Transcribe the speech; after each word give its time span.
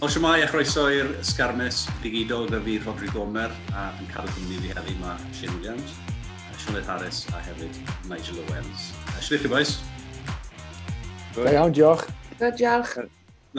Wel, 0.00 0.08
siwmai 0.08 0.38
a 0.40 0.46
chroeso 0.48 0.86
i'r 0.88 1.10
Sgarmes 1.28 1.82
digidol 2.00 2.46
gyda 2.46 2.58
fi 2.64 2.78
Rodri 2.80 3.10
Gomer 3.12 3.50
a 3.76 3.82
yn 4.00 4.06
cael 4.08 4.24
y 4.24 4.32
cwmni 4.32 4.60
fi 4.62 4.70
heddi 4.72 4.94
mae 4.96 5.26
Shane 5.36 5.52
Williams, 5.58 5.90
Sioned 6.56 6.86
Harris 6.88 7.18
a 7.36 7.42
hefyd 7.44 7.76
Nigel 8.08 8.38
Owens. 8.46 8.86
Siwmai 9.20 9.40
chi 9.42 9.50
boes? 9.52 9.72
Da 11.34 11.52
iawn, 11.52 11.74
diolch. 11.76 12.06
Da 12.40 12.48
diolch. 12.48 12.94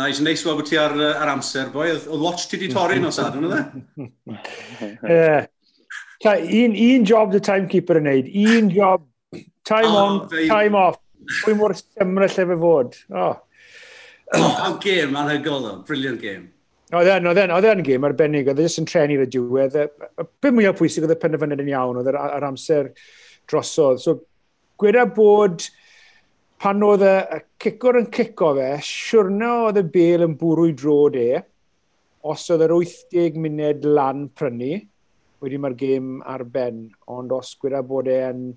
Nice, 0.01 0.25
neis 0.25 0.41
weld 0.47 0.63
bod 0.63 0.71
ti 0.71 0.81
ar, 0.81 0.97
ar 1.11 1.29
amser, 1.35 1.69
boi. 1.75 1.91
Oedd 1.93 2.25
watch 2.25 2.47
ti 2.49 2.57
di 2.63 2.71
torri 2.73 2.97
nos 3.03 3.21
ad, 3.21 3.37
hwnna 3.37 3.61
dde? 3.61 5.29
Un, 6.25 6.73
un 6.87 7.05
job 7.05 7.37
the 7.37 7.43
timekeeper 7.51 8.01
yn 8.01 8.09
neud. 8.09 8.33
Un 8.47 8.73
job. 8.73 9.05
Time 9.69 9.93
oh, 9.93 10.01
on, 10.07 10.19
time 10.49 10.73
off. 10.73 10.97
Pwy 11.43 11.53
mor 11.61 11.77
symryd 11.77 12.33
lle 12.33 12.49
fe 12.49 12.61
fod. 12.65 12.99
Oh 13.13 13.37
oh, 14.37 14.79
gêm 14.83 15.15
anhygol 15.19 15.67
o, 15.67 15.75
briliant 15.87 16.21
gêm. 16.21 16.47
Oedd 16.91 17.07
e'n, 17.07 17.27
oedd 17.29 17.39
e'n, 17.39 17.53
oedd 17.55 17.67
e'n 17.69 17.83
gêm 17.87 18.03
arbennig, 18.07 18.49
oedd 18.51 18.59
e 18.59 18.65
jyst 18.67 18.81
yn 18.81 18.87
trenu 18.89 19.19
fe 19.21 19.27
diwedd. 19.31 19.77
Be 20.19 20.25
beth 20.43 20.55
mwyaf 20.57 20.79
pwysig 20.79 21.05
oedd 21.05 21.15
y 21.15 21.19
penderfyniad 21.21 21.63
yn 21.63 21.71
iawn, 21.71 22.01
oedd 22.01 22.09
yr 22.11 22.47
amser 22.47 22.91
drosodd. 23.47 24.01
So, 24.03 24.17
gweda 24.81 25.05
bod 25.15 25.63
pan 26.61 26.83
oedd 26.85 27.05
y 27.07 27.39
cicor 27.63 27.97
yn 28.01 28.09
cico 28.13 28.51
fe, 28.57 28.73
siwrna 28.85 29.53
oedd 29.67 29.79
y 29.81 29.85
bel 29.95 30.27
yn 30.27 30.35
bwrw 30.37 30.67
i 30.69 30.75
drod 30.77 31.15
e, 31.17 31.29
os 32.27 32.43
oedd 32.53 32.65
yr 32.67 32.75
80 32.75 33.39
munud 33.41 33.87
lan 33.87 34.27
prynu, 34.37 34.75
wedi 35.41 35.57
mae'r 35.57 35.77
gêm 35.79 36.11
ar 36.29 36.43
ben, 36.45 36.83
ond 37.09 37.31
os 37.33 37.55
gweda 37.61 37.81
bod 37.87 38.11
e'n, 38.11 38.51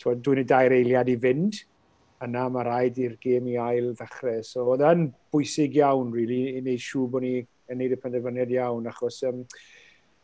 dwi'n 0.00 0.40
y 0.40 0.46
dair 0.48 0.72
eiliad 0.78 1.10
i 1.12 1.18
fynd, 1.20 1.60
yna 2.22 2.44
mae 2.52 2.66
rhaid 2.66 3.00
i'r 3.02 3.16
gêm 3.22 3.48
i 3.50 3.56
ail 3.60 3.92
ddechrau. 3.98 4.42
So 4.46 4.66
oedd 4.72 4.84
e'n 4.86 5.08
bwysig 5.34 5.78
iawn, 5.80 6.12
really, 6.14 6.56
i 6.56 6.62
wneud 6.62 6.82
siw 6.82 7.08
bod 7.10 7.26
ni 7.26 7.38
yn 7.42 7.80
neud 7.80 7.96
y 7.96 7.98
penderfyniad 8.00 8.52
iawn, 8.54 8.88
achos 8.90 9.22
um, 9.28 9.42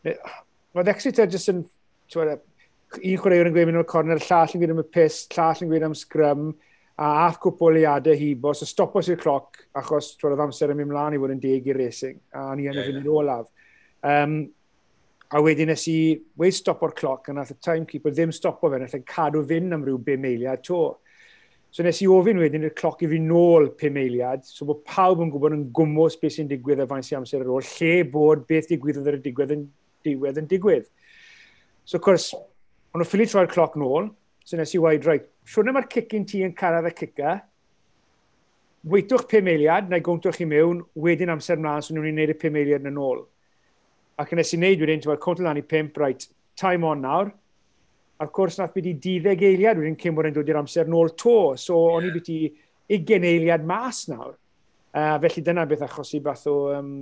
oedd 0.05 0.93
Exeter 0.93 1.29
jyst 1.31 1.53
yn, 1.53 1.65
un 1.65 3.21
chwaraewr 3.21 3.51
yn 3.51 3.55
gweud 3.55 3.71
mynd 3.71 3.83
o'r 3.83 3.89
corner, 3.89 4.23
llall 4.29 4.55
yn 4.55 4.63
gweud 4.63 4.75
am 4.75 4.83
y 4.83 4.89
pus, 4.99 5.23
llall 5.35 5.65
yn 5.65 5.73
gweud 5.73 5.87
am 5.89 5.97
sgrym, 5.99 6.51
a 6.99 7.09
ath 7.29 7.39
cwpl 7.39 7.79
i 7.79 7.83
cwpwliadau 7.85 8.19
hibo, 8.19 8.53
so 8.59 8.67
stopos 8.67 9.11
i'r 9.11 9.19
cloc, 9.21 9.61
achos 9.79 10.15
twed 10.19 10.35
oedd 10.35 10.45
amser 10.49 10.73
yn 10.75 10.81
mynd 10.81 10.91
mlaen 10.93 11.15
i 11.15 11.21
fod 11.23 11.35
yn 11.35 11.43
deg 11.43 11.69
i'r 11.71 11.79
racing, 11.79 12.19
a 12.35 12.49
ni 12.59 12.67
yn 12.71 12.79
y 12.79 12.87
fynd 12.89 13.03
yn 13.05 13.13
olaf. 13.13 13.51
Um, 14.07 14.41
a 15.29 15.43
wedyn 15.45 15.69
nes 15.71 15.85
i, 15.93 15.99
wedi 16.41 16.57
stop 16.57 16.83
o'r 16.87 16.95
cloc, 16.97 17.29
a 17.29 17.37
nath 17.37 17.53
y 17.53 17.59
timekeeper 17.63 18.15
ddim 18.15 18.33
stopo 18.35 18.71
fe, 18.73 18.81
nath 18.83 18.97
e'n 18.97 19.07
cadw 19.07 19.45
fynd 19.47 19.77
am 19.77 19.85
ryw 19.87 20.01
5 20.07 20.27
eiliad 20.31 20.65
to. 20.67 20.81
So 21.71 21.85
nes 21.85 21.99
i 22.01 22.07
ofyn 22.09 22.39
wedyn 22.41 22.65
i'r 22.65 22.77
cloc 22.77 23.03
i 23.05 23.09
fi 23.11 23.19
nôl 23.21 23.69
pum 23.79 23.99
eiliad, 24.01 24.47
so 24.49 24.65
bod 24.69 24.81
pawb 24.89 25.21
yn 25.25 25.33
gwybod 25.33 25.57
yn 25.57 25.67
gwmwys 25.77 26.17
beth 26.21 26.39
sy'n 26.39 26.49
digwydd 26.49 26.81
a 26.81 26.87
faint 26.89 27.05
sy'n 27.05 27.21
amser 27.21 27.45
ar 27.45 27.51
ôl, 27.53 27.67
lle 27.77 28.07
bod 28.09 28.47
beth 28.49 28.71
digwyddodd 28.71 29.11
ar 29.11 29.19
y 29.19 29.21
digwydd 29.27 29.53
yn 29.53 29.67
diwedd 30.07 30.41
yn 30.41 30.49
digwydd. 30.49 30.87
So 31.85 31.99
of 31.99 32.05
course, 32.05 32.33
ond 32.95 33.05
o 33.05 33.09
ffili 33.09 33.29
troi'r 33.29 33.51
cloc 33.53 33.77
nôl, 33.81 34.09
so 34.49 34.57
nes 34.57 34.73
i 34.73 34.81
waid, 34.81 35.05
rhaid, 35.05 35.29
siwrna 35.49 35.75
mae'r 35.77 35.89
cicin 35.93 36.25
ti 36.29 36.41
yn 36.47 36.55
caradd 36.57 36.89
y 36.89 36.95
cica, 36.97 37.37
weitwch 38.89 39.27
pum 39.29 39.51
eiliad, 39.53 39.91
neu 39.93 40.05
gwntwch 40.05 40.39
chi 40.41 40.49
mewn, 40.49 40.81
wedyn 40.97 41.35
amser 41.35 41.61
mlaen, 41.61 41.85
so 41.85 41.93
nhw'n 41.93 42.09
gwneud 42.15 42.33
y 42.33 42.39
pum 42.41 42.57
eiliad 42.57 42.89
yn 42.89 43.01
ôl. 43.03 43.27
Ac 44.19 44.33
nes 44.35 44.55
i 44.55 44.61
wneud 44.61 44.81
wedyn, 44.85 45.03
ti'n 45.03 45.11
gweld, 45.11 45.23
cwnt 45.25 45.45
lan 45.45 45.61
i 45.61 45.65
pimp, 45.67 46.01
right, 46.01 46.25
time 46.59 46.89
on 46.89 47.05
nawr, 47.05 47.33
A'r 48.19 48.33
cwrs 48.35 48.59
nath 48.59 48.75
byd 48.75 48.89
i 48.91 48.97
12 49.05 49.47
eiliad 49.53 49.79
wedyn 49.79 49.99
cyn 50.01 50.17
bod 50.17 50.27
yn 50.31 50.35
dod 50.39 50.49
i'r 50.51 50.59
amser 50.63 50.91
nôl 50.91 51.13
to. 51.15 51.55
So 51.61 51.77
yeah. 51.79 51.99
o'n 51.99 52.09
i 52.09 52.15
byd 52.17 52.33
i 52.35 52.41
20 52.99 53.31
eiliad 53.31 53.69
mas 53.69 54.07
nawr. 54.11 54.35
Uh, 54.89 55.15
felly 55.23 55.45
dyna 55.47 55.69
beth 55.69 55.87
achos 55.87 56.17
i 56.19 56.25
bath 56.25 56.49
o... 56.51 56.59
Um, 56.79 56.93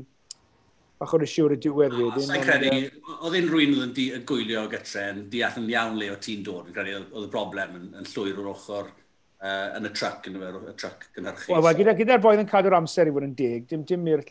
bach 1.01 1.13
o'r 1.13 1.27
siwr 1.29 1.53
y 1.57 1.59
diwedd 1.61 1.95
wedyn. 1.97 2.25
Sa'n 2.25 2.45
credu, 2.45 2.77
oedd 3.19 3.35
un 3.37 3.49
rwy'n 3.53 3.75
oedd 3.83 3.99
yn 4.07 4.23
gwylio 4.29 4.63
gytre 4.73 5.03
yn 5.13 5.27
deall 5.33 5.59
yn 5.61 5.67
iawn 5.73 5.99
le 6.01 6.09
o 6.13 6.21
ti'n 6.21 6.45
dod. 6.47 6.69
Fi'n 6.69 6.77
credu 6.77 6.95
oedd 7.03 7.27
y 7.27 7.33
broblem 7.33 7.75
yn, 7.77 7.91
yn 8.01 8.09
llwyr 8.15 8.41
o'r 8.41 8.49
ochr 8.55 8.89
uh, 8.89 9.77
yn 9.77 9.89
y 9.89 9.93
truck, 9.93 10.29
yn 10.31 10.39
y 10.41 10.73
truck 10.81 11.05
gynhyrchu. 11.17 11.53
Wel, 11.53 11.67
well, 11.67 11.77
gyda'r 11.77 11.99
gyda 12.01 12.19
boedd 12.23 12.41
yn 12.45 12.49
cadw'r 12.51 12.79
amser 12.79 13.11
i 13.11 13.15
fod 13.17 13.29
yn 13.29 13.37
deg, 13.37 13.67
dim 13.71 13.85
dim 13.89 14.09
i'r 14.13 14.25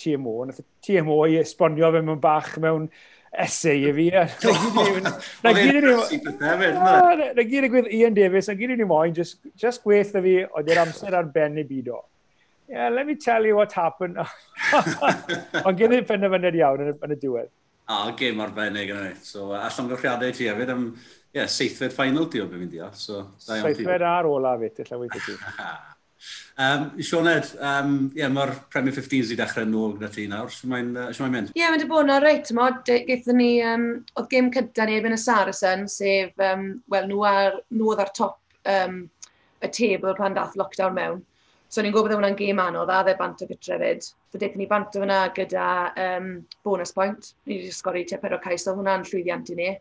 TMO, 0.00 0.38
nath 0.48 0.62
y 0.62 0.66
TMO 0.88 1.18
i 1.28 1.36
esbonio 1.42 1.92
fe 1.94 2.02
mewn 2.06 2.22
bach 2.22 2.54
mewn 2.64 2.88
essay 3.44 3.86
i 3.88 3.92
fi. 3.96 4.06
Na 5.44 5.52
gyd 5.56 7.66
yn 7.66 7.72
gwyth 7.72 7.92
Ian 7.92 8.16
Davis, 8.16 8.50
na 8.50 8.56
gyd 8.58 8.76
yn 8.76 8.84
i 8.84 8.88
moyn, 8.88 9.14
just, 9.16 9.40
just 9.58 9.84
gweithio 9.84 10.22
fi 10.24 10.36
oedd 10.46 10.68
dy'r 10.68 10.84
amser 10.86 11.16
ar 11.18 11.28
ben 11.32 11.58
i 11.60 11.66
byd 11.68 11.92
o. 11.94 12.02
Yeah, 12.68 12.90
let 12.90 13.06
me 13.06 13.14
tell 13.14 13.46
you 13.46 13.56
what 13.56 13.72
happened. 13.72 14.18
Ond 15.66 15.78
gen 15.78 15.94
i'n 15.94 16.08
penderfyniad 16.08 16.56
iawn 16.58 16.82
yn 16.82 16.90
y, 16.90 16.94
yn 17.06 17.14
y 17.14 17.18
diwedd. 17.22 17.52
A, 17.86 18.00
ah, 18.00 18.08
gêm 18.18 18.40
arbennig 18.42 18.90
yna. 18.90 19.12
So, 19.22 19.52
allan 19.54 19.92
gyfriadau 19.92 20.34
ti 20.34 20.48
hefyd 20.50 20.72
am 20.74 20.88
yeah, 21.36 21.46
seithfed 21.46 21.94
final 21.94 22.26
ti 22.32 22.42
o 22.42 22.48
beth 22.50 22.64
fi'n 22.64 22.72
deall. 22.72 22.96
So, 22.98 23.28
seithfed 23.38 24.02
ar 24.02 24.26
ola 24.26 24.56
fi, 24.58 24.72
tilla 24.80 24.98
weithio 24.98 25.22
ti. 25.28 25.38
Um, 26.56 26.90
Sioned, 27.04 27.50
um, 27.60 27.96
yeah, 28.16 28.30
mae'r 28.32 28.54
Premier 28.72 28.94
15s 28.96 29.32
i 29.34 29.36
dechrau 29.38 29.66
nôl 29.68 29.94
gyda 29.98 30.08
ti 30.14 30.24
nawr. 30.30 30.48
Sio 30.52 30.70
mae'n 30.72 30.94
uh, 30.96 31.28
mynd? 31.32 31.52
Ie, 31.52 31.60
yeah, 31.60 31.72
mae'n 31.72 31.86
bod 31.90 32.06
yna 32.06 32.18
reit. 32.24 32.50
Gaethon 32.88 33.40
ni, 33.40 33.50
um, 33.66 33.86
oedd 34.16 34.30
gêm 34.32 34.50
cyda 34.54 34.88
ni 34.88 34.96
erbyn 34.96 35.16
y 35.16 35.20
Saracen, 35.20 35.86
sef, 35.92 36.32
um, 36.40 36.68
wel, 36.92 37.08
nhw, 37.10 37.22
ar, 37.28 37.60
nhw 37.76 37.92
oedd 37.92 38.04
ar 38.06 38.12
top 38.16 38.40
um, 38.72 39.02
y 39.60 39.72
tebl 39.72 40.16
pan 40.16 40.36
dath 40.36 40.56
lockdown 40.56 40.96
mewn. 40.96 41.24
So 41.68 41.82
ni'n 41.82 41.92
gwybod 41.92 42.14
hwnna'n 42.14 42.38
gêm 42.38 42.60
anodd, 42.62 42.90
a 42.94 43.02
dde 43.04 43.16
bant 43.18 43.42
o 43.42 43.48
gytre 43.50 43.76
fyd. 43.82 44.04
So 44.06 44.40
dethon 44.40 44.62
ni 44.62 44.68
bant 44.70 44.94
o 44.96 45.02
hwnna 45.02 45.22
gyda 45.36 45.68
um, 46.00 46.28
bonus 46.64 46.94
point. 46.96 47.32
Ni 47.44 47.58
wedi 47.60 47.72
sgori 47.74 48.06
te 48.08 48.20
pedro 48.22 48.38
cais, 48.42 48.68
o 48.70 48.76
hwnna'n 48.78 49.04
llwyddiant 49.08 49.50
i 49.52 49.58
ni. 49.58 49.72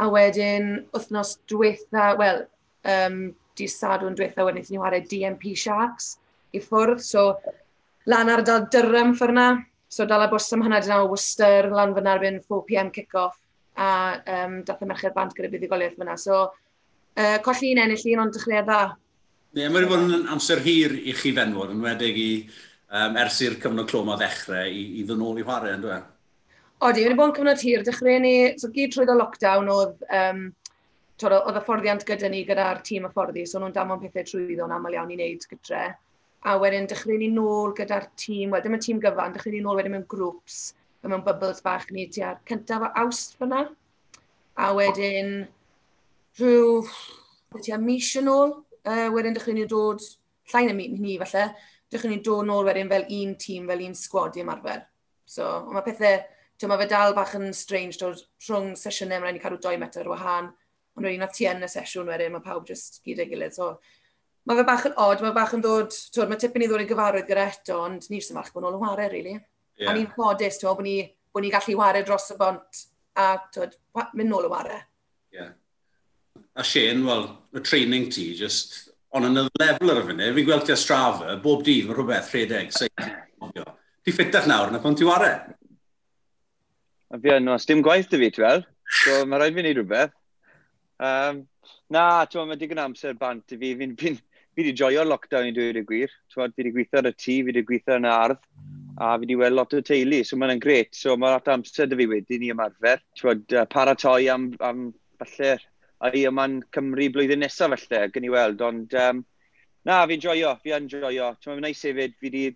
A 0.00 0.06
wedyn, 0.12 0.86
wythnos 0.94 1.36
diwetha, 1.50 2.12
wel, 2.20 2.46
um, 2.92 3.20
di 3.56 3.68
Sadwn 3.70 4.16
diwetha 4.16 4.44
wedyn 4.46 4.66
ni 4.70 4.80
wario 4.80 5.04
DMP 5.08 5.54
Sharks 5.56 6.16
i 6.54 6.60
ffwrdd. 6.60 7.02
So, 7.04 7.26
lan 8.10 8.30
ar 8.32 8.44
dal 8.46 8.68
dyrym 8.72 9.14
ffyrna. 9.16 9.48
So, 9.88 10.06
dal 10.06 10.26
a 10.26 10.28
bws 10.30 10.52
am 10.54 10.64
hynna 10.66 10.82
dyna 10.82 11.00
o 11.04 11.10
Worcester, 11.10 11.70
lan 11.72 11.94
fyna 11.96 12.16
erbyn 12.16 12.40
4pm 12.44 12.92
kick-off. 12.94 13.38
A 13.76 13.88
um, 14.44 14.62
dath 14.64 14.82
y 14.82 14.88
merched 14.88 15.14
bant 15.16 15.34
gyda 15.36 15.50
buddigoliaeth 15.52 15.98
fyna. 16.00 16.16
So, 16.20 16.46
uh, 17.16 17.38
colli 17.44 17.74
un 17.74 17.82
ennill 17.84 18.06
un, 18.12 18.24
ond 18.26 18.36
dechrau 18.36 18.62
dda. 18.64 18.80
Ie, 19.56 19.62
yeah, 19.62 19.72
mae'n 19.72 19.88
bod 19.88 20.04
yn 20.04 20.26
amser 20.32 20.60
hir 20.64 20.96
i 20.96 21.14
chi 21.16 21.32
fenwod, 21.36 21.72
yn 21.72 21.84
wedig 21.84 22.18
i 22.20 22.30
um, 22.90 23.16
ers 23.20 23.40
i'r 23.44 23.56
cyfnod 23.62 23.88
clwm 23.88 24.12
o 24.12 24.18
ddechrau 24.20 24.68
i, 24.68 24.84
i 25.00 25.04
ddyn 25.06 25.20
nôl 25.22 25.40
i 25.40 25.46
chwarae, 25.46 25.76
yn 25.78 25.84
dweud? 25.84 26.04
E? 26.04 26.12
Odi, 26.84 27.06
wedi 27.06 27.16
bod 27.16 27.30
yn 27.30 27.36
cyfnod 27.38 27.62
hir. 27.64 27.84
Dechrau 27.86 28.18
ni, 28.20 28.34
so 28.60 28.68
gyd 28.74 28.92
trwy 28.92 29.08
o 29.08 29.16
lockdown 29.16 29.70
oedd 29.72 30.02
um, 30.12 30.42
oedd 31.24 31.56
y 31.56 31.62
fforddiant 31.64 32.04
gyda 32.04 32.28
ni 32.28 32.42
gyda'r 32.44 32.82
tîm 32.84 33.06
y 33.08 33.10
fforddi, 33.12 33.46
so 33.48 33.60
nhw'n 33.60 33.72
damon 33.72 34.00
pethau 34.02 34.26
trwyddo 34.28 34.66
yn 34.66 34.74
aml 34.76 34.96
iawn 34.96 35.12
i 35.14 35.16
wneud 35.16 35.46
gytre. 35.48 35.84
A 36.44 36.56
wedyn 36.60 36.88
dechrau 36.90 37.16
ni 37.18 37.30
nôl 37.32 37.72
gyda'r 37.76 38.10
tîm, 38.20 38.52
wel 38.52 38.64
dim 38.64 38.76
y 38.76 38.80
tîm 38.84 39.00
gyfan, 39.00 39.32
dechrau 39.32 39.54
ni 39.54 39.62
nôl 39.64 39.80
wedyn 39.80 39.96
mewn 39.96 40.04
grwps, 40.10 40.74
mewn 41.06 41.24
bubbles 41.24 41.62
bach 41.64 41.86
ni 41.90 42.04
ar 42.22 42.36
cyntaf 42.48 42.84
o 42.84 42.90
awst 43.02 43.38
fyna. 43.40 43.62
A 44.56 44.72
wedyn 44.76 45.46
rhyw, 46.38 46.84
tua 47.56 47.80
mis 47.80 48.12
yn 48.20 48.28
ôl, 48.32 48.52
uh, 48.84 49.08
wedyn 49.14 49.38
dechrau 49.38 49.56
ni 49.56 49.64
dod, 49.70 50.04
llain 50.52 50.74
y 50.74 50.76
mi, 50.76 50.90
ni 51.00 51.16
falle, 51.22 51.48
dechrau 51.92 52.12
ni 52.12 52.20
dod 52.20 52.44
nôl 52.44 52.68
wedyn 52.68 52.92
fel 52.92 53.08
un 53.22 53.34
tîm, 53.40 53.66
fel 53.72 53.86
un 53.88 53.96
sgwad 53.96 54.36
i 54.36 54.44
ymarfer. 54.44 54.84
So, 55.24 55.48
mae 55.72 55.84
pethau, 55.86 56.20
ti'n 56.60 56.70
mae 56.70 56.84
fe 56.84 56.90
dal 56.92 57.16
bach 57.16 57.34
yn 57.40 57.48
strange, 57.56 57.96
dod 58.00 58.20
rhwng 58.46 58.76
sesiynau, 58.76 59.16
mae'n 59.16 59.30
rhaid 59.30 59.40
ni 59.40 59.44
cadw 59.46 59.60
2 59.64 59.80
metr 59.80 60.06
o 60.06 60.12
wahan, 60.12 60.52
ond 60.96 61.04
rwy'n 61.06 61.26
ti 61.32 61.46
yn 61.50 61.64
y 61.64 61.68
sesiwn 61.70 62.08
wedyn, 62.10 62.32
mae 62.32 62.44
pawb 62.44 62.66
jyst 62.68 63.02
gyd 63.04 63.20
ei 63.22 63.28
gilydd. 63.30 63.56
So, 63.56 63.74
mae 64.48 64.58
fe 64.60 64.64
bach 64.68 64.86
yn 64.88 64.96
odd, 65.02 65.22
mae 65.24 65.34
bach 65.36 65.52
yn 65.56 65.64
dod, 65.64 65.92
twyd, 66.14 66.30
mae 66.30 66.40
tipyn 66.40 66.64
i 66.64 66.70
ddod 66.70 66.84
i 66.84 66.88
gyfarwydd 66.88 67.28
gyda 67.28 67.46
eto, 67.50 67.78
ond 67.84 68.08
ni'n 68.10 68.24
sy'n 68.24 68.38
falch 68.38 68.52
bod 68.54 68.64
nhw'n 68.64 68.80
wario, 68.80 69.10
really. 69.12 69.36
Yeah. 69.76 69.90
A 69.90 69.96
ni'n 69.96 70.08
ffodus, 70.14 70.60
twyd, 70.62 70.78
bod 70.78 70.86
ni, 70.86 70.96
bod 71.34 71.44
ni 71.44 71.52
gallu 71.52 71.76
wario 71.80 72.06
dros 72.06 72.30
y 72.32 72.38
bont 72.40 72.82
a 73.20 73.28
twyd, 73.52 73.76
mynd 74.16 74.30
nôl 74.32 74.48
y 74.48 74.52
wario. 74.52 74.80
Yeah. 75.34 75.54
A 76.56 76.64
Shane, 76.64 77.04
wel, 77.04 77.28
y 77.52 77.64
training 77.64 78.08
ti, 78.12 78.30
just 78.38 78.86
on 79.12 79.28
another 79.28 79.52
level 79.60 79.92
ar 79.92 80.02
y 80.02 80.06
funud, 80.10 80.34
fi'n 80.38 80.48
gweld 80.48 80.66
ti 80.68 80.74
a 80.74 80.80
strafa, 80.80 81.36
bob 81.42 81.64
dydd 81.66 81.90
mae 81.90 81.98
rhywbeth 81.98 82.32
rhedeg. 82.32 82.72
Ti 82.72 84.14
ffitach 84.14 84.46
nawr 84.48 84.72
na 84.72 84.80
pan 84.80 84.96
ti 84.96 85.04
ware? 85.04 85.32
A 87.12 87.18
fi 87.20 87.36
yn, 87.36 87.50
os 87.52 87.66
dim 87.68 87.82
gwaith 87.84 88.08
dy 88.12 88.20
fi, 88.22 88.30
ti 88.32 88.44
fel. 88.44 88.64
So, 89.02 89.24
mae 89.26 89.42
rhaid 89.42 89.56
fi 89.56 89.64
wneud 89.64 89.80
rhywbeth. 89.80 90.14
Um, 91.02 91.44
na, 91.92 92.24
ti'n 92.24 92.48
mae 92.48 92.58
digon 92.60 92.80
amser 92.80 93.16
bant 93.20 93.52
i 93.52 93.58
fi. 93.60 93.74
Fi'n 93.78 93.94
fi, 94.00 94.14
fi 94.16 94.62
wedi 94.62 94.74
joio'r 94.80 95.08
lockdown 95.08 95.50
i 95.50 95.54
dweud 95.56 95.80
y 95.80 95.84
gwir. 95.88 96.12
Twod, 96.32 96.54
fi 96.56 96.64
wedi 96.64 96.74
gweithio 96.76 97.02
ar 97.02 97.10
y 97.10 97.14
tŷ, 97.14 97.24
fi 97.26 97.46
wedi 97.50 97.64
gweithio 97.68 97.98
yn 98.00 98.08
y 98.08 98.12
ardd, 98.12 98.42
a 98.96 99.12
fi 99.14 99.24
wedi 99.24 99.38
weld 99.42 99.58
lot 99.58 99.76
o 99.76 99.82
teulu, 99.84 100.22
so 100.24 100.38
mae'n 100.40 100.62
gret. 100.62 100.92
So 100.96 101.16
mae 101.20 101.36
lot 101.36 101.48
amser 101.52 101.90
dy 101.90 102.00
fi 102.00 102.10
wedi 102.14 102.40
ni 102.40 102.52
ymarfer. 102.54 103.02
Twod, 103.20 103.46
uh, 103.52 103.66
paratoi 103.72 104.28
am, 104.32 104.50
am 104.64 104.90
falle 105.20 105.56
a 106.00 106.12
i 106.12 106.26
yma'n 106.28 106.60
Cymru 106.76 107.08
blwyddyn 107.12 107.40
nesaf 107.44 107.72
falle, 107.72 108.06
gen 108.12 108.26
i 108.28 108.32
weld, 108.32 108.62
ond 108.64 108.94
um, 109.00 109.22
na, 109.88 110.02
fi'n 110.08 110.22
joio, 110.22 110.52
fi'n 110.64 110.88
joio. 110.92 111.32
Ti'n 111.40 111.52
Mae'n 111.52 111.64
neis 111.68 111.84
hefyd, 111.86 112.16
fi 112.20 112.28
wedi 112.28 112.46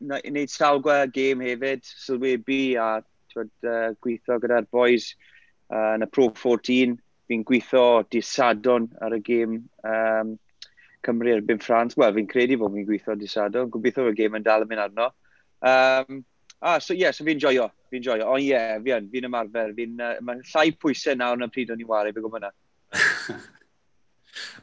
wneud 0.00 0.50
sawl 0.50 0.80
gwael 0.82 1.10
gêm 1.14 1.42
hefyd, 1.44 1.84
sylwebu 1.86 2.62
a 2.80 2.88
twod, 3.30 3.52
uh, 3.66 3.92
gweithio 4.02 4.40
gyda'r 4.42 4.66
boys 4.74 5.12
uh, 5.70 5.94
yn 5.94 6.06
y 6.06 6.10
Pro 6.10 6.30
14 6.34 6.96
fi'n 7.30 7.44
gweithio 7.46 8.02
di 8.10 8.22
sadon 8.26 8.88
ar 9.04 9.14
y 9.14 9.20
gêm 9.26 9.60
um, 9.86 10.32
Cymru 11.06 11.30
erbyn 11.32 11.60
Ffrans. 11.62 11.96
Wel, 12.00 12.12
fi'n 12.16 12.28
credu 12.30 12.58
bod 12.60 12.74
fi'n 12.74 12.88
gweithio 12.88 13.14
di 13.18 13.30
sadon. 13.30 13.70
Gobeithio 13.72 14.08
y 14.10 14.16
gêm 14.18 14.36
yn 14.38 14.46
dal 14.46 14.66
yn 14.66 14.70
mynd 14.72 14.84
arno. 14.84 15.06
Um, 15.60 16.24
ah, 16.60 16.78
so 16.78 16.92
ie, 16.92 17.04
yeah, 17.04 17.14
so 17.14 17.24
fi'n 17.28 17.40
joio. 17.40 17.70
Fi'n 17.92 18.04
joio. 18.04 18.26
Ond 18.34 18.42
ie, 18.42 18.50
yeah, 18.50 18.76
fi'n 18.82 19.08
fi 19.12 19.24
ymarfer. 19.30 19.72
Fi 19.78 19.88
uh, 19.94 20.12
mae 20.26 20.42
llai 20.52 20.66
pwysau 20.82 21.16
nawr 21.16 21.40
na 21.40 21.48
pryd 21.52 21.72
o'n 21.72 21.80
i'n 21.80 21.90
wario, 21.90 22.16
fe 22.16 22.24
gwybod. 22.26 22.50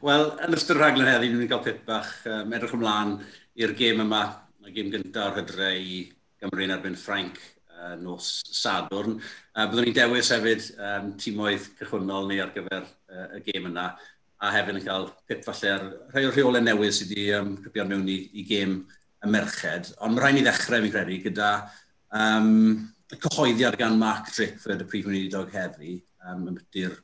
Wel, 0.04 0.30
yn 0.44 0.56
ystod 0.56 0.78
y 0.78 0.80
rhaglen 0.82 1.08
heddi, 1.10 1.32
ni'n 1.32 1.50
cael 1.50 1.64
pip 1.64 1.82
bach 1.88 2.12
um, 2.28 2.52
edrych 2.56 2.76
ymlaen 2.76 3.18
i'r 3.58 3.74
gêm 3.78 4.04
yma, 4.04 4.22
y 4.68 4.74
gêm 4.76 4.92
gyntaf 4.92 5.32
o'r 5.32 5.40
hydre 5.42 5.72
i 5.80 6.02
Gymru 6.38 6.68
yn 6.68 6.76
erbyn 6.76 6.98
Ffrainc 6.98 7.40
uh, 7.78 7.94
nos 8.02 8.42
Sadwrn. 8.58 9.18
Uh, 9.54 9.64
byddwn 9.64 9.88
ni'n 9.88 9.96
dewis 9.96 10.30
hefyd 10.34 10.68
um, 10.76 11.10
tîmoedd 11.20 11.70
cychwynnol 11.80 12.28
ni 12.30 12.40
ar 12.42 12.52
gyfer 12.54 12.84
uh, 12.84 13.26
y 13.38 13.42
gêm 13.46 13.70
yna 13.70 13.88
a 14.38 14.52
hefyd 14.54 14.78
yn 14.78 14.86
cael 14.86 15.08
pip 15.26 15.42
falle 15.46 15.72
ar 15.74 15.88
rhai 16.12 16.28
o'r 16.28 16.36
rheolau 16.36 16.62
newydd 16.62 16.94
sydd 16.94 17.14
wedi 17.14 17.26
um, 17.38 17.56
crypio 17.62 17.86
mewn 17.88 18.06
i, 18.12 18.20
i 18.38 18.46
gêm 18.46 18.78
y 19.24 19.32
merched. 19.32 19.92
Ond 19.98 20.14
mae 20.14 20.24
rhaid 20.24 20.38
ni 20.38 20.46
ddechrau, 20.46 20.84
fi'n 20.84 20.94
credu, 20.94 21.18
gyda 21.24 21.50
um, 22.14 22.88
y 23.10 23.18
cyhoeddiad 23.24 23.78
gan 23.80 23.98
Mark 23.98 24.30
Drickford, 24.30 24.84
y 24.84 24.88
prif 24.90 25.08
wneudog 25.08 25.52
heddi, 25.54 25.98
um, 26.28 26.46
yn 26.50 26.58
byty'r 26.58 26.96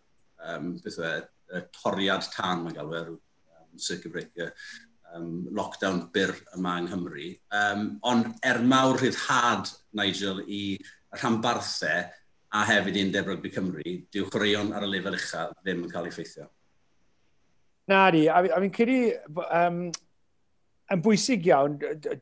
um, 0.53 0.75
beth 0.85 1.01
e, 1.01 1.13
y 1.55 1.63
toriad 1.75 2.29
tan, 2.35 2.63
mae'n 2.65 2.77
galw 2.79 2.99
um, 3.15 3.17
circuit 3.81 4.15
breaker, 4.15 4.53
um, 5.15 5.47
lockdown 5.55 6.05
byr 6.15 6.35
yma 6.57 6.77
yng 6.83 6.91
Nghymru. 6.91 7.31
Um, 7.59 7.87
ond 8.07 8.31
er 8.47 8.63
mawr 8.63 9.01
rhyddhad 9.01 9.73
Nigel, 9.99 10.43
i 10.47 10.77
rhanbarthau 11.21 12.05
a 12.55 12.63
hefyd 12.69 12.99
i'n 13.01 13.13
Rygbi 13.27 13.51
Cymru, 13.55 13.97
dyw 14.15 14.29
chwaraeon 14.31 14.75
ar 14.77 14.87
y 14.87 14.91
lefel 14.93 15.17
uchaf 15.19 15.57
ddim 15.61 15.87
yn 15.87 15.91
cael 15.91 16.07
ei 16.07 16.15
ffeithio. 16.15 16.47
Na 17.91 18.07
di, 18.15 18.25
a, 18.31 18.39
a 18.41 18.61
fi'n 18.63 18.73
credu, 18.73 18.99
um, 19.45 19.81
yn 20.95 21.03
bwysig 21.05 21.49
iawn, 21.51 21.77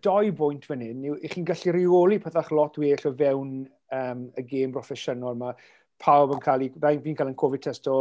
doi 0.05 0.33
bwynt 0.39 0.67
fan 0.67 0.83
hyn, 0.83 1.05
yw 1.11 1.19
chi'n 1.31 1.47
gallu 1.47 1.77
reoli 1.77 2.19
pethach 2.23 2.51
lot 2.55 2.79
well 2.81 3.09
o 3.11 3.15
fewn 3.19 3.55
um, 3.95 4.27
y 4.39 4.45
gêm 4.49 4.75
broffesiynol 4.75 5.37
yma. 5.37 5.53
Pawb 6.03 6.33
yn 6.35 6.43
cael 6.43 6.65
ei, 6.67 6.73
fi'n 7.05 7.19
cael 7.19 7.31
yn 7.31 7.39
Covid 7.39 7.63
test 7.69 7.87
o 7.91 7.99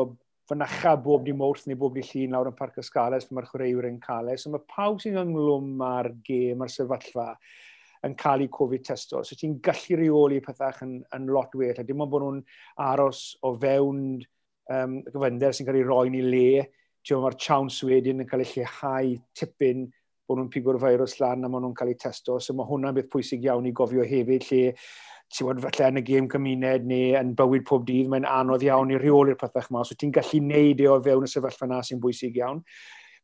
fynacha 0.49 0.95
bob 1.03 1.25
di 1.25 1.33
mwrth 1.37 1.67
neu 1.69 1.79
bob 1.79 1.97
di 1.97 2.03
llun 2.05 2.35
lawr 2.35 2.49
yn 2.51 2.57
Parc 2.57 2.79
Ysgales, 2.81 3.27
mae'r 3.29 3.49
chwaraewyr 3.51 3.89
yn 3.91 3.99
cael 4.03 4.31
e. 4.31 4.37
So 4.39 4.53
mae 4.53 4.63
pawb 4.71 5.03
sy'n 5.03 5.19
ynglwm 5.21 5.83
ar 5.85 6.11
gêm, 6.27 6.63
ar 6.63 6.71
sefyllfa, 6.71 7.27
yn 8.07 8.15
cael 8.17 8.45
eu 8.45 8.51
Covid 8.53 8.83
testo. 8.85 9.21
So 9.23 9.37
ti'n 9.37 9.59
gallu 9.63 9.97
reoli 9.99 10.41
pethach 10.43 10.81
yn, 10.85 10.99
yn 11.15 11.29
lot 11.29 11.53
well. 11.57 11.77
A 11.77 11.85
dim 11.85 12.01
ond 12.01 12.11
bod 12.11 12.25
nhw'n 12.25 12.43
aros 12.87 13.23
o 13.45 13.53
fewn 13.61 14.03
um, 14.73 14.99
gyfynder 15.07 15.55
sy'n 15.55 15.69
cael 15.69 15.81
ei 15.81 15.87
roi'n 15.87 16.17
i 16.17 16.23
le. 16.25 16.45
Mae'r 17.11 17.37
chawns 17.41 17.81
wedyn 17.85 18.23
yn 18.23 18.29
cael 18.29 18.45
ei 18.45 18.51
lleihau 18.55 19.15
tipyn 19.37 19.87
bod 20.27 20.39
nhw'n 20.39 20.51
pigo'r 20.53 20.79
feirws 20.81 21.17
lan 21.21 21.45
a 21.45 21.49
maen 21.51 21.65
nhw'n 21.67 21.77
cael 21.77 21.93
eu 21.93 22.01
testo. 22.01 22.39
So 22.39 22.57
mae 22.57 22.69
hwnna'n 22.69 22.97
beth 22.97 23.09
pwysig 23.13 23.45
iawn 23.47 23.69
i 23.69 23.75
gofio 23.75 24.05
hefyd 24.07 24.49
lle 24.49 24.63
ti'n 25.31 25.47
bod 25.47 25.61
falle 25.63 25.87
yn 25.91 25.99
y 26.01 26.03
gêm 26.07 26.25
cymuned 26.31 26.87
neu 26.89 27.13
yn 27.15 27.35
bywyd 27.39 27.63
pob 27.67 27.85
dydd, 27.87 28.09
mae'n 28.11 28.27
anodd 28.27 28.65
iawn 28.65 28.91
i 28.91 28.97
reoli'r 28.99 29.37
pethau 29.39 29.63
yma. 29.69 29.85
So 29.87 29.95
ti'n 29.95 30.11
gallu 30.15 30.41
neud 30.43 30.81
e 30.83 30.89
o 30.91 30.97
fewn 31.05 31.27
y 31.27 31.31
sefyllfa 31.31 31.69
yna 31.69 31.79
sy'n 31.87 32.01
bwysig 32.03 32.39
iawn 32.41 32.59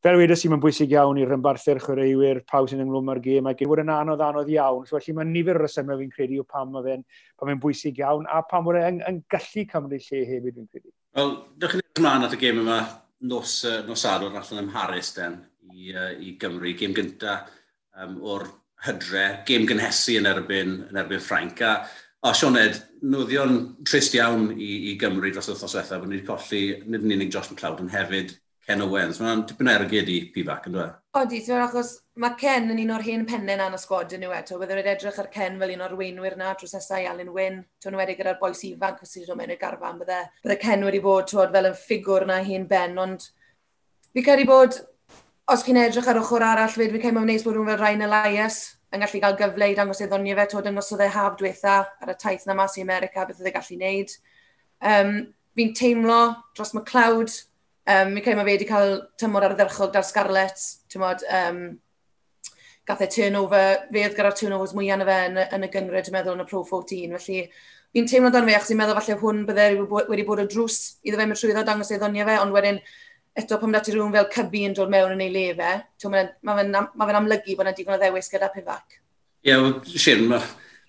fel 0.06 0.18
wedi 0.20 0.36
sy'n 0.38 0.54
mae'n 0.54 0.62
bwysig 0.64 0.94
iawn 0.94 1.18
i'r 1.22 1.32
rymbarthu'r 1.34 1.82
chwaraewyr, 1.82 2.44
pawb 2.50 2.70
sy'n 2.70 2.84
ynglwm 2.84 3.10
â'r 3.14 3.22
gêm, 3.24 3.50
ac 3.50 3.64
wedi 3.66 3.84
yn 3.84 3.92
anodd 3.94 4.24
anodd 4.24 4.52
iawn. 4.54 4.86
So, 4.86 4.98
felly 5.00 5.16
mae 5.18 5.30
nifer 5.30 5.58
o 5.58 5.64
resymau 5.64 6.00
fi'n 6.02 6.14
credu 6.14 6.42
o 6.44 6.46
pam 6.48 6.72
mae 6.76 6.86
fe'n 6.86 7.04
pan 7.38 7.50
mae'n 7.50 7.64
bwysig 7.64 8.02
iawn, 8.04 8.30
a 8.30 8.44
pam 8.50 8.68
mae 8.68 8.78
fe'n 8.78 9.02
yn 9.10 9.20
gallu 9.34 9.66
cymryd 9.74 10.08
lle 10.08 10.24
hefyd 10.32 10.60
fi'n 10.60 10.70
credu. 10.70 10.94
Wel, 11.18 11.36
dych 11.58 11.76
chi'n 11.76 11.84
edrych 11.84 12.02
ymlaen 12.04 12.28
at 12.28 12.38
y 12.38 12.42
gêm 12.44 12.64
yma 12.64 12.80
nos, 13.34 13.60
nos 13.88 14.08
adwr 14.10 14.38
allan 14.38 14.64
ym 14.64 14.72
Mharis 14.72 15.14
den 15.18 15.40
i, 15.74 15.94
uh, 15.94 16.12
i 16.14 16.36
Gymru. 16.42 16.74
Gêm 16.78 16.94
gynta 16.98 17.40
um, 17.98 18.20
o'r 18.22 18.46
hydre, 18.86 19.30
gêm 19.48 19.66
gynhesu 19.70 20.20
yn 20.20 20.30
erbyn, 20.30 20.76
yn 20.92 21.02
erbyn 21.02 21.24
Ffrainc. 21.24 21.66
A 21.66 21.80
O, 22.26 22.32
Sioned, 22.34 22.80
newyddion 23.06 23.60
trist 23.86 24.16
iawn 24.18 24.50
i, 24.58 24.70
i 24.90 24.94
Gymru 25.00 25.30
dros 25.30 25.48
y 25.48 25.54
wythnos 25.54 25.76
diwethaf, 25.76 26.00
bod 26.02 26.10
ni 26.10 26.18
wedi 26.18 26.26
colli 26.26 26.62
nid 26.90 27.04
yn 27.06 27.14
unig 27.14 27.30
Josh 27.34 27.52
McLeod, 27.52 27.84
ond 27.84 27.94
hefyd 27.94 28.34
Ken 28.68 28.84
Owens. 28.84 29.22
Mae'n 29.24 29.46
tipyn 29.48 29.70
ergyd 29.72 30.10
i 30.12 30.18
Pifac, 30.34 30.66
yn 30.68 30.74
dweud? 30.76 30.96
Odi, 31.16 31.40
ti'n 31.44 31.62
achos 31.64 31.94
mae 32.20 32.36
Ken 32.40 32.68
yn 32.74 32.82
un 32.84 32.92
o'r 32.98 33.06
hen 33.06 33.24
pennau 33.30 33.56
na'n 33.62 33.78
y 33.78 33.80
sgwad 33.80 34.12
yn 34.18 34.26
yw 34.28 34.34
eto. 34.36 34.58
Wedd 34.60 34.74
yn 34.76 34.82
edrych 34.92 35.20
ar 35.24 35.30
Ken 35.32 35.56
fel 35.62 35.72
un 35.78 35.86
o'r 35.86 35.96
weinwyr 35.96 36.36
na 36.40 36.52
drws 36.60 36.76
nesau 36.76 37.08
Alan 37.08 37.32
Wyn. 37.36 37.62
Ti'n 37.84 37.96
wedi 38.00 38.18
gyda'r 38.20 38.40
boes 38.42 38.66
ifanc 38.68 39.00
os 39.06 39.16
ti'n 39.16 39.24
dod 39.30 39.40
mewn 39.40 39.56
i'r 39.56 39.62
garfan. 39.62 40.02
Bydde, 40.02 40.20
bydde 40.44 40.60
Ken 40.66 40.84
wedi 40.84 41.02
bod 41.06 41.32
twod, 41.32 41.56
fel 41.56 41.72
yn 41.72 41.80
ffigwr 41.80 42.28
na 42.28 42.42
hi'n 42.44 42.68
ben, 42.68 43.00
ond 43.00 43.30
fi 44.12 44.26
credu 44.28 44.50
bod, 44.52 44.82
os 45.48 45.64
chi'n 45.64 45.80
edrych 45.86 46.12
ar 46.12 46.20
ochr 46.20 46.44
arall 46.44 46.76
fyd, 46.76 46.92
fi 46.92 47.06
credu 47.06 47.22
mae'n 47.22 47.32
neis 47.32 47.48
bod 47.48 47.56
nhw'n 47.56 47.72
fel 47.72 47.82
Ryan 47.86 48.08
Elias 48.10 48.62
yn 48.92 49.04
gallu 49.04 49.24
cael 49.24 49.40
gyfle 49.40 49.72
i 49.72 49.76
dangos 49.80 50.04
ei 50.04 50.12
ddoniau 50.12 50.36
fe, 50.42 50.52
twod 50.52 50.68
yn 50.68 50.80
oedd 50.80 51.04
e 51.04 51.12
haf 51.16 51.36
diwetha 51.40 51.82
ar 52.04 52.12
y 52.12 52.16
taith 52.20 52.46
na 52.48 52.56
mas 52.56 52.76
i 52.76 52.84
America, 52.84 53.24
beth 53.28 53.40
oedd 53.40 53.50
e 53.50 53.56
gallu 53.56 53.80
wneud. 53.80 54.14
Um, 54.92 55.14
fi'n 55.56 55.74
teimlo 55.76 56.20
dros 56.56 56.76
McLeod, 56.76 57.36
Um, 57.88 58.14
mi 58.14 58.22
cael 58.24 58.36
mae 58.36 58.44
fe 58.44 58.54
wedi 58.58 58.66
cael 58.68 58.98
tymor 59.20 59.46
ar 59.48 59.56
dar 59.56 60.04
Scarlett, 60.04 60.64
ti'n 60.92 61.04
modd, 61.04 61.24
um, 61.32 61.62
gath 62.88 63.04
e 63.04 63.08
turnover, 63.12 63.88
fe 63.92 64.04
oedd 64.04 64.16
gyda'r 64.18 64.36
turnovers 64.36 64.74
mwyaf 64.76 64.98
yna 64.98 65.08
fe 65.08 65.18
yn, 65.30 65.40
yn 65.56 65.68
y 65.68 65.70
gynryd, 65.72 66.08
dwi'n 66.08 66.18
meddwl, 66.18 66.36
yn 66.36 66.44
y 66.44 66.48
Pro 66.50 66.64
14. 66.68 67.16
Felly, 67.16 67.42
fi'n 67.96 68.10
teimlo 68.12 68.32
dan 68.32 68.48
fe, 68.48 68.56
achos 68.58 68.74
i'n 68.74 68.80
meddwl 68.82 69.00
falle 69.00 69.18
hwn 69.22 69.42
bydde 69.48 69.68
wedi 70.12 70.28
bod 70.28 70.44
o 70.44 70.48
drws 70.52 70.78
iddo 71.08 71.20
fe 71.20 71.28
mynd 71.30 71.40
trwyddo 71.40 71.64
dangos 71.68 71.92
ei 71.92 72.00
ddoniau 72.02 72.28
fe, 72.28 72.38
ond 72.44 72.56
wedyn, 72.56 72.80
eto 73.38 73.60
pam 73.62 73.76
dati 73.76 73.94
rhywun 73.94 74.16
fel 74.16 74.30
cybi 74.34 74.64
yn 74.68 74.76
dod 74.78 74.92
mewn 74.92 75.16
yn 75.16 75.24
ei 75.24 75.34
lefe, 75.34 75.74
mae 76.12 76.30
fe'n 76.44 76.72
ma, 76.76 77.08
fe 77.08 77.20
amlygu 77.22 77.58
bod 77.58 77.68
yna 77.68 77.76
digon 77.78 77.96
o 77.96 78.00
ddewis 78.02 78.32
gyda 78.34 78.50
pifac. 78.56 78.98
Ie, 78.98 79.52
yeah, 79.52 79.62
well, 79.64 79.80
Sian, 79.94 80.26
mae 80.32 80.42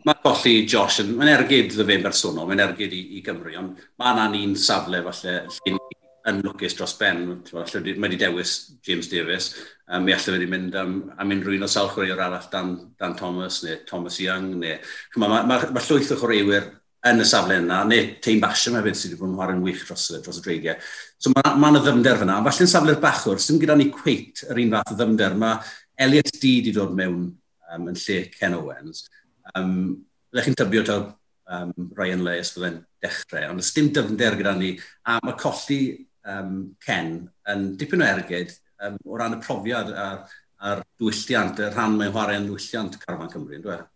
ma 0.06 0.14
colli 0.22 0.62
Josh, 0.64 1.02
mae'n 1.06 1.34
ergyd 1.34 1.74
iddo 1.74 1.86
fe'n 1.86 2.06
bersonol, 2.06 2.46
mae'n 2.48 2.64
ergyd 2.70 2.94
i, 2.96 3.04
i 3.18 3.22
Gymru, 3.26 3.54
ond 3.60 3.86
mae 4.00 4.14
yna'n 4.14 4.38
un 4.40 4.58
safle 4.58 5.02
falle 5.10 5.40
llun 5.58 5.78
ni 5.78 5.97
yn 6.28 6.42
lwcus 6.44 6.76
dros 6.78 6.94
ben. 7.00 7.24
Mae 7.52 7.96
wedi 8.04 8.18
dewis 8.20 8.54
James 8.86 9.08
Davis. 9.10 9.52
Um, 9.88 10.04
mi 10.04 10.12
allai 10.12 10.34
wedi 10.36 10.48
mynd 10.50 10.76
am, 10.78 10.98
am 11.16 11.32
unrhyw 11.34 11.56
un 11.56 11.66
o 11.66 11.70
sawl 11.70 11.90
chwaraewr 11.94 12.20
arall 12.26 12.50
dan, 12.52 12.74
dan 13.00 13.16
Thomas 13.18 13.62
neu 13.64 13.78
Thomas 13.88 14.18
Young. 14.20 14.52
Neu... 14.60 14.76
Mae 15.16 15.32
ma, 15.32 15.42
ma, 15.48 15.58
ma 15.74 15.84
llwyth 15.84 16.12
o 16.14 16.20
chwaraewyr 16.20 16.68
yn 17.08 17.22
y 17.22 17.26
safle 17.30 17.56
yna, 17.62 17.82
neu 17.88 18.08
Teim 18.24 18.40
Basham 18.42 18.76
hefyd 18.78 18.98
sydd 18.98 19.14
wedi 19.14 19.20
bod 19.20 19.30
yn 19.30 19.36
chwarae'n 19.38 19.62
wych 19.64 19.84
dros, 19.86 20.08
dros 20.24 20.40
y 20.40 20.44
dreigiau. 20.44 20.88
So 21.18 21.32
mae 21.32 21.44
yna 21.46 21.54
ma, 21.62 21.70
ma 21.72 21.82
ddymder 21.84 22.20
fyna. 22.24 22.40
Falle'n 22.48 22.72
safle'r 22.74 22.98
bachwr, 23.02 23.40
sy'n 23.42 23.60
gyda 23.62 23.78
ni 23.78 23.88
cweit 23.94 24.42
yr 24.48 24.60
un 24.64 24.74
fath 24.76 24.92
o 24.94 24.98
ddyfnder. 24.98 25.38
Mae 25.38 25.62
Elliot 26.04 26.34
D 26.36 26.58
wedi 26.58 26.74
dod 26.74 26.92
mewn 26.98 27.22
um, 27.72 27.88
yn 27.88 27.96
lle 27.96 28.18
Ken 28.34 28.58
Owens. 28.58 29.06
Um, 29.54 29.72
Byddech 30.28 30.50
chi'n 30.50 30.58
tybio 30.60 30.82
taw 30.84 31.06
um, 31.54 31.72
Ryan 31.96 32.26
Leis 32.26 32.52
fydde'n 32.52 32.82
dechrau, 33.02 33.46
ond 33.52 33.62
ys 33.62 33.72
dim 33.76 33.88
dyfnder 33.94 34.36
gyda 34.38 34.52
ni, 34.58 34.74
a 35.08 35.16
mae 35.24 35.36
colli 35.40 35.78
um, 36.26 36.56
Ken 36.84 37.12
yn 37.52 37.68
dipyn 37.80 38.02
o 38.02 38.08
ergyd 38.08 38.54
um, 38.84 38.98
o 39.04 39.20
ran 39.20 39.36
y 39.36 39.40
profiad 39.44 39.92
a'r, 39.92 40.34
ar 40.70 40.82
dwylliant, 41.00 41.62
y 41.62 41.70
rhan 41.70 41.96
mae'n 41.98 42.12
chwarae'n 42.14 42.48
dwylliant 42.48 42.98
Carfan 43.04 43.32
Cymru, 43.32 43.56
yn 43.58 43.64
dweud? 43.64 43.86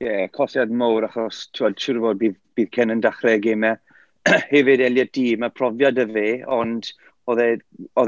Ie, 0.00 0.08
yeah, 0.08 0.26
cosiad 0.32 0.72
mowr 0.72 1.06
achos, 1.10 1.44
ti'n 1.56 1.76
siŵr 1.76 2.00
fod 2.06 2.20
bydd, 2.22 2.40
bydd 2.56 2.72
Ken 2.76 2.94
yn 2.94 3.04
dechrau 3.04 3.40
gymau. 3.44 3.76
Hefyd 4.52 4.84
Eliot 4.84 5.12
D, 5.16 5.26
mae 5.40 5.52
profiad 5.52 6.00
y 6.00 6.06
fe, 6.08 6.26
ond 6.48 6.90
oedd 7.30 7.42
e, 7.44 7.48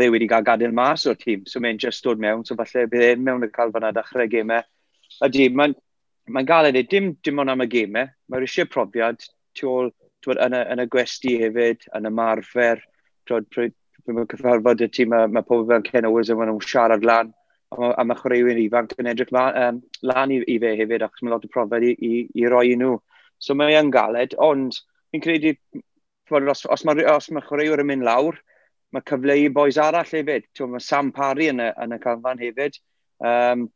e 0.06 0.10
wedi 0.10 0.28
cael 0.30 0.44
gadael 0.46 0.74
mas 0.74 1.06
o'r 1.06 1.18
tîm, 1.20 1.44
so 1.48 1.60
mae'n 1.60 1.80
just 1.80 2.04
dod 2.04 2.20
mewn, 2.20 2.44
so 2.48 2.56
falle 2.58 2.88
bydd 2.90 3.08
e'n 3.10 3.24
mewn 3.24 3.46
y 3.46 3.50
cael 3.52 3.72
fanna 3.74 3.92
dechrau 3.94 4.28
gymau. 4.32 4.64
A 5.22 5.28
di, 5.28 5.48
mae'n 5.52 5.76
mae, 5.76 6.36
mae 6.38 6.48
gael 6.48 6.70
ei 6.72 6.86
dim 6.88 7.12
dim 7.24 7.42
ond 7.42 7.52
am 7.52 7.64
y 7.64 7.68
gymau, 7.70 8.10
mae'r 8.30 8.46
eisiau 8.46 8.70
profiad 8.72 9.20
tu 9.58 9.68
ôl 9.68 9.92
twyd, 10.24 10.40
yn, 10.46 10.56
y, 10.56 10.64
yn 10.74 10.82
y 10.82 10.88
gwesti 10.92 11.36
hefyd, 11.42 11.86
yn 11.98 12.08
ymarfer, 12.10 12.82
twyd, 13.28 13.48
pryd 13.54 13.76
mae'n 14.06 14.28
cyfarfod 14.32 14.82
y 14.82 14.88
tîm, 14.90 15.12
mae, 15.12 15.30
mae 15.30 15.46
pobl 15.46 15.68
fel 15.68 15.84
Ken 15.86 16.08
Owens 16.08 16.30
yn 16.32 16.40
nhw'n 16.42 16.62
siarad 16.66 17.06
lan, 17.06 17.32
a 17.72 17.78
mae, 17.80 18.06
mae 18.10 18.18
chwaraewyr 18.18 18.60
ifanc 18.64 18.94
yn 18.98 19.10
edrych 19.12 19.32
lan, 19.34 19.58
um, 19.62 19.82
lan 20.08 20.34
i, 20.34 20.40
i 20.50 20.58
fe 20.62 20.72
hefyd, 20.80 21.04
achos 21.06 21.22
mae 21.22 21.34
lot 21.34 21.46
o 21.46 21.50
profiad 21.52 21.86
i, 21.86 21.92
i, 21.94 22.24
i 22.42 22.48
roi 22.50 22.72
i 22.72 22.78
nhw. 22.80 22.96
So 23.42 23.54
mae 23.58 23.76
e'n 23.78 23.92
galed, 23.94 24.34
ond 24.42 24.78
fi'n 25.12 25.22
credu, 25.24 25.54
twyd, 26.28 26.48
os, 26.50 26.66
os 26.66 26.84
mae, 26.88 27.06
os 27.12 27.30
mae 27.34 27.46
chwaraewyr 27.46 27.84
yn 27.84 27.90
mynd 27.92 28.06
lawr, 28.08 28.40
mae 28.92 29.06
cyfle 29.08 29.38
i 29.40 29.46
boes 29.52 29.78
arall 29.80 30.08
hefyd. 30.08 30.48
Twyd, 30.52 30.74
mae 30.74 30.84
Sam 30.84 31.12
Parry 31.16 31.48
yn 31.52 31.62
y, 31.64 31.70
yn 31.84 31.96
y 31.96 32.00
calfan 32.02 32.42
hefyd. 32.42 32.76
Um, 33.22 33.68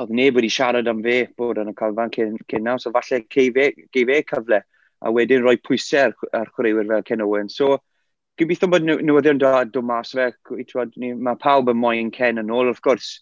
oedd 0.00 0.12
neb 0.16 0.36
wedi 0.38 0.50
siarad 0.52 0.88
am 0.90 1.02
fe 1.04 1.22
bod 1.38 1.60
yn 1.62 1.70
y 1.72 1.76
calfan 1.76 2.12
cyn, 2.14 2.36
cyn 2.50 2.66
nawr, 2.66 2.80
so 2.82 2.92
falle 2.94 3.22
gei 3.32 3.50
fe, 3.54 3.70
gei 3.94 4.06
fe 4.08 4.20
cyfle 4.28 4.62
a 5.02 5.10
wedyn 5.12 5.42
rhoi 5.42 5.58
pwysau 5.66 6.10
ar, 6.10 6.14
ar 6.40 6.50
chwaraewyr 6.54 6.88
fel 6.88 7.04
Ken 7.08 7.24
Owen. 7.24 7.50
So, 7.50 7.78
gobeithio 8.40 8.70
bod 8.70 8.86
newyddion 8.86 9.40
da 9.42 9.64
dod 9.64 9.86
mas 9.88 10.14
fe. 10.16 10.30
Mae 10.48 11.38
pawb 11.42 11.70
yn 11.72 11.80
moyn 11.82 12.10
Ken 12.14 12.40
yn 12.42 12.52
ôl, 12.54 12.70
wrth 12.70 12.82
gwrs. 12.84 13.12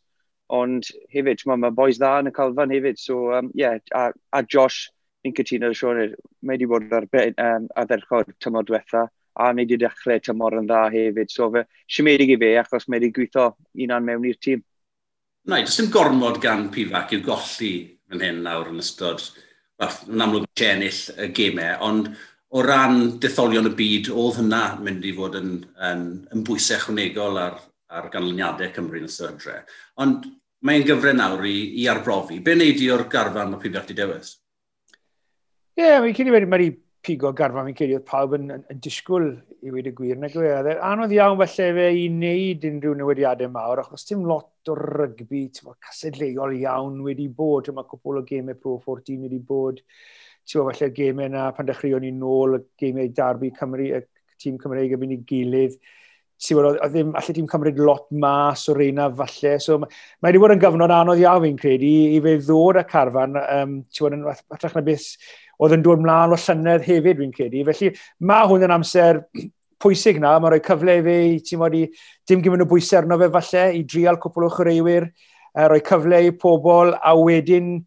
Ond 0.50 0.88
hefyd, 1.14 1.44
mae 1.46 1.62
ma 1.62 1.70
boys 1.74 2.00
dda 2.00 2.16
yn 2.22 2.30
y 2.30 2.34
calfan 2.36 2.74
hefyd. 2.74 2.98
So, 3.00 3.30
um, 3.38 3.50
yeah, 3.54 3.78
a, 3.94 4.10
a 4.32 4.42
Josh, 4.42 4.88
ni'n 5.24 5.36
cytuno 5.36 5.70
y 5.70 5.78
Sion, 5.78 6.02
mae 6.42 6.56
wedi 6.56 6.68
bod 6.70 6.90
ar 6.96 7.06
um, 7.06 7.68
adderchod 7.78 8.34
tymor 8.42 8.66
diwetha 8.68 9.06
a 9.40 9.52
mae 9.54 9.64
wedi 9.64 9.78
dechrau 9.80 10.20
tymor 10.24 10.58
yn 10.58 10.66
dda 10.68 10.88
hefyd. 10.94 11.30
So, 11.32 11.50
fe, 11.54 11.64
siomedig 11.88 12.34
i 12.34 12.40
fe, 12.40 12.56
achos 12.60 12.88
mae 12.88 12.98
wedi 12.98 13.14
gweithio 13.16 13.52
unan 13.86 14.06
mewn 14.08 14.26
i'r 14.28 14.40
tîm. 14.42 14.64
Na, 15.48 15.62
jyst 15.62 15.80
yn 15.80 15.92
gormod 15.94 16.40
gan 16.42 16.68
Pifac 16.74 17.14
i'w 17.16 17.22
golli 17.24 17.72
fan 18.10 18.20
hyn 18.26 18.42
nawr 18.44 18.68
yn 18.68 18.82
ystod 18.82 19.22
yn 19.80 20.24
amlwg 20.24 20.46
eisiau 20.48 20.74
ennill 20.74 21.00
y 21.24 21.30
gemau, 21.36 21.76
ond 21.86 22.10
o 22.50 22.64
ran 22.66 22.98
detholion 23.22 23.70
y 23.70 23.74
byd, 23.78 24.10
oedd 24.10 24.40
hynna 24.40 24.64
mynd 24.82 25.06
i 25.06 25.14
fod 25.16 25.38
yn, 25.38 25.54
yn, 25.90 26.04
yn 26.34 26.44
bwysau 26.46 26.82
chwnegol 26.84 27.38
ar, 27.40 27.56
ar 27.94 28.10
ganlyniadau 28.12 28.72
Cymru 28.74 29.00
yn 29.00 29.08
y 29.08 29.12
sydre. 29.14 29.60
Ond 30.02 30.26
mae'n 30.66 30.84
gyfre 30.88 31.14
nawr 31.16 31.46
i, 31.48 31.56
i 31.80 31.88
arbrofi. 31.90 32.40
Be 32.44 32.56
wneud 32.56 32.82
i 32.82 32.90
o'r 32.92 33.06
garfan 33.12 33.54
mae 33.54 33.62
di 33.88 33.96
dewis? 33.96 34.34
Ie, 35.78 35.86
yeah, 35.86 36.00
mae'n 36.02 36.16
cyn 36.16 36.28
i 36.28 36.34
wedi 36.34 36.50
pigo 37.02 37.32
garfa 37.36 37.64
mi'n 37.64 37.76
ceir, 37.76 37.94
oedd 37.96 38.06
pawb 38.08 38.34
yn, 38.36 38.48
yn, 38.54 38.64
yn 38.72 38.80
disgwyl 38.84 39.30
i 39.64 39.72
wedi 39.72 39.92
gwir. 39.96 40.18
Nag 40.20 40.34
yw 40.36 40.46
e. 40.46 40.74
Anodd 40.84 41.14
iawn 41.16 41.38
falle 41.40 41.68
fe 41.76 41.86
i 41.96 42.06
wneud 42.12 42.66
unrhyw 42.68 42.96
newidiadau 42.98 43.52
mawr, 43.52 43.82
achos 43.84 44.04
dim 44.08 44.26
lot 44.28 44.70
o 44.70 44.76
rygbi, 44.76 45.46
casedleol 45.86 46.56
iawn 46.58 46.98
wedi 47.06 47.28
bod, 47.28 47.70
mae 47.74 47.88
cwpl 47.88 48.20
o 48.20 48.24
gemau 48.28 48.58
Pro 48.60 48.76
14 48.84 49.24
wedi 49.24 49.40
bod, 49.52 49.80
ti'n 50.44 50.60
bod 50.60 50.74
falle 50.74 50.90
gemau 50.96 51.32
na 51.32 51.48
pan 51.56 51.68
dechreuon 51.68 52.04
ni 52.04 52.12
nôl, 52.16 52.58
y 52.60 52.64
gemau 52.80 53.08
Darby 53.16 53.52
Cymru, 53.56 53.88
y 53.96 54.04
tîm 54.40 54.60
Cymreig 54.60 54.96
yn 54.96 55.00
mynd 55.00 55.16
i 55.16 55.22
gilydd, 55.28 55.80
ti'n 56.40 56.56
bod, 56.56 56.70
oedd 56.70 56.94
ddim, 56.94 57.12
allai 57.18 57.36
ti'n 57.36 57.48
cymryd 57.50 57.80
lot 57.84 58.06
mas 58.22 58.64
o 58.72 58.74
reina 58.76 59.10
falle, 59.16 59.58
so 59.60 59.76
mae 59.82 60.30
wedi 60.30 60.40
bod 60.40 60.54
yn 60.54 60.62
gyfnod 60.62 60.94
anodd 60.96 61.20
iawn 61.20 61.44
fi'n 61.44 61.60
credu 61.60 61.90
i 62.16 62.20
fe 62.24 62.36
ddod 62.40 62.80
â 62.80 62.84
carfan, 62.88 63.36
um, 63.40 63.74
ti'n 63.92 64.06
bod, 64.06 64.16
yn 64.16 64.26
fatrach 64.48 64.76
na 64.76 64.84
beth 64.86 65.10
oedd 65.60 65.76
yn 65.76 65.84
dod 65.84 66.02
mlaen 66.02 66.34
o 66.34 66.38
llynedd 66.40 66.86
hefyd, 66.86 67.18
dwi'n 67.18 67.34
credu. 67.34 67.64
Felly 67.68 67.90
mae 68.30 68.48
hwn 68.48 68.66
yn 68.66 68.76
amser 68.76 69.20
pwysig 69.82 70.20
na, 70.20 70.34
mae'n 70.38 70.54
rhoi 70.54 70.64
cyfle 70.64 70.96
i 71.00 71.04
fi, 71.04 71.18
ti'n 71.44 71.60
modd 71.60 71.76
i 71.78 71.84
dim 72.28 72.42
gymryd 72.44 72.66
o 72.66 72.70
bwysau 72.70 73.00
arno 73.00 73.18
fe 73.20 73.30
falle, 73.36 73.66
i 73.78 73.84
drial 73.88 74.20
cwpl 74.20 74.48
o 74.48 74.50
chwaraewyr, 74.56 75.08
uh, 75.08 75.66
rhoi 75.66 75.80
cyfle 75.86 76.24
i 76.26 76.34
pobl, 76.42 76.94
a 76.96 77.14
wedyn 77.16 77.78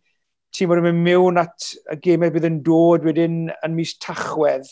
ti'n 0.53 0.69
modd 0.69 0.83
yn 0.83 0.87
mynd 0.89 1.05
mewn 1.07 1.41
at 1.41 1.69
y 1.93 1.99
gemau 2.01 2.33
bydd 2.33 2.49
yn 2.49 2.59
dod 2.65 3.05
wedyn 3.07 3.37
yn 3.53 3.77
mis 3.77 3.95
tachwedd, 4.01 4.69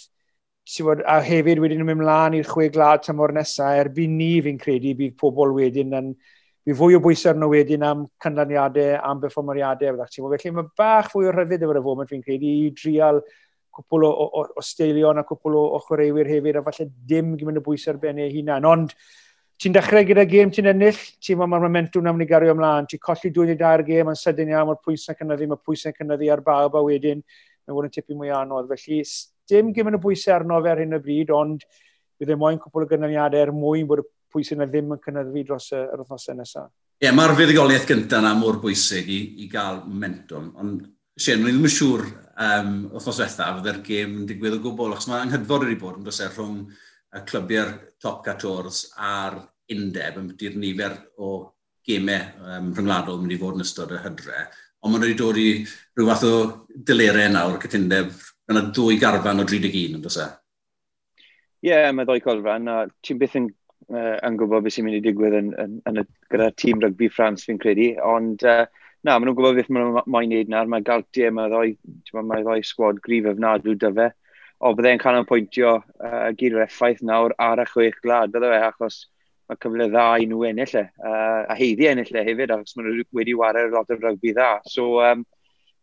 bod, 0.85 1.01
a 1.09 1.17
hefyd 1.25 1.61
wedyn 1.61 1.81
yn 1.81 1.89
mynd 1.89 2.03
mlaen 2.03 2.37
i'r 2.37 2.47
chwe 2.47 2.69
glad 2.73 3.01
tymor 3.05 3.33
nesaf, 3.33 3.73
erbyn 3.81 4.13
ni 4.17 4.35
fi'n 4.45 4.61
credu 4.61 4.93
bydd 4.97 5.17
pobl 5.19 5.55
wedyn 5.57 5.97
yn, 5.97 6.13
fi 6.65 6.75
fwy 6.77 6.95
o 6.97 7.01
bwysau 7.01 7.31
arno 7.33 7.49
wedyn 7.49 7.83
am 7.85 8.03
canlyniadau, 8.21 8.99
am 9.01 9.21
berfformariadau, 9.23 9.95
fydda'ch 9.95 10.13
ti'n 10.13 10.27
Felly 10.29 10.51
mae 10.57 10.67
bach 10.77 11.09
fwy 11.09 11.29
o 11.29 11.33
rhyddid 11.33 11.65
efo'r 11.65 11.81
foment 11.81 12.11
fi'n 12.11 12.21
credu, 12.21 12.51
i 12.67 12.69
drial 12.77 13.21
cwpl 13.73 14.05
o, 14.05 14.11
o, 14.11 14.43
o 14.57 14.63
steilion 14.65 15.17
a 15.17 15.25
cwpl 15.25 15.57
o, 15.57 15.63
o 15.77 15.81
chwaraewyr 15.87 16.29
hefyd, 16.29 16.59
a 16.59 16.63
falle 16.67 16.87
dim 17.09 17.33
gymryd 17.39 17.61
y 17.61 17.65
bwysau 17.65 17.95
ar 17.95 18.01
ben 18.03 18.21
hunan. 18.21 18.67
Ond 18.69 18.93
ti'n 19.61 19.73
dechrau 19.73 20.05
gyda 20.05 20.27
gêm 20.29 20.53
ti'n 20.53 20.69
ennill, 20.73 21.01
ti'n 21.23 21.39
ma 21.39 21.49
mae'r 21.49 21.65
momentum 21.65 22.09
am 22.11 22.21
ni 22.21 22.29
gario 22.29 22.53
ymlaen, 22.53 22.89
ti'n 22.91 23.01
colli 23.01 23.33
dwy 23.33 23.49
neu 23.49 23.57
dair 23.57 23.85
gêm 23.87 24.13
yn 24.13 24.21
sydyn 24.21 24.53
iawn, 24.53 24.69
mae'r 24.69 24.81
pwysau 24.85 25.17
cynyddu, 25.17 25.49
mae'r 25.49 25.65
pwysau 25.65 25.97
cynyddu 25.97 26.29
ar 26.33 26.45
bawb 26.45 26.77
a 26.77 26.85
wedyn, 26.85 27.25
mae'n 27.65 27.77
fod 27.77 27.89
yn 27.89 27.95
tipu 27.97 28.17
mwy 28.17 28.33
anodd. 28.37 28.69
Felly, 28.69 29.01
dim 29.49 29.73
gymryd 29.73 29.97
y 29.97 30.03
bwysau 30.05 30.37
arno 30.37 30.61
fe 30.61 30.75
ar 30.75 30.81
hyn 30.83 30.97
o 30.97 31.01
bryd, 31.01 31.33
ond 31.33 31.65
bydd 32.21 32.35
e 32.35 32.37
moyn 32.37 32.61
cwpl 32.61 32.85
o 32.85 32.89
gynlyniadau 32.89 33.47
er 33.47 33.53
mwyn 33.55 33.89
bod 33.89 34.03
y 34.03 34.09
pwy 34.31 34.47
sy'n 34.47 34.65
ddim 34.65 34.95
yn 34.95 35.03
cynnyddu 35.03 35.45
dros 35.49 35.71
y, 35.75 35.83
yr 35.83 36.03
wythnosau 36.03 36.37
nesaf. 36.37 36.71
Ie, 37.01 37.07
yeah, 37.07 37.15
mae'r 37.17 37.35
fuddugoliaeth 37.37 37.87
gyntaf 37.89 38.21
yna 38.21 38.33
mor 38.37 38.59
bwysig 38.61 39.09
i, 39.09 39.21
i 39.43 39.47
gael 39.51 39.83
momentum, 39.87 40.51
ond 40.61 40.89
Sien, 41.19 41.41
rwy'n 41.43 41.57
ddim 41.57 41.67
yn 41.67 41.73
siŵr 41.75 42.01
um, 42.39 42.69
wythnos 42.95 43.17
diwetha 43.19 43.47
fydde'r 43.57 43.79
gêm 43.85 44.13
yn 44.21 44.27
digwydd 44.29 44.55
o 44.55 44.59
gwbl, 44.63 44.93
achos 44.95 45.09
mae 45.11 45.19
anghydfod 45.25 45.65
wedi 45.67 45.75
bod 45.77 45.97
yn 45.99 46.05
dweud 46.07 46.21
rhwng 46.37 46.61
y 47.19 47.21
clybiau'r 47.27 47.73
top 48.01 48.21
14 48.25 48.79
a'r 49.09 49.35
undeb 49.75 50.19
yn 50.21 50.29
byty'r 50.31 50.55
nifer 50.63 50.95
o 51.19 51.33
gemau 51.85 52.47
um, 52.47 52.71
rhyngwladol 52.77 53.19
yn 53.19 53.25
mynd 53.25 53.35
i 53.35 53.39
fod 53.41 53.59
yn 53.59 53.65
ystod 53.65 53.91
y 53.91 53.99
hydre. 54.01 54.45
Ond 54.81 54.95
maen 54.95 55.03
nhw 55.03 55.11
wedi 55.11 55.19
dod 55.19 55.41
i 55.41 55.47
rhyw 55.67 56.09
fath 56.09 56.25
o 56.29 56.33
dylerau 56.89 57.33
nawr 57.35 57.59
cytundeb. 57.65 58.15
Yna 58.49 58.63
dwy 58.73 58.97
garfan 59.03 59.43
o 59.43 59.47
31 59.51 59.99
yn 59.99 60.05
dweud. 60.07 60.29
Ie, 61.61 61.69
yeah, 61.69 61.91
mae 61.93 62.07
ddwy 62.07 62.23
golfan. 62.23 62.71
Ti'n 63.05 63.19
byth 63.21 63.37
yn 63.37 63.51
uh, 63.89 64.17
yn 64.27 64.37
gwybod 64.39 64.65
beth 64.65 64.75
sy'n 64.75 64.87
mynd 64.87 64.99
i 64.99 65.03
digwydd 65.05 65.37
yn, 65.39 65.51
yn, 65.63 65.75
yn 65.89 66.01
y, 66.03 66.05
gyda 66.33 66.51
tîm 66.61 66.81
rygbi 66.83 67.09
France 67.11 67.47
fi'n 67.47 67.59
credu, 67.61 67.91
ond 68.05 68.45
uh, 68.47 68.65
na, 69.01 69.15
maen 69.15 69.29
nhw'n 69.29 69.37
gwybod 69.37 69.59
beth 69.59 69.71
maen 69.73 69.87
nhw'n 69.89 70.11
moyn 70.15 70.33
neud 70.33 70.51
nawr, 70.53 70.69
mae 70.71 70.85
galtiau, 70.85 71.33
mae 71.35 71.51
ddoi, 71.51 71.75
mae 72.21 72.45
ddoi 72.45 72.59
sgwad 72.67 73.01
grif 73.05 73.29
ofnadw 73.31 73.75
dy 73.81 73.93
fe, 73.97 74.09
o 74.61 74.73
byddai'n 74.77 75.01
canolbwyntio 75.01 75.77
uh, 75.81 76.29
gyd 76.37 76.57
o'r 76.57 76.67
effaith 76.67 77.01
nawr 77.07 77.33
ar 77.41 77.63
y 77.63 77.67
chwech 77.71 77.97
glad, 78.05 78.33
bydde 78.33 78.51
fe, 78.53 78.61
achos 78.67 78.99
mae 79.49 79.59
cyfle 79.63 79.87
dda 79.91 80.07
i 80.21 80.27
nhw 80.29 80.43
ennill 80.47 80.75
e, 80.79 80.83
uh, 81.01 81.41
a 81.49 81.57
heiddi 81.57 81.89
ennill 81.89 82.13
e 82.13 82.25
hefyd, 82.27 82.53
achos 82.55 82.77
maen 82.77 82.91
nhw 82.91 83.07
wedi 83.17 83.33
wario 83.37 83.71
lot 83.73 83.89
o 83.91 83.97
rygbi 83.97 84.35
dda. 84.37 84.51
So, 84.69 85.01
um, 85.03 85.25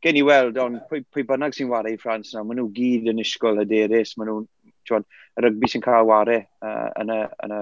gen 0.05 0.21
i 0.21 0.23
weld, 0.25 0.61
ond 0.63 0.85
pwy, 0.89 1.03
pwy 1.11 1.27
bynnag 1.27 1.57
sy'n 1.57 1.73
wario 1.73 1.97
i 1.97 1.99
Ffrans 2.01 2.31
nawr, 2.33 2.47
maen 2.47 2.63
nhw 2.63 2.69
gyd 2.77 3.11
yn 3.13 3.25
ysgol 3.25 3.59
hyderus, 3.61 4.15
maen 4.17 4.31
nhw'n, 4.31 4.47
y 4.89 5.43
rygbi 5.45 5.69
sy'n 5.69 5.85
cael 5.85 6.07
wario 6.09 6.39
uh, 6.65 6.89
yn, 7.03 7.13
y, 7.13 7.19
yn 7.45 7.57
y 7.59 7.61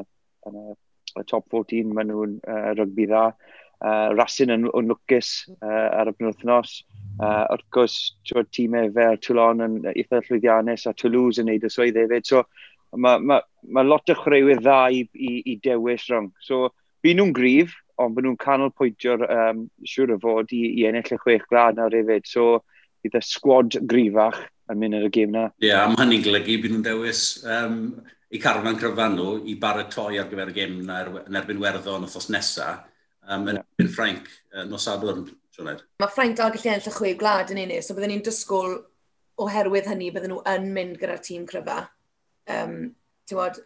yn 0.48 0.58
y, 0.60 0.74
y 1.16 1.24
top 1.30 1.46
14 1.52 1.94
maen 1.94 2.10
nhw'n 2.12 2.36
uh, 2.42 2.72
rygbi 2.78 3.08
dda. 3.10 3.28
Uh, 3.76 4.14
Racing 4.16 4.52
yn 4.54 4.68
yn 4.70 4.88
lwcus 4.88 5.32
uh, 5.58 5.88
ar 6.00 6.08
y 6.08 6.14
penwthnos. 6.16 6.78
Uh, 7.16 7.44
wrth 7.52 7.66
gwrs, 7.76 7.96
tîmau 8.56 8.88
fel 8.96 9.18
Toulon 9.24 9.64
yn 9.64 9.76
eitha 9.92 10.22
llwyddiannus 10.24 10.86
a 10.88 10.94
Toulouse 10.96 11.42
yn 11.42 11.50
neud 11.50 11.66
y 11.66 11.72
swydd 11.72 11.98
hefyd. 12.00 12.28
So, 12.28 12.44
mae 12.96 13.20
ma, 13.20 13.40
ma 13.68 13.84
lot 13.84 14.12
o 14.12 14.16
chreuwyr 14.16 14.62
dda 14.62 14.80
i, 14.92 15.02
i, 15.12 15.34
i 15.52 15.58
dewis 15.64 16.08
rhwng. 16.10 16.30
So, 16.44 16.70
bu 17.04 17.12
nhw'n 17.16 17.34
grif, 17.36 17.76
ond 18.00 18.16
bu 18.16 18.24
nhw'n 18.24 18.40
canolpwyntio'r 18.40 19.24
um, 19.28 19.62
siŵr 19.88 20.16
o 20.16 20.18
fod 20.24 20.52
i, 20.56 20.62
i 20.80 20.88
ennill 20.88 21.14
y 21.16 21.20
chwech 21.20 21.46
glad 21.52 21.80
nawr 21.80 21.96
hefyd. 21.96 22.28
So, 22.28 22.60
bydd 23.04 23.20
y 23.20 23.24
sgwad 23.24 23.80
grifach 23.88 24.40
yn 24.72 24.80
mynd 24.80 24.98
ar 24.98 25.06
y 25.06 25.12
gêm 25.14 25.32
na. 25.34 25.46
Ie, 25.60 25.70
yeah, 25.70 25.84
am 25.84 25.96
hynny'n 26.00 26.24
golygu 26.24 26.58
bydd 26.62 26.74
nhw'n 26.74 26.86
dewis 26.86 27.22
um, 27.44 27.80
eu 28.30 28.40
carfan 28.42 28.78
cryfan 28.80 29.16
nhw 29.16 29.36
i 29.46 29.54
baratoi 29.60 30.18
ar 30.20 30.28
gyfer 30.30 30.50
y 30.50 30.56
gêm 30.56 30.76
yn 30.82 31.38
erbyn 31.40 31.62
werddon 31.62 32.06
wrthos 32.06 32.28
nesaf, 32.34 32.82
um, 33.28 33.46
yn 33.46 33.60
erbyn 33.60 33.92
Ffrainc, 33.92 34.28
uh, 34.54 34.64
nos 34.66 34.86
Sadwrn, 34.88 35.24
Sioned. 35.54 35.84
Mae 36.02 36.12
Ffrainc 36.12 36.36
dal 36.38 36.52
gallu 36.54 36.72
enll 36.72 36.90
y 36.90 36.94
chwe 36.96 37.14
gwlad 37.20 37.54
yn 37.54 37.62
unig, 37.62 37.84
so 37.84 37.96
byddwn 37.96 38.16
ni'n 38.16 38.26
dysgwyl 38.26 38.76
oherwydd 39.46 39.88
hynny 39.92 40.10
byddwn 40.14 40.34
nhw 40.34 40.42
yn 40.56 40.68
mynd 40.74 41.00
gyda'r 41.00 41.22
tîm 41.22 41.46
cryfa. 41.48 41.80
Um, 42.50 42.76
ti'n 43.28 43.38
bod, 43.38 43.62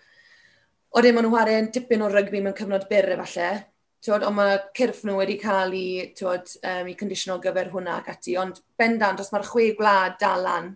o 0.92 1.02
dim 1.04 1.20
ond 1.20 1.28
nhw 1.28 1.34
chwarae 1.36 1.66
dipyn 1.72 2.04
o 2.04 2.12
rygbi 2.12 2.44
mewn 2.44 2.56
cyfnod 2.58 2.88
byr 2.90 3.14
efallai, 3.16 3.52
Tywod, 4.00 4.22
ond 4.24 4.32
mae 4.32 4.54
cyrff 4.72 5.02
nhw 5.04 5.18
wedi 5.18 5.34
cael 5.36 5.74
i, 5.76 5.86
tywod, 6.16 6.54
um, 6.64 6.86
i 6.88 6.94
conditional 6.96 7.40
gyfer 7.44 7.68
hwnna 7.68 7.98
ac 8.00 8.06
ati, 8.14 8.32
ond 8.40 8.62
bendant, 8.80 9.20
os 9.20 9.28
mae'r 9.28 9.44
chwe 9.44 9.66
gwlad 9.76 10.14
dalan 10.22 10.70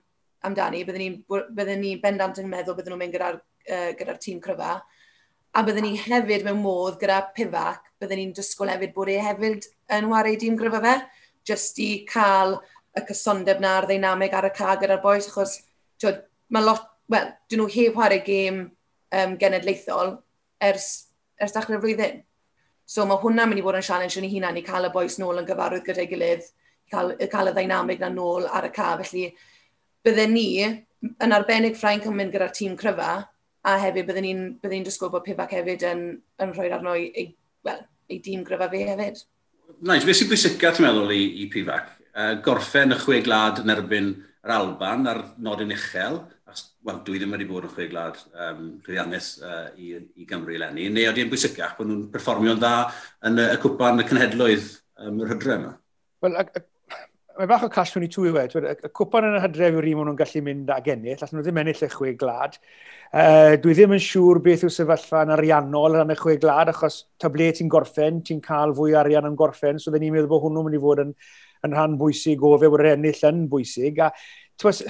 amdani, 0.44 0.82
byddwn 0.84 1.22
ni'n 1.24 1.80
ni 1.80 1.94
bendant 2.02 2.42
yn 2.42 2.50
meddwl 2.50 2.76
byddwn 2.76 2.92
nhw'n 2.92 3.00
mynd 3.00 3.16
gyda'r 3.16 3.38
uh, 3.70 3.90
gyda'r 3.98 4.20
tîm 4.22 4.40
cryfa. 4.44 4.76
A 5.54 5.62
byddwn 5.62 5.86
ni 5.86 5.98
hefyd 6.00 6.46
mewn 6.46 6.62
modd 6.62 6.98
gyda 7.00 7.20
pifac, 7.36 7.92
byddwn 8.02 8.20
ni'n 8.20 8.32
dysgwyl 8.34 8.72
hefyd 8.74 8.94
bod 8.96 9.12
e 9.12 9.20
hefyd 9.22 9.68
yn 9.96 10.08
wario 10.10 10.40
dîm 10.40 10.58
cryfa 10.58 10.80
fe, 10.82 10.94
jyst 11.46 11.78
i 11.84 11.90
cael 12.08 12.58
y 12.94 13.02
cysondeb 13.08 13.60
na 13.62 13.76
a'r 13.78 13.88
ddeinamig 13.90 14.34
ar 14.34 14.48
y 14.48 14.52
ca 14.54 14.74
gyda'r 14.80 15.02
boes, 15.02 15.28
achos 15.30 15.58
tiod, 16.00 16.22
mae 16.54 16.64
lot, 16.64 16.86
wel, 17.10 17.32
dyn 17.50 17.62
nhw 17.62 17.70
heb 17.74 17.96
chwarae 17.96 18.20
gêm 18.26 18.60
um, 18.64 19.34
genedlaethol 19.40 20.16
ers, 20.62 20.88
ers 21.40 21.54
dachrau'r 21.54 21.82
flwyddyn. 21.82 22.22
So 22.86 23.06
mae 23.08 23.20
hwnna 23.22 23.46
mynd 23.48 23.62
i 23.62 23.64
fod 23.64 23.78
yn 23.78 23.86
challenge 23.86 24.18
yn 24.20 24.26
ei 24.28 24.34
hunan 24.34 24.58
i 24.60 24.64
cael 24.64 24.88
y 24.88 24.92
boes 24.94 25.16
nôl 25.20 25.40
yn 25.40 25.46
gyfarwydd 25.48 25.86
gyda'i 25.86 26.08
gilydd, 26.10 26.48
i 26.84 26.92
cael, 26.92 27.14
i 27.16 27.28
cael 27.32 27.50
y 27.50 27.54
ddynamig 27.56 28.02
na 28.02 28.10
nôl 28.12 28.48
ar 28.50 28.68
y 28.68 28.72
ca. 28.74 28.90
Felly 29.00 29.28
bydden 30.04 30.34
ni, 30.36 30.48
yn 31.24 31.36
arbennig 31.36 31.78
Ffrainc 31.78 32.06
yn 32.08 32.18
mynd 32.18 32.34
gyda'r 32.34 32.52
tîm 32.54 32.76
cryfa, 32.80 33.12
A 33.64 33.78
hefyd 33.80 34.08
byddwn 34.10 34.26
ni'n 34.26 34.42
bydden 34.60 34.78
ni'n 34.78 34.86
disgwyl 34.86 35.12
bod 35.14 35.24
Pifac 35.24 35.54
hefyd 35.56 35.84
yn, 35.88 36.04
yn 36.44 36.52
rhoi 36.52 36.68
arno 36.76 36.92
i, 37.00 37.08
i, 37.22 37.26
well, 37.64 37.80
ei 38.12 38.20
dîm 38.24 38.44
gryfa 38.44 38.68
fe 38.72 38.82
hefyd. 38.90 39.22
Nice, 39.80 40.04
beth 40.04 40.20
sy'n 40.20 40.30
bwysica 40.30 40.72
ti'n 40.74 40.84
meddwl 40.84 41.14
i, 41.16 41.22
i 41.44 41.48
Pifac? 41.52 41.88
Uh, 42.14 42.34
gorffen 42.44 42.94
y 42.94 42.98
chwe 43.00 43.22
glad 43.24 43.62
yn 43.62 43.72
erbyn 43.72 44.12
yr 44.44 44.52
Alban 44.54 45.08
ar 45.08 45.22
nodyn 45.40 45.72
uchel, 45.74 46.20
wel, 46.84 47.00
dwi 47.06 47.18
ddim 47.18 47.32
wedi 47.34 47.48
bod 47.48 47.64
yn 47.66 47.72
chwe 47.72 47.88
glad 47.88 48.20
um, 48.36 48.66
rhyddiannus 48.84 49.30
uh, 49.40 49.70
i, 49.80 49.94
i 50.20 50.28
Gymru 50.28 50.54
eleni, 50.58 50.90
neu 50.92 51.08
oedd 51.08 51.22
hi'n 51.22 51.32
bwysicach 51.32 51.74
bod 51.78 51.88
nhw'n 51.88 52.04
perfformio'n 52.12 52.60
dda 52.60 52.74
yn 53.30 53.40
y, 53.40 53.48
y 53.56 53.58
cwpan 53.64 54.04
y 54.04 54.08
cenhedloedd 54.10 54.68
um, 55.00 55.24
yr 55.24 55.32
hydre 55.32 55.56
yma? 55.56 55.72
Wel, 56.24 56.38
mae 57.38 57.48
bach 57.50 57.64
o 57.66 57.68
cash 57.72 57.92
22 57.94 58.28
i 58.28 58.32
wedi. 58.34 58.60
Y 58.86 58.90
cwpan 58.94 59.26
yn 59.26 59.36
y 59.38 59.42
hydref 59.42 59.74
yw'r 59.74 59.88
un 59.90 59.96
maen 59.98 60.08
nhw'n 60.10 60.18
gallu 60.20 60.42
mynd 60.46 60.70
ag 60.70 60.90
ennill, 60.92 61.18
allan 61.18 61.40
nhw 61.40 61.44
ddim 61.46 61.60
ennill 61.62 61.82
y 61.82 61.88
chwe 61.90 62.12
glad. 62.18 62.58
Uh, 63.10 63.54
dwi 63.62 63.74
ddim 63.74 63.94
yn 63.96 64.02
siŵr 64.02 64.40
beth 64.44 64.64
yw 64.66 64.72
sefyllfa 64.74 65.24
yn 65.26 65.34
ariannol 65.34 65.98
yn 66.02 66.14
y 66.14 66.18
chwe 66.18 66.36
glad, 66.42 66.70
achos 66.70 67.00
tablet 67.22 67.58
ti'n 67.58 67.70
gorffen, 67.72 68.20
ti'n 68.26 68.42
cael 68.44 68.74
fwy 68.78 68.94
arian 68.98 69.26
yn 69.30 69.38
gorffen, 69.38 69.82
so 69.82 69.94
dyn 69.94 70.06
ni'n 70.06 70.14
meddwl 70.14 70.30
bod 70.30 70.44
hwnnw'n 70.46 70.68
mynd 70.68 70.78
i 70.78 70.82
fod 70.84 71.02
yn, 71.04 71.14
yn 71.66 71.74
rhan 71.74 71.98
bwysig 72.00 72.42
o 72.46 72.54
fe 72.62 72.70
wedi'r 72.70 72.92
ennill 72.94 73.26
yn 73.30 73.44
bwysig. 73.50 74.02
A 74.06 74.10
twas, 74.60 74.84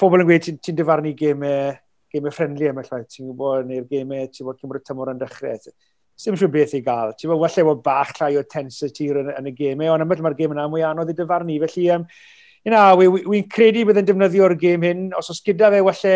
pobl 0.00 0.24
yn 0.24 0.28
gweud 0.30 0.46
ti'n 0.48 0.60
ti, 0.64 0.76
dyfarnu 0.76 1.12
gemau, 1.18 1.74
gemau 2.14 2.32
ffrenli 2.32 2.72
llai, 2.72 3.02
ti'n 3.04 3.28
gwybod, 3.28 3.68
neu'r 3.68 3.88
gemau, 3.90 4.30
ti'n 4.30 4.46
gwybod, 4.46 4.62
cymryd 4.64 4.88
tymor 4.88 5.12
yn 5.12 5.20
dechrau. 5.20 5.60
Sdim 6.14 6.36
siw 6.38 6.50
beth 6.52 6.76
i 6.78 6.80
gael. 6.86 7.12
Ti'n 7.18 7.30
meddwl, 7.30 7.42
well 7.42 7.70
bod 7.70 7.84
bach 7.84 8.12
llai 8.20 8.36
o 8.38 8.44
tensity 8.46 9.10
yn, 9.10 9.32
yn 9.34 9.50
y 9.50 9.54
gemau, 9.58 9.88
e, 9.88 9.92
ond 9.94 10.04
ymwneud 10.04 10.22
mae'r 10.24 10.36
gem 10.38 10.54
yna 10.54 10.66
mwy 10.70 10.84
anodd 10.86 11.10
i 11.10 11.16
dyfarnu. 11.18 11.56
Felly, 11.64 11.88
um, 11.96 12.04
na, 12.70 12.82
wy'n 12.98 13.14
wi, 13.16 13.24
wi 13.32 13.40
credu 13.50 13.82
bydd 13.88 14.02
yn 14.04 14.10
defnyddio'r 14.10 14.54
gêm 14.60 14.86
hyn. 14.86 15.08
Os 15.18 15.32
oes 15.34 15.42
gyda 15.44 15.72
fe, 15.74 15.82
welle 15.84 16.14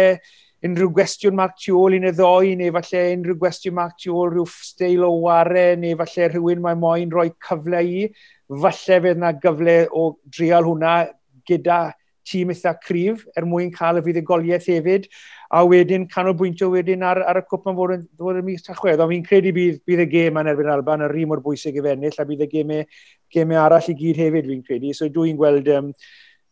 unrhyw 0.66 0.90
gwestiwn 0.94 1.36
Mark 1.38 1.58
Tiol 1.58 1.98
un 1.98 2.08
y 2.08 2.12
ddoi, 2.14 2.54
neu 2.58 2.72
falle 2.74 3.02
unrhyw 3.16 3.38
gwestiwn 3.42 3.76
Mark 3.78 3.98
Tiol 4.02 4.32
rhyw 4.32 4.46
steil 4.50 5.04
o 5.06 5.12
ware, 5.26 5.68
neu 5.78 5.98
falle 6.00 6.30
rhywun 6.32 6.62
mae 6.64 6.78
moyn 6.78 7.14
rhoi 7.14 7.28
cyfle 7.46 7.82
i, 7.86 8.08
falle 8.48 9.00
fydd 9.04 9.18
yna 9.20 9.32
gyfle 9.42 9.78
o 9.94 10.10
drial 10.34 10.66
hwnna 10.66 10.96
gyda 11.48 11.82
tîm 12.28 12.50
eitha 12.52 12.74
cryf 12.82 13.22
er 13.36 13.46
mwyn 13.48 13.70
cael 13.74 14.00
y 14.00 14.04
fuddugoliaeth 14.06 14.66
hefyd 14.72 15.06
a 15.48 15.64
wedyn 15.64 16.04
canolbwyntio 16.12 16.68
wedyn 16.74 17.02
ar, 17.08 17.22
ar 17.24 17.40
y 17.40 17.44
cwp 17.48 17.70
yn 17.70 17.76
fod 17.78 17.92
yn, 17.94 18.06
fod 18.20 18.38
yn 18.40 18.44
mis 18.44 18.64
tachwedd. 18.66 19.00
Ond 19.00 19.14
fi'n 19.14 19.24
credu 19.24 19.52
bydd, 19.56 19.78
bydd 19.88 20.02
y 20.04 20.06
gêm 20.12 20.40
yn 20.40 20.50
erbyn 20.52 20.72
Alban 20.72 21.04
yn 21.06 21.12
rhi 21.12 21.24
mor 21.28 21.40
bwysig 21.44 21.78
i 21.80 21.84
fennill, 21.84 22.18
a 22.20 22.26
bydd 22.28 22.44
y 22.44 22.48
gemau, 22.52 22.82
gemau 23.32 23.60
arall 23.62 23.88
i 23.88 23.94
gyd 23.96 24.20
hefyd 24.20 24.50
fi'n 24.50 24.64
credu. 24.66 24.92
So 24.96 25.08
dwi'n 25.12 25.38
gweld, 25.40 25.70
um, 25.72 25.88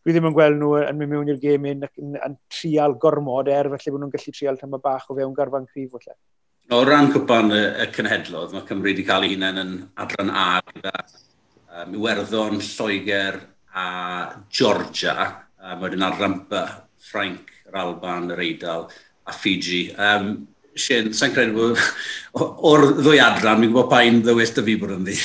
dwi 0.01 0.15
ddim 0.15 0.29
yn 0.31 0.37
gweld 0.37 0.57
nhw 0.57 0.71
yn 0.81 0.97
mynd 0.97 1.13
mewn 1.13 1.29
i'r 1.29 1.41
gêm 1.43 1.67
yn, 1.69 1.85
yn, 2.01 2.15
yn, 2.25 2.37
trial 2.53 2.97
gormod 3.03 3.51
er, 3.53 3.69
felly 3.75 3.93
bod 3.93 4.03
nhw'n 4.05 4.15
gallu 4.15 4.33
trial 4.33 4.57
tyma 4.57 4.81
bach 4.81 5.05
o 5.11 5.17
fewn 5.17 5.35
garfan 5.37 5.69
cryf 5.69 5.93
felly. 5.93 6.17
O 6.73 6.81
ran 6.87 7.11
cwpan 7.13 7.53
y, 7.53 7.61
y 7.83 7.89
cynhedlodd, 7.95 8.55
mae 8.55 8.65
Cymru 8.67 8.89
wedi 8.89 9.05
cael 9.07 9.27
ei 9.27 9.35
hunain 9.35 9.61
yn 9.61 9.75
adran 10.01 10.33
A 10.33 10.47
gyda 10.71 10.95
um, 11.03 11.93
Iwerddon, 11.99 12.57
Lloegr 12.65 13.37
a 13.77 13.85
Georgia. 14.49 15.29
Um, 15.61 15.85
wedyn 15.85 16.07
ar 16.07 16.17
rampa 16.19 16.63
Ffrainc 17.03 17.56
yr 17.67 17.81
Alban, 17.83 18.31
yr 18.33 18.43
Eidal 18.43 18.87
a 19.27 19.35
Fiji. 19.35 19.89
Um, 19.93 20.47
Sian, 20.77 21.09
sa'n 21.15 21.33
credu 21.33 21.55
bod 21.57 22.61
o'r 22.69 22.83
ddwy 22.99 23.19
adran, 23.21 23.59
mi'n 23.61 23.71
gwybod 23.71 23.89
pa 23.89 24.03
un 24.05 24.21
ddywys 24.21 24.53
dy 24.53 24.63
fi 24.67 24.75
bod 24.77 24.93
yn 24.93 25.07
ddi. 25.07 25.15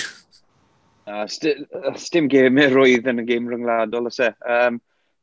Uh, 1.13 1.25
st 1.29 2.15
dim 2.15 2.29
gemau 2.33 2.71
roedd 2.73 3.11
yn 3.11 3.21
y 3.21 3.27
gêm 3.29 3.51
ryngwladol, 3.51 4.09
ys 4.09 4.21
e. 4.25 4.31
Um, 4.49 4.79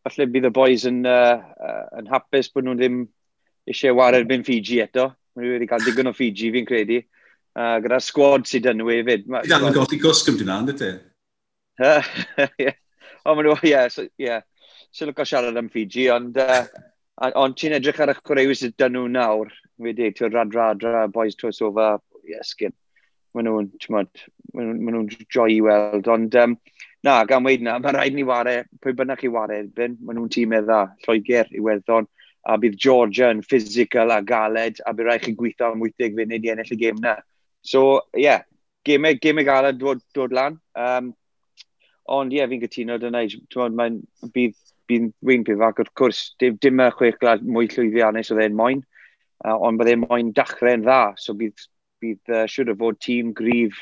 falle 0.05 0.27
bydd 0.31 0.49
y 0.49 0.51
boys 0.53 0.85
yn, 0.89 0.99
uh, 1.07 1.39
uh, 1.39 1.85
yn 1.99 2.11
hapus 2.11 2.51
bod 2.53 2.67
nhw 2.67 2.75
ddim 2.77 2.99
eisiau 3.69 3.97
wario 3.97 4.21
erbyn 4.21 4.45
Fiji 4.45 4.83
eto. 4.83 5.09
Mae 5.37 5.55
wedi 5.55 5.69
cael 5.69 5.85
digon 5.85 6.11
o 6.11 6.13
Fiji 6.15 6.51
fi'n 6.53 6.67
credu. 6.67 7.01
Uh, 7.57 7.79
gyda 7.83 7.97
sgwad 8.03 8.45
sydd 8.47 8.69
yn 8.69 8.79
nhw 8.83 8.91
hefyd. 8.93 9.25
Bydd 9.33 9.55
yn 9.57 9.79
golli 9.79 10.01
gwsg 10.03 10.29
am 10.31 10.37
dyna, 10.43 10.59
ynddo 10.63 10.77
ti? 10.79 10.93
O, 13.27 13.33
maen 13.35 13.49
nhw, 13.49 13.57
ie. 13.65 13.73
Yeah, 13.73 13.89
so, 13.91 14.05
yeah. 14.21 14.45
Si'n 14.95 15.09
lygo 15.09 15.25
siarad 15.27 15.57
am 15.59 15.67
Fiji, 15.73 16.05
ond 16.13 16.37
uh, 16.39 16.61
Ond 17.19 17.57
ti'n 17.59 17.75
edrych 17.75 17.97
ar 17.99 18.13
y 18.13 18.15
chwaraewyr 18.15 18.55
sydd 18.55 18.77
dyn 18.79 18.93
nhw 18.95 19.07
nawr, 19.11 19.49
wedi, 19.83 20.07
ti'n 20.15 20.31
rad 20.31 20.53
rad 20.55 20.83
rad, 20.85 21.11
boys 21.11 21.35
Twisofa, 21.35 21.97
esgyn. 22.39 22.71
Maen 23.35 23.49
nhw'n, 23.49 23.67
ti'n 23.75 23.95
modd, 23.95 24.21
maen 24.55 24.77
nhw'n 24.85 25.09
joi 25.27 25.49
i 25.57 25.59
weld. 25.65 26.07
Ond 26.07 26.37
um, 26.39 26.55
na, 27.03 27.17
gan 27.27 27.43
weid 27.43 27.65
na, 27.65 27.75
mae'n 27.83 27.97
rhaid 27.97 28.15
ni 28.15 28.23
ware, 28.27 28.61
pwy 28.79 28.95
bynnag 28.95 29.19
chi 29.19 29.31
ware, 29.33 29.59
erbyn, 29.65 29.97
maen 29.99 30.19
nhw'n 30.21 30.31
tîm 30.31 30.55
edda, 30.61 30.85
Lloegr, 31.03 31.51
i 31.51 31.59
Iwerddon, 31.59 32.07
a 32.47 32.55
bydd 32.61 32.79
Georgia 32.79 33.33
yn 33.33 33.43
physical 33.43 34.15
a 34.15 34.21
galed, 34.23 34.79
a 34.87 34.95
bydd 34.95 35.11
rhaid 35.11 35.25
chi 35.25 35.35
gweithio 35.35 35.73
am 35.73 35.83
80 35.83 36.15
funud 36.15 36.47
i 36.47 36.53
ennill 36.55 36.73
y 36.75 36.79
gêm 36.79 37.03
na. 37.03 37.17
So, 37.67 37.83
ie, 38.15 38.29
yeah, 38.29 38.47
gemau, 38.87 39.19
gemau 39.19 39.47
galed 39.47 39.83
dod, 39.83 40.01
dod 40.15 40.39
lan. 40.39 40.55
Um, 40.79 41.11
ond 42.07 42.31
ie, 42.31 42.39
yeah, 42.39 42.49
fi'n 42.49 42.63
gytuno 42.63 42.95
dyna, 43.03 43.27
ti'n 43.27 43.59
modd, 43.59 43.75
mae'n 43.75 44.01
bydd 44.31 44.55
bydd 44.89 45.11
wyn 45.25 45.45
pif 45.47 45.61
ac 45.65 45.81
wrth 45.83 45.93
cwrs, 45.99 46.21
dim, 46.41 46.57
dim 46.61 46.81
y 46.83 46.89
chwech 46.97 47.19
glad 47.21 47.45
mwy 47.45 47.69
llwyddiannus 47.71 48.31
oedd 48.33 48.43
e'n 48.45 48.57
moyn, 48.57 48.83
uh, 49.45 49.55
ond 49.55 49.79
bydd 49.79 49.93
e'n 49.93 50.05
moyn 50.05 50.33
dachrau'n 50.35 50.85
dda, 50.85 51.01
so 51.21 51.35
bydd, 51.37 51.67
bydd 52.03 52.33
uh, 52.33 52.45
siwr 52.49 52.73
o 52.73 52.77
fod 52.79 52.99
tîm 53.05 53.33
grif 53.37 53.79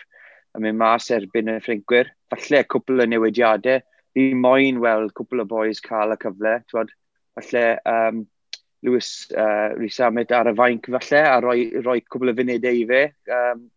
yn 0.58 0.66
mynd 0.66 0.82
mas 0.82 1.12
erbyn 1.14 1.54
y 1.54 1.60
ffrincwyr. 1.64 2.12
Falle 2.34 2.64
cwpl 2.74 3.06
o 3.06 3.10
newidiadau, 3.10 3.84
fi 4.18 4.32
moyn 4.34 4.82
weld 4.84 5.14
cwpl 5.18 5.44
o 5.44 5.48
boys 5.50 5.82
cael 5.86 6.16
y 6.16 6.20
cyfle, 6.22 6.58
twod, 6.72 6.94
falle 7.38 7.66
um, 7.88 8.24
Lewis 8.86 9.28
uh, 9.34 9.74
Rhys-Amet 9.78 10.32
ar 10.34 10.52
y 10.52 10.56
fainc 10.58 10.90
falle, 10.94 11.24
a 11.24 11.40
roi, 11.44 11.60
roi 11.86 12.00
cwbl 12.06 12.34
o 12.34 12.38
funudau 12.38 12.80
i 12.80 12.86
fe. 12.90 13.04
Um, 13.34 13.68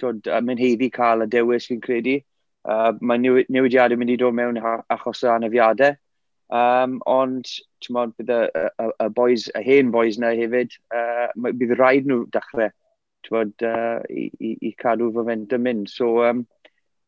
twod, 0.00 0.26
mynd 0.44 0.60
heiddi 0.60 0.90
cael 0.92 1.24
y 1.24 1.28
dewis 1.32 1.68
fi'n 1.70 1.82
credu. 1.82 2.18
Uh, 2.66 2.90
mae 3.06 3.20
newidiadau 3.22 3.98
mynd 3.98 4.12
i 4.12 4.18
dod 4.20 4.34
mewn 4.34 4.58
achos 4.58 5.22
o 5.24 5.30
anafiadau. 5.32 5.94
Um, 6.54 7.00
ond, 7.10 7.48
ti'n 7.82 7.96
modd, 7.96 8.12
bydd 8.18 8.30
y, 8.30 8.40
y, 8.54 8.88
y, 9.02 9.06
boys, 9.14 9.48
y 9.50 9.62
hen 9.66 9.90
boys 9.94 10.18
na 10.22 10.30
hefyd, 10.38 10.76
uh, 10.94 11.30
bydd 11.34 11.74
rhaid 11.74 12.06
nhw 12.06 12.24
dechrau, 12.34 12.70
bod, 13.26 13.54
uh, 13.66 13.98
i, 14.06 14.28
i, 14.38 14.52
i 14.68 14.74
cadw 14.78 15.10
fy 15.14 15.24
fynd 15.26 15.54
yn 15.56 15.64
mynd. 15.64 15.88
So, 15.90 16.10
um, 16.26 16.44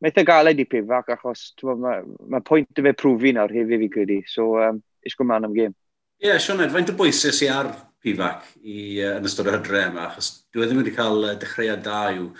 mae 0.03 0.11
eitha 0.11 0.25
galed 0.27 0.59
i 0.59 0.67
pifac, 0.67 1.13
achos 1.15 1.53
mae 1.63 2.03
ma 2.31 2.43
pwynt 2.43 2.81
y 2.81 2.87
fe 2.89 2.95
prwfi 2.99 3.35
nawr 3.37 3.55
hefyd 3.55 3.85
fi 3.85 3.91
credu. 3.95 4.19
So, 4.31 4.57
um, 4.63 4.81
isgwyl 5.07 5.31
man 5.31 5.47
am 5.47 5.55
gêm. 5.55 5.77
Ie, 6.19 6.33
yeah, 6.33 6.43
Sioned, 6.43 6.73
faint 6.75 6.91
o 6.91 6.97
bwysau 6.99 7.35
sy'n 7.35 7.55
ar 7.55 7.71
pifac 8.03 8.49
i, 8.59 8.99
uh, 9.05 9.17
yn 9.21 9.29
ystod 9.31 9.51
y 9.51 9.55
hydre 9.55 9.85
yma, 9.93 10.09
achos 10.09 10.33
dwi 10.55 10.67
ddim 10.67 10.83
wedi 10.83 10.97
cael 10.97 11.29
dechreuad 11.39 11.85
da 11.87 12.01
i'w 12.17 12.33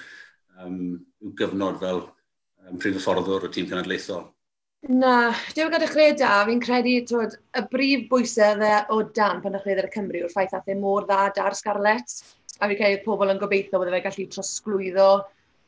um, 0.65 0.81
yw 1.23 1.37
gyfnod 1.39 1.79
fel 1.83 2.03
um, 2.03 2.75
prif 2.83 2.99
y 2.99 3.05
fforddwr 3.05 3.47
o 3.47 3.53
tîm 3.55 3.71
cenedlaethol. 3.71 4.27
Na, 4.87 5.35
diolch 5.57 5.73
gyda 5.75 5.87
chled 5.91 6.21
da. 6.21 6.35
Fi'n 6.47 6.61
credu 6.63 6.93
twod, 7.11 7.33
y 7.59 7.63
brif 7.73 8.05
bwysau 8.11 8.61
dde 8.61 8.75
o 8.95 9.01
dan 9.17 9.41
pan 9.43 9.57
ddechreuodd 9.57 9.81
ar 9.83 9.89
y 9.89 9.95
Cymru 9.95 10.21
yw'r 10.21 10.31
ffaith 10.31 10.55
athau 10.55 10.75
e 10.77 10.79
mor 10.79 11.07
dda 11.09 11.33
da'r 11.35 11.57
Scarlett. 11.59 12.15
A 12.61 12.69
fi'n 12.71 12.79
credu 12.79 13.01
pobl 13.07 13.33
yn 13.35 13.41
gobeithio 13.43 13.81
bod 13.83 13.91
e 13.91 13.97
fe 13.97 14.01
gallu 14.05 14.27
trosglwyddo 14.35 15.09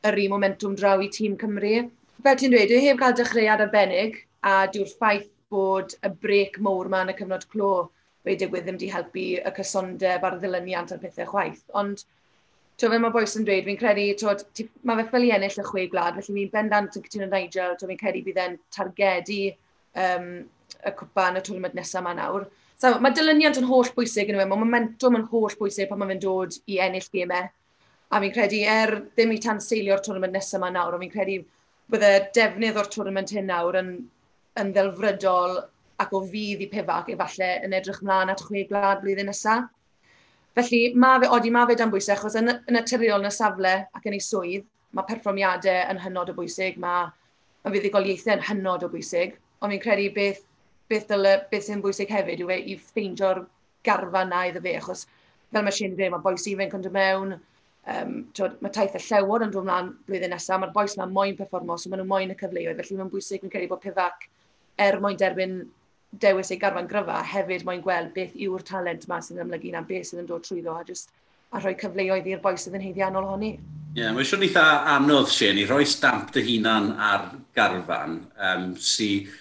yr 0.07 0.19
un 0.23 0.31
momentum 0.35 0.77
draw 0.79 1.03
i 1.03 1.09
tîm 1.17 1.35
Cymru. 1.41 1.73
Fel 2.23 2.39
ti'n 2.39 2.55
dweud, 2.55 2.71
dwi 2.71 2.79
heb 2.85 3.01
cael 3.03 3.17
dechreuad 3.19 3.65
arbennig 3.65 4.21
a 4.47 4.55
dyw'r 4.71 4.95
ffaith 4.95 5.27
bod 5.51 5.97
y 6.07 6.13
brec 6.23 6.61
mowr 6.63 6.87
ma 6.87 7.03
yn 7.03 7.11
y 7.11 7.17
cyfnod 7.19 7.43
clo 7.51 7.73
wedi 8.23 8.45
digwydd 8.45 8.63
ddim 8.69 8.79
wedi 8.79 8.93
helpu 8.95 9.27
y 9.43 9.53
cysondeb 9.59 10.23
a'r 10.23 10.39
ddilyniant 10.39 10.95
a'r 10.95 11.03
pethau 11.03 11.27
chwaith. 11.33 11.65
Ond 11.83 12.05
Tio, 12.79 12.89
fe 12.89 12.97
mae 13.01 13.13
boes 13.13 13.35
yn 13.37 13.45
dweud, 13.45 13.65
fi'n 13.67 13.77
credu, 13.77 14.07
tio, 14.17 14.65
mae 14.87 15.01
fe 15.01 15.09
ffili 15.09 15.29
ennill 15.35 15.59
y 15.61 15.65
chwe 15.67 15.85
gwlad, 15.91 16.17
felly 16.17 16.37
fi'n 16.39 16.53
bendant 16.55 16.97
yn 16.97 17.05
cytuno 17.05 17.27
Nigel, 17.29 17.75
tio, 17.77 17.89
fi'n 17.89 17.99
credu 17.99 18.23
bydd 18.25 18.41
e'n 18.41 18.57
targedu 18.73 19.39
um, 20.03 20.27
y 20.79 20.93
cwpa 20.97 21.27
yn 21.31 21.39
y 21.41 21.43
twrnament 21.45 21.77
nesaf 21.77 22.01
yma 22.01 22.15
nawr. 22.17 22.47
So, 22.81 22.95
mae 23.03 23.13
dilyniant 23.13 23.59
yn 23.61 23.67
holl 23.69 23.91
bwysig 23.93 24.31
yn 24.31 24.39
yma, 24.39 24.47
mae 24.49 24.63
momentum 24.63 25.19
yn 25.19 25.27
holl 25.29 25.53
bwysig 25.59 25.91
pan 25.91 26.01
mae 26.01 26.09
fe'n 26.13 26.23
dod 26.23 26.57
i 26.71 26.79
ennill 26.81 27.09
gymau. 27.13 27.51
A 28.11 28.21
fi'n 28.23 28.33
credu, 28.35 28.63
er 28.67 28.95
ddim 29.11 29.35
i 29.35 29.41
tan 29.43 29.61
seilio'r 29.61 30.01
twrnament 30.01 30.33
nesaf 30.33 30.57
yma 30.57 30.71
nawr, 30.73 30.97
ond 30.97 31.05
fi'n 31.05 31.13
credu 31.13 31.37
bydd 31.91 32.07
y 32.07 32.15
defnydd 32.39 32.79
o'r 32.81 32.89
twrnament 32.91 33.35
hyn 33.35 33.47
nawr 33.51 33.77
yn, 33.83 33.93
yn 34.59 34.73
ddelfrydol 34.75 35.59
ac 36.01 36.15
o 36.17 36.23
fydd 36.31 36.65
i 36.65 36.69
pefac, 36.71 37.11
efallai 37.13 37.51
yn 37.67 37.75
edrych 37.77 38.01
mlaen 38.01 38.33
at 38.33 38.41
chwe 38.47 38.65
gwlad 38.69 39.03
blwyddyn 39.03 39.29
nesaf. 39.29 39.69
Felly 40.57 40.81
mae 40.99 41.21
fe, 41.23 41.29
odi 41.31 41.51
mae 41.55 41.67
fe 41.69 41.77
dan 41.79 41.91
bwysau, 41.93 42.17
achos 42.17 42.35
yn, 42.39 42.51
yn 42.67 42.75
naturiol 42.75 43.23
yn 43.23 43.29
y 43.29 43.33
safle 43.33 43.73
ac 43.95 44.07
yn 44.09 44.17
ei 44.17 44.23
swydd, 44.23 44.65
mae 44.97 45.07
perfformiadau 45.07 45.85
yn 45.93 46.01
hynod 46.03 46.33
o 46.33 46.35
bwysig, 46.35 46.79
mae, 46.83 47.05
mae 47.63 47.75
fuddigoliaethau 47.75 48.35
yn 48.35 48.43
hynod 48.49 48.83
o 48.83 48.89
bwysig, 48.91 49.37
ond 49.61 49.71
fi'n 49.71 49.83
credu 49.83 50.09
beth, 50.17 50.41
beth, 50.91 51.07
dyle, 51.07 51.37
beth 51.51 51.69
sy'n 51.69 51.83
bwysig 51.85 52.11
hefyd 52.11 52.43
yw 52.43 52.51
e 52.51 52.59
i 52.73 52.75
ffeindio'r 52.89 53.45
garfa 53.87 54.25
na 54.27 54.43
iddo 54.49 54.63
fe, 54.65 54.75
achos 54.81 55.05
fel 55.53 55.63
mae 55.63 55.75
Shane 55.77 55.95
dweud, 55.95 56.11
mae 56.17 56.25
boes 56.25 56.47
ifanc 56.51 56.75
yn 56.75 56.83
dod 56.83 56.97
mewn, 56.97 57.35
um, 57.95 58.17
tywed, 58.35 58.59
mae 58.63 58.75
taith 58.75 58.97
y 58.99 59.03
llewod 59.07 59.45
yn 59.47 59.53
dod 59.55 59.63
ymlaen 59.63 59.93
blwyddyn 60.09 60.35
nesaf, 60.35 60.59
mae'r 60.59 60.75
boes 60.75 60.97
yna 60.97 61.07
moyn 61.11 61.37
perfformo, 61.39 61.79
so 61.79 61.91
maen 61.91 62.03
nhw 62.03 62.11
moyn 62.11 62.35
y 62.35 62.37
cyfleoedd, 62.39 62.83
felly 62.83 62.99
mae'n 62.99 63.13
bwysig, 63.13 63.43
fi'n 63.45 63.53
credu 63.55 63.71
bod 63.71 63.83
pifac 63.85 64.27
er 64.83 64.99
moyn 65.03 65.19
derbyn 65.19 65.61
dewis 66.11 66.51
ei 66.51 66.59
garfan 66.59 66.89
gryfa, 66.89 67.21
hefyd 67.23 67.65
mae'n 67.67 67.83
gweld 67.83 68.13
beth 68.15 68.33
yw'r 68.35 68.63
talent 68.67 69.05
yma 69.07 69.21
sy'n 69.23 69.43
ymlygu 69.45 69.71
na 69.71 69.83
beth 69.87 70.09
sydd 70.09 70.23
yn 70.23 70.31
dod 70.31 70.43
trwyddo 70.45 70.75
a 70.75 70.83
just 70.87 71.11
a 71.51 71.59
rhoi 71.59 71.75
cyfleoedd 71.79 72.27
i'r 72.31 72.41
boi 72.43 72.55
sydd 72.59 72.75
yn 72.79 72.85
heiddiannol 72.85 73.27
honni. 73.27 73.53
Ie, 73.91 74.01
yeah, 74.03 74.11
mae'n 74.15 74.27
siŵr 74.27 74.45
eitha 74.47 74.65
anodd, 74.95 75.29
Sian, 75.31 75.59
i 75.59 75.67
rhoi 75.67 75.85
stamp 75.87 76.31
dy 76.35 76.43
hunan 76.47 76.93
ar 76.95 77.29
garfan 77.55 78.19
um, 78.49 78.67
sydd 78.79 79.31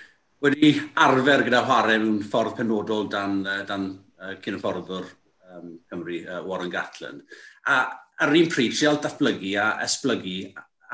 wedi 0.40 0.72
arfer 1.04 1.44
gyda 1.46 1.64
chwarae 1.66 1.98
mewn 2.00 2.22
ffordd 2.24 2.56
penodol 2.58 3.08
dan, 3.12 3.42
dan 3.68 3.90
uh, 4.22 4.32
um, 4.32 5.74
Cymru, 5.90 6.20
uh, 6.24 6.40
Warren 6.46 6.72
Gatland. 6.72 7.26
A 7.68 7.82
ar 8.20 8.34
un 8.36 8.48
pryd, 8.52 8.74
sial 8.76 8.98
datblygu 9.02 9.54
a 9.60 9.72
esblygu 9.84 10.38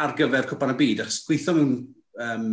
ar 0.02 0.14
gyfer 0.18 0.50
cwpan 0.50 0.74
y 0.74 0.78
byd, 0.80 1.04
achos 1.04 1.22
gweithio 1.26 1.54
mewn 1.56 1.72
um, 2.26 2.50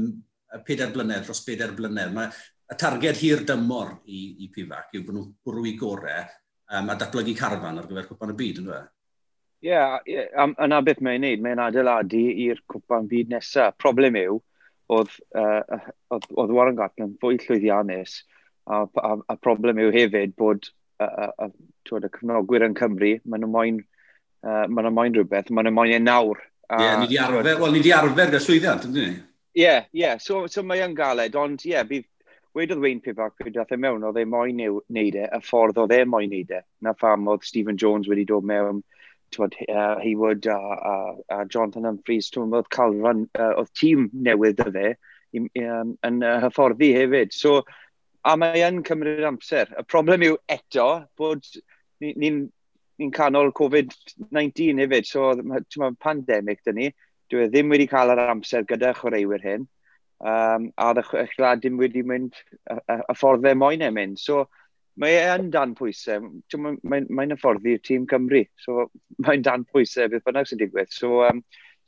peder 0.67 0.93
blynedd 0.93 1.25
dros 1.27 1.43
peder 1.45 1.73
blynedd. 1.75 2.13
Mae 2.15 2.29
y 2.73 2.79
targed 2.79 3.21
hir 3.21 3.45
dymor 3.47 3.93
i, 4.05 4.23
i 4.43 4.49
Pifac 4.53 4.97
yw 4.97 5.05
bod 5.05 5.17
nhw'n 5.17 5.29
bwrw 5.45 5.69
i 5.69 5.75
gorau 5.79 6.25
um, 6.73 6.89
a 6.89 6.97
datblygu 6.97 7.35
carfan 7.37 7.79
ar 7.79 7.87
gyfer 7.89 8.09
cwpan 8.09 8.33
y 8.33 8.37
byd, 8.39 8.61
yn 8.61 8.69
dweud? 8.69 8.91
Ie, 9.63 9.69
yeah, 9.71 9.97
yeah, 10.09 10.49
yna 10.65 10.81
beth 10.83 10.99
mae'n 11.05 11.23
neud, 11.23 11.43
mae'n 11.43 11.61
adeiladu 11.63 12.23
i'r 12.47 12.59
cwpan 12.71 13.07
byd 13.11 13.31
nesaf. 13.31 13.77
Problem 13.79 14.17
yw, 14.19 14.39
oedd, 14.91 15.13
uh, 15.39 15.79
oedd, 16.11 16.29
oedd 16.35 16.55
Warren 16.57 16.79
Gatland 16.79 17.15
fwy 17.21 17.39
llwyddiannus, 17.39 18.21
a, 18.67 18.83
a, 18.83 19.13
a 19.31 19.37
problem 19.39 19.79
yw 19.79 19.91
hefyd 19.93 20.35
bod 20.39 20.67
a, 20.99 21.07
a, 21.07 21.27
a, 21.45 21.49
y 21.49 22.09
cyfnogwyr 22.09 22.67
yn 22.67 22.77
Cymru, 22.79 23.13
maen 23.23 23.45
nhw'n 23.45 23.53
moyn, 23.53 23.83
uh, 24.43 24.65
maen 24.67 24.89
nhw 24.89 24.95
moyn 24.97 25.15
rhywbeth, 25.15 25.51
maen 25.51 25.69
nhw'n 25.69 25.79
moyn 25.79 25.95
e 25.95 26.01
nawr. 26.03 26.41
Ie, 26.73 26.79
yeah, 26.83 26.97
ni 26.99 27.11
di 27.11 27.19
arfer, 27.21 27.53
wel, 27.61 27.75
ni 27.75 27.83
di 27.83 27.93
arfer 27.95 28.33
y 28.33 28.41
llwyddiant, 28.41 28.89
ynddi 28.89 29.05
ni? 29.05 29.15
Ie, 29.53 29.61
yeah, 29.61 29.85
ie, 29.93 30.03
yeah. 30.03 30.19
so, 30.19 30.45
so 30.51 30.63
mae'n 30.65 30.95
galed, 30.97 31.35
ond 31.39 31.63
ie, 31.63 31.75
yeah, 31.75 31.87
bydd, 31.87 32.07
wedodd 32.57 32.81
Wayne 32.83 33.01
Pivac 33.01 33.37
pryd 33.39 33.55
dath 33.57 33.73
e 33.73 33.77
mewn, 33.81 34.03
oedd 34.05 34.19
e 34.21 34.25
moyn 34.29 34.59
neud 34.61 35.15
e, 35.17 35.25
y 35.25 35.39
ffordd 35.43 35.79
oedd 35.81 35.95
e 35.95 36.03
moyn 36.05 36.31
neud 36.33 36.51
e. 36.53 36.61
Na 36.85 36.93
pham 36.97 37.27
oedd 37.31 37.45
Stephen 37.47 37.79
Jones 37.81 38.09
wedi 38.11 38.25
dod 38.29 38.45
mewn, 38.49 38.83
twod, 39.33 39.55
uh, 39.67 39.95
Haywood 40.01 40.45
a, 40.51 40.57
a, 40.57 40.95
a 41.33 41.45
Jonathan 41.45 41.89
Humphreys, 41.89 42.29
tywod, 42.33 42.53
oedd 42.59 42.69
cael 42.73 42.99
uh, 43.09 43.49
oedd 43.49 43.71
tîm 43.79 44.09
newydd 44.13 44.61
y 44.61 44.73
fe 44.77 44.89
um, 45.39 45.95
yn 46.05 46.19
uh, 46.21 46.35
hyfforddi 46.45 46.91
hefyd. 46.97 47.33
So, 47.33 47.63
a 48.23 48.35
mae 48.39 48.61
yn 48.67 48.83
cymryd 48.87 49.25
amser. 49.27 49.73
Y 49.79 49.85
problem 49.89 50.25
yw 50.27 50.37
eto 50.51 50.89
bod 51.19 51.47
ni'n 52.03 52.13
ni, 52.21 52.29
ni, 52.29 52.49
ni 53.01 53.09
canol 53.15 53.51
Covid-19 53.57 54.83
hefyd, 54.83 55.09
so 55.09 55.31
mae 55.41 55.97
pandemig 56.03 56.61
dyn 56.67 56.79
ni, 56.79 56.91
dwi 57.31 57.47
e 57.47 57.49
ddim 57.49 57.73
wedi 57.73 57.89
cael 57.89 58.13
yr 58.13 58.27
amser 58.29 58.67
gyda 58.69 58.93
chwaraewyr 58.99 59.43
hyn 59.43 59.65
um, 60.23 60.71
a 60.77 60.91
ddechrau 60.95 61.59
dim 61.59 61.79
wedi 61.81 62.03
mynd 62.07 62.35
y, 62.71 62.77
y 62.95 63.15
ffordd 63.17 63.47
e 63.49 63.55
moyn 63.59 63.83
e 63.83 63.89
mynd. 63.93 64.19
So, 64.21 64.45
mae 64.99 65.17
e 65.19 65.25
yn 65.33 65.49
dan 65.53 65.73
pwysau. 65.77 66.23
Mae'n 66.53 66.79
mae, 66.87 67.05
mae 67.09 67.35
afforddi 67.35 67.75
tîm 67.83 68.07
Cymru. 68.09 68.43
So, 68.63 68.87
mae'n 69.25 69.43
dan 69.45 69.67
pwysau 69.69 70.11
beth 70.11 70.25
bynnag 70.27 70.49
sy'n 70.49 70.61
digwydd. 70.61 70.93
So, 70.93 71.23
um, 71.27 71.43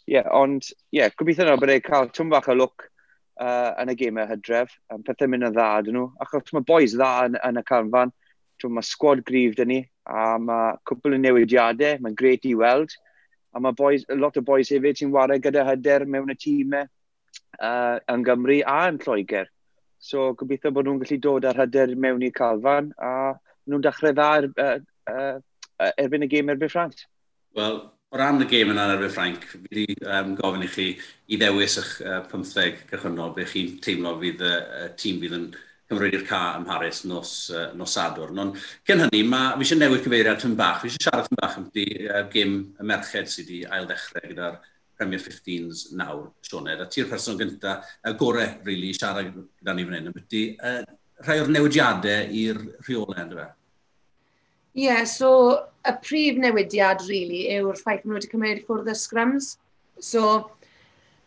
yeah, 0.09 0.27
ond, 0.35 0.67
ie, 0.91 0.99
yeah, 0.99 1.15
gobeithio 1.15 1.47
yna 1.47 1.57
bod 1.61 1.73
e'n 1.73 1.85
cael 1.85 2.11
tŵm 2.11 2.33
bach 2.33 2.51
o 2.51 2.57
look 2.57 2.89
uh, 3.39 3.71
yn 3.81 3.93
y 3.93 3.97
gymau 4.01 4.27
hydref. 4.29 4.75
Um, 4.91 5.03
pethau 5.05 5.31
mynd 5.31 5.49
yn 5.49 5.55
dda 5.55 5.71
dyn 5.85 5.99
nhw. 5.99 6.09
Achos 6.25 6.53
mae 6.55 6.67
boys 6.67 6.97
dda 6.97 7.11
yn, 7.29 7.39
yn 7.45 7.61
y 7.61 7.65
canfan. 7.67 8.13
Mae 8.65 8.87
sgwad 8.87 9.21
grif 9.27 9.57
dyn 9.57 9.71
ni. 9.71 9.81
A 10.09 10.35
mae 10.41 10.75
cwbl 10.89 11.17
o 11.17 11.21
newidiadau. 11.21 12.01
Mae'n 12.03 12.19
gret 12.19 12.47
i 12.49 12.55
weld. 12.57 12.95
A 13.55 13.61
mae 13.63 13.75
boys, 13.77 14.03
lot 14.11 14.35
o 14.39 14.43
boys 14.43 14.73
hefyd 14.73 14.99
sy'n 14.99 15.13
wario 15.13 15.39
gyda 15.39 15.63
hyder 15.67 16.07
mewn 16.09 16.33
y 16.33 16.37
tîmau. 16.39 16.87
E 16.87 16.94
uh, 17.59 17.97
yn 18.11 18.23
Gymru 18.27 18.61
a 18.67 18.79
yn 18.89 19.01
Lloegr. 19.03 19.49
So 19.99 20.33
gobeithio 20.37 20.71
bod 20.73 20.87
nhw'n 20.87 21.01
gallu 21.01 21.17
dod 21.21 21.47
ar 21.49 21.59
hyder 21.63 21.95
mewn 21.97 22.23
i'r 22.25 22.35
calfan 22.35 22.91
a 23.01 23.11
nhw'n 23.65 23.83
dechrau 23.85 24.13
dda 24.13 24.29
er, 24.37 24.47
er, 24.61 24.81
er, 25.09 25.43
erbyn 26.05 26.25
y 26.25 26.31
gêm 26.31 26.51
erbyn 26.53 26.71
Ffrans. 26.71 27.05
Wel, 27.57 27.79
o 28.11 28.19
ran 28.19 28.43
y 28.43 28.49
gêm 28.51 28.73
yna 28.73 28.89
erbyn 28.93 29.13
Ffranc, 29.13 29.47
fi 29.51 29.61
wedi 29.63 29.85
um, 30.05 30.35
gofyn 30.39 30.65
i 30.65 30.71
chi 30.71 30.89
i 31.31 31.39
ddewis 31.41 31.79
eich 31.81 31.93
uh, 32.05 32.19
15 32.31 32.83
cychwynnol 32.91 33.33
be 33.37 33.47
chi'n 33.49 33.79
teimlo 33.85 34.17
fydd 34.21 34.45
y 34.45 34.51
uh, 34.59 34.91
tîm 34.99 35.23
fydd 35.23 35.39
yn 35.39 35.47
cymryd 35.89 36.15
i'r 36.17 36.25
ca 36.25 36.41
ym 36.57 36.65
Mharis 36.65 37.03
nos, 37.09 37.33
uh, 37.53 37.67
nos 37.77 37.93
Sadwrn. 37.97 38.39
Ond 38.41 38.61
cyn 38.87 39.03
hynny, 39.05 39.21
ma, 39.29 39.41
fi 39.55 39.65
eisiau 39.65 39.81
newid 39.81 40.05
cyfeiriad 40.05 40.41
tyn 40.41 40.55
bach. 40.57 40.81
Fi 40.81 40.89
eisiau 40.89 41.07
siarad 41.07 41.29
tyn 41.29 41.41
bach 41.41 41.59
am 41.59 41.67
di 41.73 41.85
uh, 42.07 42.23
gêm 42.31 42.55
y 42.81 42.87
merched 42.93 43.29
sydd 43.31 43.51
wedi 43.51 43.65
ail 43.69 43.89
ddechrau 43.89 44.31
gyda'r 44.31 44.61
Premier 44.97 45.19
15s 45.19 45.91
nawr, 45.99 46.29
Sioned, 46.45 46.81
a 46.81 46.87
ti'r 46.91 47.09
person 47.11 47.37
gyntaf, 47.39 47.89
y 48.07 48.13
gorau, 48.19 48.47
really, 48.67 48.93
siarad 48.95 49.33
gyda 49.33 49.75
ni 49.75 49.85
fan 49.87 49.97
hyn, 49.99 50.09
ydy 50.21 50.43
uh, 50.55 50.81
rhai 51.25 51.37
o'r 51.43 51.51
newidiadau 51.51 52.33
i'r 52.41 52.61
rheolau, 52.87 53.17
ynddo 53.21 53.39
fe? 53.41 53.47
Ie, 54.75 54.87
yeah, 54.87 55.03
so 55.07 55.29
y 55.87 55.93
prif 56.03 56.39
newidiad, 56.41 57.03
really, 57.09 57.45
yw'r 57.55 57.79
ffaith 57.79 58.03
maen 58.03 58.15
nhw 58.15 58.19
wedi 58.19 58.31
cymryd 58.33 58.63
ffwrdd 58.65 58.91
y 58.91 58.95
scrums. 58.99 59.53
So, 60.03 60.25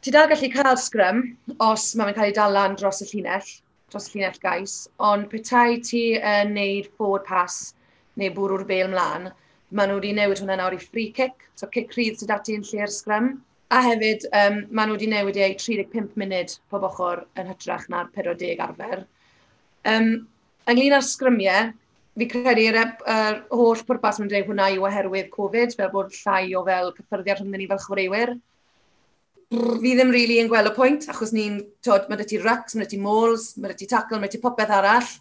ti 0.04 0.12
dal 0.12 0.28
gallu 0.28 0.50
cael 0.52 0.76
scrum 0.81 1.22
os 1.64 1.90
mae'n 1.96 2.16
cael 2.16 2.31
ei 2.31 2.37
dalan 2.37 2.76
dros 2.76 3.00
y 3.04 3.09
llinell, 3.09 3.48
dros 3.92 4.11
y 4.11 4.14
llinell 4.14 4.40
gais, 4.42 4.78
ond 5.11 5.28
petai 5.33 5.81
ti 5.85 6.02
yn 6.18 6.52
uh, 6.52 6.54
neud 6.59 6.90
forward 6.96 7.24
pass 7.28 7.74
neu 8.20 8.33
bwrw'r 8.37 8.66
bel 8.68 8.92
mlaen, 8.92 9.31
maen 9.72 9.92
nhw 9.92 9.98
wedi 10.00 10.14
newid 10.16 10.42
hwnna 10.42 10.59
nawr 10.61 10.76
i 10.76 10.81
free 10.83 11.09
kick, 11.16 11.48
so 11.57 11.68
kick 11.72 11.96
rydd 11.96 12.20
sydd 12.20 12.33
ati 12.35 12.57
yn 12.59 12.66
lle'r 12.68 12.92
scrum. 12.92 13.37
A 13.68 13.83
hefyd, 13.85 14.24
um, 14.33 14.62
maen 14.72 14.88
nhw 14.88 14.96
wedi 14.96 15.11
newid 15.12 15.37
ei 15.37 15.54
35 15.61 16.14
munud 16.16 16.54
pob 16.72 16.87
ochr 16.88 17.26
yn 17.37 17.50
hytrach 17.50 17.85
na'r 17.92 18.09
40 18.14 18.62
arfer. 18.64 19.02
Um, 19.88 20.09
ynglyn 20.72 20.96
â'r 20.96 21.04
sgrymiau, 21.04 21.74
fi 22.18 22.28
credu'r 22.33 22.78
er, 22.81 23.42
holl 23.52 23.85
pwrpas 23.87 24.18
mae'n 24.18 24.33
dweud 24.33 24.48
hwnna 24.48 24.70
yw 24.74 24.87
oherwydd 24.88 25.28
Covid, 25.35 25.76
fel 25.76 25.92
bod 25.92 26.16
llai 26.16 26.54
o 26.57 26.64
fel 26.66 26.94
cyffyrddiad 26.96 27.42
rhwngdyn 27.42 27.62
ni 27.62 27.68
fel 27.68 27.83
chwaraewyr. 27.85 28.35
Fi 29.52 29.92
ddim 29.96 30.11
rili 30.12 30.16
really 30.16 30.40
yn 30.42 30.50
gweld 30.50 30.72
y 30.72 30.74
pwynt, 30.76 31.07
achos 31.12 31.37
ni'n, 31.37 31.61
tod, 31.85 32.09
mae 32.09 32.20
dy 32.20 32.28
ti 32.33 32.40
rucks, 32.40 32.74
mae 32.76 32.88
dy 32.88 32.96
ti 32.96 33.04
moles, 33.04 33.50
mae 33.61 33.72
dy 33.72 33.83
ti 33.83 33.92
tackle, 33.92 34.18
mae 34.20 34.33
dy 34.33 34.38
ti 34.38 34.44
popeth 34.44 34.72
arall. 34.81 35.12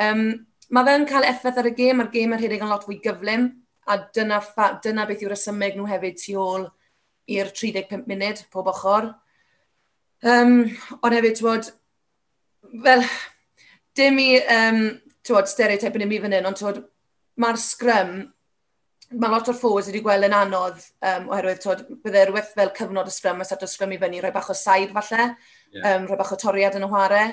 Um, 0.00 0.26
mae 0.70 0.86
fe'n 0.86 1.10
cael 1.10 1.26
effaith 1.28 1.58
ar 1.58 1.70
y 1.70 1.74
gêm, 1.74 1.98
mae'r 1.98 2.14
gêm 2.14 2.34
yn 2.34 2.40
rhedeg 2.40 2.64
yn 2.64 2.70
lot 2.70 2.86
fwy 2.86 3.02
gyflym, 3.02 3.50
a 3.90 3.98
dyna, 4.14 4.40
dyna 4.84 5.06
beth 5.10 5.26
yw'r 5.26 5.34
ysymeg 5.34 5.74
nhw 5.78 5.90
hefyd 5.90 6.18
tu 6.22 6.38
ôl 6.38 6.70
i'r 7.36 7.52
35 7.56 8.08
munud 8.10 8.42
pob 8.52 8.70
ochr. 8.72 9.12
Um, 10.20 10.58
ond 11.00 11.16
hefyd, 11.16 11.38
twod, 11.38 11.70
fel, 12.84 13.06
dim 13.96 14.20
i, 14.20 14.28
um, 14.56 14.82
twod, 15.26 15.48
stereotype 15.48 15.96
yn 15.96 16.04
ymwneud 16.06 16.26
fan 16.26 16.36
hyn, 16.36 16.48
ond 16.50 16.60
twod, 16.60 16.82
mae'r 17.40 17.60
sgrym, 17.60 18.14
mae 19.10 19.32
lot 19.32 19.48
o'r 19.50 19.56
ffos 19.58 19.88
wedi 19.90 20.02
gweld 20.04 20.28
yn 20.28 20.36
anodd, 20.36 20.82
um, 21.02 21.30
oherwydd, 21.32 21.62
twod, 21.64 21.86
bydde 22.04 22.26
rhywbeth 22.28 22.52
fel 22.58 22.74
cyfnod 22.76 23.08
y 23.10 23.14
sgrym, 23.14 23.40
mae'n 23.40 23.64
o 23.66 23.70
sgrym 23.70 23.94
i 23.96 24.00
fyny, 24.02 24.20
rhoi 24.22 24.34
bach 24.34 24.50
o 24.52 24.56
saib 24.56 24.92
falle, 24.98 25.30
yeah. 25.72 25.94
um, 25.96 26.04
rhoi 26.10 26.18
bach 26.20 26.34
o 26.36 26.38
toriad 26.40 26.76
yn 26.78 26.86
y 26.86 26.90
chwarae. 26.92 27.30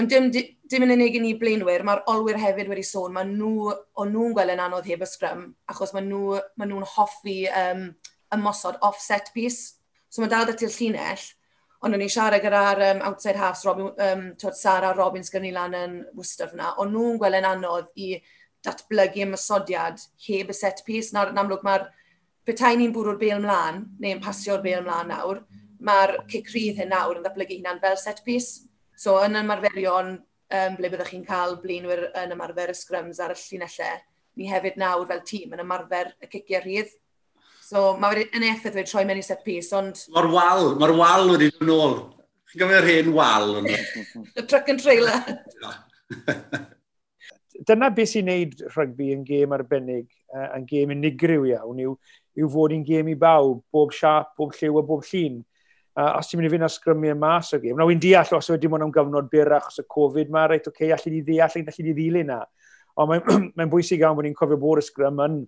Ond 0.00 0.08
dim, 0.08 0.30
dim 0.32 0.86
yn 0.86 0.94
unig 0.94 1.18
i 1.18 1.20
ni 1.20 1.34
blaenwyr, 1.36 1.82
mae'r 1.84 2.06
olwyr 2.08 2.38
hefyd 2.40 2.70
wedi 2.70 2.84
sôn, 2.86 3.12
mae 3.12 3.28
nhw, 3.28 3.74
o'n 4.00 4.14
nhw'n 4.14 4.32
gweld 4.38 4.54
yn 4.54 4.62
anodd 4.64 4.88
heb 4.88 5.04
y 5.04 5.08
sgrym, 5.10 5.44
achos 5.68 5.92
mae 5.92 6.06
nhw'n 6.06 6.38
nhw, 6.38 6.40
ma 6.56 6.68
nhw 6.70 6.86
hoffi 6.94 7.42
um, 7.50 7.90
ymosod 8.34 8.80
off 8.82 9.00
set 9.00 9.30
piece. 9.34 9.78
So 10.12 10.22
mae 10.22 10.30
dal 10.32 10.48
dy 10.48 10.56
ti'r 10.58 10.74
llinell, 10.74 11.24
ond 11.82 11.96
o'n 11.96 12.04
i'n 12.04 12.12
siarad 12.12 12.42
gyda'r 12.44 12.82
um, 12.90 13.00
outside 13.08 13.38
halves, 13.40 13.64
Robin, 13.66 13.90
um, 14.06 14.26
tod 14.38 14.58
Sara 14.58 14.92
Robbins 14.94 15.32
gyda 15.32 15.42
ni 15.42 15.52
lan 15.54 15.74
yn 15.76 15.96
Worcester 16.14 16.50
fyna, 16.52 16.74
ond 16.82 16.94
nhw'n 16.94 17.18
gweld 17.20 17.40
yn 17.40 17.48
anodd 17.48 17.88
i 17.98 18.12
datblygu 18.62 19.24
ymysodiad 19.24 19.98
heb 20.28 20.52
y 20.52 20.56
set 20.56 20.84
piece. 20.86 21.10
Nawr, 21.14 21.32
yn 21.32 21.40
amlwg 21.42 21.64
mae'r 21.66 21.88
petai 22.46 22.76
ni'n 22.78 22.92
bwrw'r 22.94 23.18
bel 23.18 23.42
mlaen, 23.42 23.82
neu'n 24.02 24.22
pasio'r 24.22 24.62
bel 24.62 24.84
mlaen 24.86 25.10
nawr, 25.10 25.42
mae'r 25.82 26.16
cicrydd 26.30 26.78
hyn 26.78 26.92
nawr 26.94 27.18
yn 27.18 27.26
datblygu 27.26 27.58
hynna'n 27.58 27.82
fel 27.82 27.98
set 27.98 28.22
piece. 28.26 28.68
So 28.94 29.16
yn 29.24 29.40
ymarferion 29.40 30.14
um, 30.20 30.78
ble 30.78 30.90
byddwch 30.92 31.10
chi'n 31.16 31.26
cael 31.26 31.58
blaenwyr 31.62 32.08
yn 32.22 32.34
ymarfer 32.36 32.70
y 32.70 32.78
scrums 32.78 33.18
ar 33.22 33.34
y 33.34 33.38
llinellau, 33.40 34.02
ni 34.38 34.48
hefyd 34.48 34.78
nawr 34.80 35.08
fel 35.10 35.24
tîm 35.26 35.56
yn 35.56 35.64
ymarfer 35.64 36.14
y 36.22 36.30
ciciau 36.30 36.62
rhydd 36.62 36.92
So 37.72 37.94
mae 37.96 38.12
wedi, 38.12 38.26
yn 38.36 38.44
effeith 38.44 38.74
wedi 38.76 38.90
troi 38.90 39.06
mewn 39.08 39.22
i 39.22 39.24
set 39.24 39.40
piece, 39.46 39.72
ond... 39.72 39.96
Mae'r 40.12 40.26
wal, 40.28 40.66
mae'r 40.80 40.90
wal 40.98 41.30
wedi 41.30 41.46
dod 41.54 41.62
yn 41.64 41.70
ôl. 41.72 41.94
Chi'n 42.52 42.60
gofio'r 42.60 42.88
hen 42.90 43.06
wal 43.16 43.54
yn 43.62 43.68
Y 43.72 44.42
truck 44.50 44.68
and 44.68 44.82
trailer. 44.82 45.22
Dyna 47.70 47.88
beth 47.96 48.10
sy'n 48.10 48.28
neud 48.28 48.60
rygbi 48.74 49.08
yn 49.14 49.22
gêm 49.24 49.54
arbennig, 49.56 50.10
uh, 50.34 50.50
yn 50.58 50.66
gêm 50.68 50.92
unigryw 50.92 51.46
iawn, 51.48 51.80
yw, 51.86 51.94
yw 52.42 52.50
fod 52.52 52.74
i'n 52.76 52.84
gêm 52.84 53.08
i 53.08 53.16
bawb, 53.16 53.62
bob 53.72 53.96
siap, 53.96 54.34
bob 54.36 54.52
lliw 54.58 54.76
a 54.82 54.84
bob 54.90 55.08
llun. 55.08 55.40
Uh, 55.96 56.10
os 56.18 56.28
ti'n 56.28 56.42
mynd 56.42 56.50
i 56.50 56.52
fynd 56.52 56.68
â 56.68 56.70
sgrymiau 56.72 57.16
mas 57.24 57.54
o 57.56 57.62
gêm, 57.62 57.78
nawr 57.78 57.88
wy'n 57.88 58.04
deall 58.04 58.36
os 58.36 58.52
wedi 58.52 58.68
mwyn 58.68 58.84
am 58.84 58.92
gyfnod 58.92 59.32
byr 59.32 59.56
achos 59.62 59.80
y 59.80 59.86
Covid 59.96 60.28
ma, 60.32 60.44
reit, 60.52 60.68
oce, 60.68 60.76
okay, 60.76 60.92
allu 60.92 61.14
di 61.16 61.24
ddeall, 61.24 61.56
allu 61.64 61.88
di 61.88 61.96
ddilyn 61.96 62.32
na. 62.34 62.42
Ond 63.00 63.14
mae'n 63.14 63.24
mae 63.56 63.72
bwysig 63.72 64.04
iawn 64.04 64.20
bod 64.20 64.28
ni'n 64.28 64.36
cofio 64.36 64.60
bod 64.60 64.84
y 64.84 64.88
sgrym 64.90 65.24
yn 65.24 65.40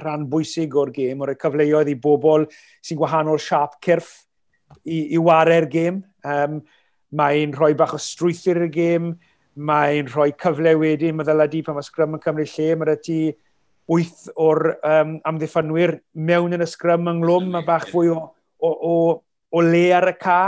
rhan 0.00 0.26
bwysig 0.30 0.74
o'r 0.78 0.92
gêm, 0.94 1.20
o'r 1.20 1.34
cyfleoedd 1.40 1.90
i 1.92 1.96
bobl 2.00 2.46
sy'n 2.84 3.00
gwahanol 3.00 3.40
siap 3.42 3.76
cyrff 3.84 4.22
i, 4.84 5.12
i 5.16 5.20
wario'r 5.20 5.68
gêm. 5.72 6.00
Um, 6.24 6.60
mae'n 7.12 7.52
rhoi 7.56 7.74
bach 7.76 7.92
o 7.96 8.00
strwythyr 8.00 8.62
i'r 8.62 8.72
gêm, 8.72 9.12
mae'n 9.60 10.08
rhoi 10.08 10.30
cyfle 10.40 10.72
wedyn, 10.80 11.16
mae 11.16 11.28
ddela 11.28 11.48
di 11.50 11.60
pan 11.64 11.76
mae 11.76 11.84
sgrym 11.84 12.16
yn 12.16 12.22
cymryd 12.24 12.52
lle, 12.54 12.68
mae 12.80 12.96
ti 13.04 13.18
wyth 13.90 14.30
o'r 14.40 14.70
um, 14.78 15.18
amddiffynwyr 15.28 15.98
mewn 16.14 16.56
yn 16.56 16.64
y 16.64 16.68
sgrym 16.70 17.10
ynglwm, 17.12 17.50
mae 17.52 17.66
bach 17.66 17.88
fwy 17.90 18.12
o, 18.14 18.22
o, 18.62 18.70
o, 18.72 18.94
o 19.52 19.64
le 19.66 19.84
ar 19.92 20.08
y 20.08 20.16
ca. 20.22 20.40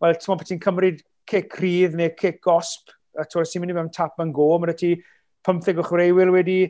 Wel, 0.00 0.16
ti'n 0.16 0.30
meddwl 0.30 0.40
bod 0.40 0.50
ti'n 0.52 0.62
cymryd 0.64 1.04
cic 1.28 1.58
rydd 1.60 1.98
neu 1.98 2.14
cic 2.16 2.40
gosb, 2.44 2.94
a 3.18 3.26
ti'n 3.28 3.62
mynd 3.62 3.74
i 3.74 3.76
mewn 3.76 3.92
tap 3.92 4.16
yn 4.22 4.32
go, 4.32 4.54
mae 4.62 4.76
ti 4.78 4.94
15 5.46 5.82
o 5.82 5.86
chwaraewyr 5.86 6.32
wedi 6.34 6.60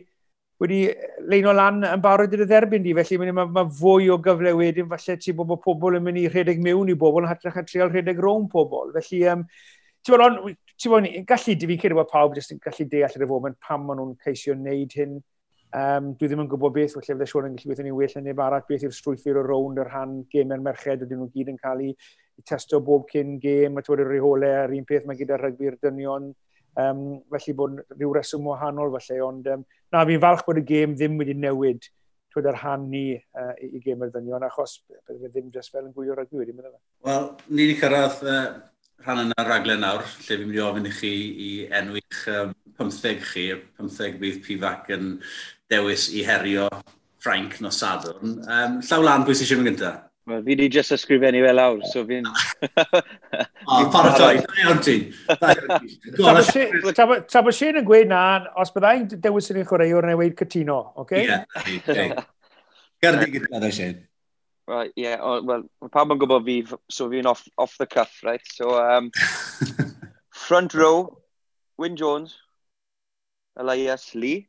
wedi 0.63 0.81
leino 1.29 1.53
lan 1.53 1.83
yn 1.85 2.03
barod 2.05 2.33
i'r 2.33 2.47
dderbyn 2.49 2.85
di, 2.85 2.95
felly 2.97 3.19
mae, 3.21 3.33
mae 3.37 3.49
ma 3.53 3.65
fwy 3.79 4.09
o 4.13 4.17
gyfle 4.25 4.55
wedyn, 4.57 4.89
falle 4.89 5.17
ti 5.21 5.35
bod 5.37 5.51
bod 5.51 5.63
pobl 5.65 5.99
yn 5.99 6.05
mynd 6.07 6.23
i 6.23 6.29
rhedeg 6.31 6.63
mewn 6.65 6.93
i 6.93 6.97
bobl, 6.97 7.25
yn 7.25 7.31
hytrach 7.31 7.59
a 7.61 7.65
trial 7.67 7.93
rhedeg 7.93 8.21
rown 8.23 8.47
pobl. 8.53 8.95
Felly, 8.97 9.23
um, 9.33 9.45
ti'n 10.01 10.17
bod, 10.17 10.25
on, 10.25 10.57
ti'n 10.81 10.95
bod, 10.95 11.09
gallu, 11.29 11.57
di 11.61 11.71
fi'n 11.73 11.81
credu 11.83 11.99
bod 11.99 12.13
pawb 12.13 12.37
jyst 12.39 12.55
yn 12.57 12.63
gallu 12.65 12.89
deall 12.93 13.19
ar 13.19 13.27
y 13.27 13.31
foment 13.33 13.59
pam 13.69 13.85
maen 13.85 14.01
nhw'n 14.01 14.17
ceisio 14.25 14.57
wneud 14.57 14.97
hyn. 14.97 15.19
Um, 15.77 16.13
dwi 16.17 16.31
ddim 16.31 16.41
yn 16.47 16.49
gwybod 16.49 16.73
beth, 16.73 16.95
felly 16.97 17.11
fydde 17.11 17.29
siwr 17.29 17.51
yn 17.51 17.59
gallu 17.59 17.75
beth 17.75 17.83
yn 17.83 17.91
ei 17.91 17.97
well 17.99 18.17
yn 18.17 18.29
neb 18.31 18.41
arall, 18.41 18.65
beth 18.65 18.87
yw'r 18.87 18.97
strwythyr 18.97 19.43
o 19.43 19.45
rownd 19.45 19.83
yr 19.83 19.91
rhan 19.91 20.23
gemau'r 20.33 20.63
merched, 20.65 21.05
ydyn 21.05 21.21
nhw 21.21 21.29
gyd 21.35 21.53
yn 21.53 21.61
cael 21.61 21.83
ei 21.85 21.93
testo 22.49 22.81
bob 22.87 23.05
cyn 23.11 23.37
gêm, 23.43 23.77
a 23.77 23.85
ti'n 23.85 23.93
bod 23.93 24.05
yr 24.07 24.13
reolau, 24.15 24.63
yr 24.63 24.73
un 24.79 24.89
peth 24.89 25.05
mae 25.05 25.19
gyda 25.21 25.37
rygbi'r 25.43 25.77
dynion, 25.85 26.31
Um, 26.77 27.23
felly 27.33 27.55
bod 27.57 27.79
rhyw 27.95 28.13
reswm 28.13 28.49
wahanol 28.51 28.93
felly, 28.99 29.21
ond 29.25 29.47
um, 29.53 29.63
na, 29.93 30.05
fi'n 30.09 30.21
falch 30.21 30.45
bod 30.45 30.61
y 30.61 30.65
gêm 30.69 30.97
ddim 30.97 31.17
wedi 31.21 31.37
newid 31.37 31.87
twyd 32.37 32.49
ar 32.51 32.59
han 32.61 32.91
ni 32.93 33.05
uh, 33.17 33.53
i 33.65 33.71
i 33.79 33.81
gêm 33.81 34.03
yr 34.05 34.13
ddynion, 34.13 34.45
achos 34.45 34.83
byddai 35.09 35.31
ddim 35.33 35.49
just 35.55 35.73
fel 35.73 35.87
yn 35.87 35.95
gwylio 35.97 36.17
rygbi 36.19 36.43
wedi, 36.43 36.57
meddwl. 36.57 36.77
Wel, 37.09 37.31
ni 37.49 37.65
wedi 37.65 37.79
cyrraedd 37.81 38.21
uh, 38.29 38.43
rhan 39.07 39.23
yna 39.25 39.47
raglen 39.49 39.81
nawr, 39.85 40.05
lle 40.05 40.37
fi'n 40.37 40.45
mynd 40.45 40.59
i 40.59 40.65
ofyn 40.67 40.91
i 40.91 40.93
chi 40.99 41.15
i 41.47 41.51
enwych 41.81 42.21
um, 42.35 42.53
15 42.77 43.25
chi, 43.25 43.47
15 43.81 44.21
bydd 44.21 44.43
pifac 44.45 44.93
yn 44.97 45.15
dewis 45.73 46.11
i 46.13 46.27
herio 46.29 46.69
Frank 47.25 47.61
nos 47.65 47.81
Sadwrn. 47.81 48.37
Um, 48.45 48.81
llaw 48.85 49.07
lan, 49.09 49.25
pwy 49.25 49.39
sy'n 49.39 49.49
siarad 49.49 49.65
yn 49.65 49.73
gyntaf? 49.73 50.06
Wel, 50.27 50.41
fi 50.43 50.57
wedi 50.57 50.67
just 50.75 50.91
ysgrifennu 50.91 51.43
fe 51.45 51.53
lawr, 51.55 51.83
so 51.87 52.03
fi'n... 52.07 52.25
O, 53.67 53.85
paratoi, 53.91 54.41
da 54.43 54.57
iawn 54.63 54.81
ti. 54.83 54.97
Ta 56.99 57.43
bod 57.43 57.55
Shane 57.55 57.81
yn 57.83 57.87
gweud 57.87 58.11
na, 58.11 58.23
os 58.59 58.73
byddai'n 58.75 59.07
dewis 59.23 59.51
yn 59.55 59.61
ei 59.63 59.67
chwaraewr 59.69 60.07
yn 60.07 60.15
ei 60.15 60.19
weid 60.19 60.35
cytuno, 60.39 60.81
oce? 61.03 61.23
Ie, 61.23 62.09
Gerddi 63.03 63.29
gyda 63.37 63.61
da, 63.63 63.71
Shane. 63.71 64.07
Right, 64.67 64.91
yeah, 64.99 65.23
oh, 65.23 65.43
well, 65.47 65.63
pam 65.95 66.11
yn 66.15 66.19
gwybod 66.19 66.43
fi, 66.47 66.57
so 66.91 67.07
fi'n 67.13 67.31
off, 67.31 67.45
off 67.59 67.77
the 67.79 67.87
cuff, 67.87 68.19
right? 68.27 68.43
So, 68.51 68.75
um, 68.83 69.13
front 70.47 70.75
row, 70.75 71.23
Wyn 71.79 71.95
Jones, 71.95 72.35
Elias 73.55 74.11
Lee. 74.19 74.49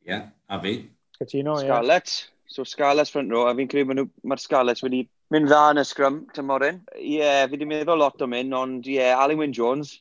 Yeah, 0.00 0.32
a 0.48 0.60
fi. 0.64 0.78
Cytuno, 1.20 1.60
ie. 1.60 1.68
Scarlett. 1.68 2.16
Yeah. 2.16 2.37
So 2.48 2.64
Scarlett's 2.64 3.10
front 3.12 3.30
row, 3.30 3.44
a 3.44 3.52
fi'n 3.54 3.68
credu 3.68 3.90
mae'r 3.90 4.06
ma 4.24 4.36
Scarlett's 4.40 4.80
wedi 4.84 5.02
mynd 5.34 5.50
dda 5.50 5.62
yn 5.74 5.82
y 5.82 5.84
scrum 5.84 6.22
tymorin. 6.32 6.78
Ie, 6.96 7.18
yeah, 7.18 7.42
fi 7.44 7.58
wedi 7.58 7.68
meddwl 7.68 8.00
lot 8.00 8.24
o 8.24 8.28
mynd, 8.30 8.54
ond 8.56 8.88
ie, 8.88 8.96
yeah, 8.96 9.20
Alan 9.20 9.36
Wyn 9.42 9.52
Jones. 9.52 9.98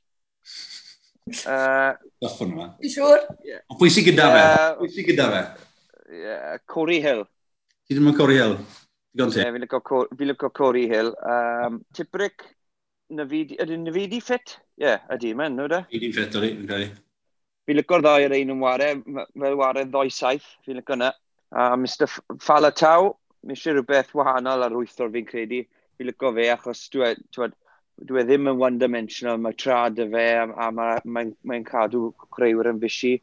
Uh, 1.43 1.91
Goffon 2.23 2.53
yma. 2.55 2.69
Ti'n 2.79 2.93
siŵr? 2.93 3.25
Yeah. 3.43 3.63
Pwy 3.75 3.91
sy'n 3.91 4.07
gyda 4.07 4.29
fe? 4.31 4.45
Pwy 4.79 4.93
sy'n 4.95 5.09
gyda 5.09 5.25
fe? 5.33 5.41
Yeah, 6.21 6.55
Corey 6.71 7.01
Hill. 7.03 7.25
Ti 7.83 7.97
ddim 7.97 8.07
yn 8.13 8.15
Corey 8.15 8.39
Hill? 8.39 8.55
Ie. 9.17 9.27
Yeah, 9.41 9.51
fi'n 9.51 10.31
lyco 10.31 10.51
Corey 10.55 10.87
Hill. 10.87 11.11
Um, 11.27 11.81
Tibric, 11.97 12.47
Navidi, 13.11 13.59
ydy 13.59 13.81
Nafidi 13.83 14.23
ffit? 14.23 14.55
Ie, 14.79 14.87
yeah, 14.87 15.03
ydy, 15.11 15.35
men, 15.35 15.59
nhw 15.59 15.67
da? 15.75 15.83
Nafidi 15.83 16.13
ffit, 16.15 16.39
ydy, 16.39 16.55
ydy. 16.63 16.89
Fi'n 17.67 17.81
lyco'r 17.81 18.07
ddau 18.07 18.23
ar 18.23 18.39
ein 18.39 18.55
yn 18.55 18.63
ware, 18.63 18.93
fel 19.03 19.59
ware 19.59 19.83
ddoe 19.91 20.07
saith, 20.15 20.47
fi'n 20.63 20.79
lyco 20.79 20.95
na. 20.95 21.11
A 21.51 21.75
Mr 21.77 22.09
Falatau, 22.43 23.13
mi 23.43 23.55
eisiau 23.55 23.77
rhywbeth 23.77 24.11
wahanol 24.17 24.65
ar 24.65 24.75
wythor 24.75 25.11
fi'n 25.13 25.27
credu. 25.27 25.63
Fi 25.97 26.07
lyco 26.07 26.33
fe 26.35 26.49
achos 26.53 26.83
dwi, 26.93 27.13
dwi, 27.33 27.47
dwi 28.09 28.23
ddim 28.27 28.51
yn 28.51 28.59
one-dimensional, 28.61 29.39
mae 29.41 29.55
trad 29.57 30.01
y 30.03 30.09
fe 30.11 30.25
a, 30.41 30.43
a 30.45 30.67
mae'n 30.71 31.07
mae, 31.15 31.31
mae 31.47 31.63
cadw 31.67 32.11
creuwyr 32.35 32.71
yn 32.73 32.81
fysi. 32.83 33.15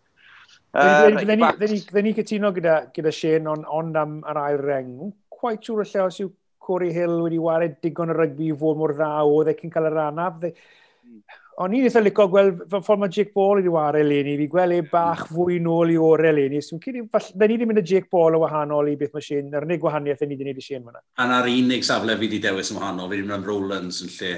Fe 0.74 2.02
ni 2.02 2.14
cytuno 2.16 2.50
gyda, 2.56 2.78
gyda 2.96 3.12
Shane, 3.14 3.50
ond 3.50 3.68
on 3.68 3.92
am 4.00 4.16
yr 4.32 4.40
ail 4.46 4.58
reng. 4.64 4.96
Quite 5.30 5.68
siŵr 5.68 5.84
sure 5.84 5.86
y 5.86 5.92
lle 5.92 6.08
os 6.08 6.20
yw 6.24 6.32
Corey 6.64 6.94
Hill 6.96 7.20
wedi 7.20 7.38
wared 7.38 7.76
digon 7.84 8.10
o 8.10 8.16
rygbi 8.16 8.48
i 8.48 8.56
fod 8.58 8.80
mor 8.80 8.96
dda 8.96 9.10
oedd 9.28 9.52
e 9.52 9.58
cyn 9.60 9.72
cael 9.74 9.90
yr 9.92 10.06
anaf. 10.08 10.40
They... 10.40 10.56
Mm. 11.04 11.20
O'n 11.62 11.74
i'n 11.76 11.84
eitha 11.86 12.00
licio 12.02 12.24
gweld 12.30 12.64
fy 12.70 12.80
ffordd 12.82 13.02
mae 13.04 13.12
Jake 13.14 13.30
Ball 13.36 13.60
wedi 13.60 13.70
wario 13.70 14.06
leni, 14.06 14.32
fi 14.40 14.48
gweld 14.50 14.74
e 14.74 14.80
bach 14.90 15.26
fwy 15.28 15.60
nôl 15.62 15.92
i 15.92 15.98
orau 16.00 16.34
leni. 16.34 16.62
So, 16.64 16.80
cyd, 16.82 16.98
da 17.12 17.46
ni 17.46 17.54
wedi 17.54 17.68
mynd 17.70 17.82
y 17.82 17.84
Jake 17.86 18.10
Ball 18.10 18.34
o 18.34 18.40
wahanol 18.42 18.90
i 18.90 18.96
beth 18.98 19.14
mae 19.14 19.22
Shane, 19.22 19.52
yr 19.54 19.66
unig 19.68 19.82
gwahaniaeth 19.84 20.24
e 20.24 20.26
ni 20.26 20.34
wedi 20.34 20.48
gwneud 20.48 20.58
i 20.58 20.66
Shane 20.66 20.82
fyna. 20.88 21.04
A 21.22 21.28
na'r 21.30 21.50
unig 21.52 21.86
safle 21.86 22.16
fi 22.18 22.26
wedi 22.26 22.40
dewis 22.42 22.72
yn 22.74 22.80
wahanol, 22.80 23.06
fi 23.06 23.14
wedi 23.14 23.28
mynd 23.28 23.36
am 23.38 23.46
Rowlands 23.46 24.02
yn 24.02 24.10
lle, 24.16 24.32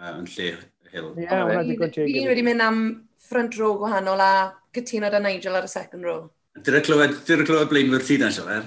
uh, 0.00 0.16
yn 0.16 0.26
lle 0.34 0.50
Hill. 0.88 1.12
Ie, 1.14 1.28
yeah, 1.28 1.44
hwnna 1.44 1.62
digon 1.68 1.94
Jake. 1.94 2.10
Fi 2.10 2.26
wedi 2.32 2.44
mynd 2.46 2.64
am 2.64 2.82
front 3.28 3.58
row 3.60 3.76
gwahanol 3.78 4.24
a 4.24 4.32
gytuno 4.74 5.10
da 5.12 5.22
Nigel 5.22 5.58
ar 5.58 5.68
y 5.68 5.70
second 5.70 6.06
row. 6.08 6.26
Dyna 6.58 6.82
clywed, 6.82 7.14
dyna 7.28 7.46
clywed 7.46 7.70
blaenwyr 7.70 8.02
ti 8.02 8.18
dan, 8.18 8.34
Siofer? 8.34 8.66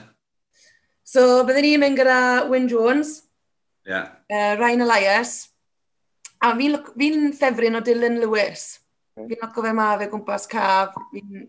So, 1.04 1.41
byddwn 1.43 1.65
ni'n 1.65 1.82
mynd 1.82 1.99
gyda 1.99 2.17
Wyn 2.47 2.69
Jones, 2.71 3.17
yeah. 3.84 4.13
uh, 4.32 4.56
Ryan 4.62 4.86
Elias, 4.86 5.50
A 6.41 6.54
fi'n 6.58 6.77
fi, 6.91 7.10
fi 7.13 7.34
ffefryn 7.38 7.80
o 7.80 7.84
Dylan 7.86 8.19
Lewis. 8.21 8.67
Okay. 9.15 9.34
Fi'n 9.34 9.43
loco 9.45 9.65
fe 9.65 9.73
ma 9.77 9.89
fe 10.01 10.10
gwmpas 10.12 10.47
caf. 10.51 10.95
Fi'n 11.13 11.43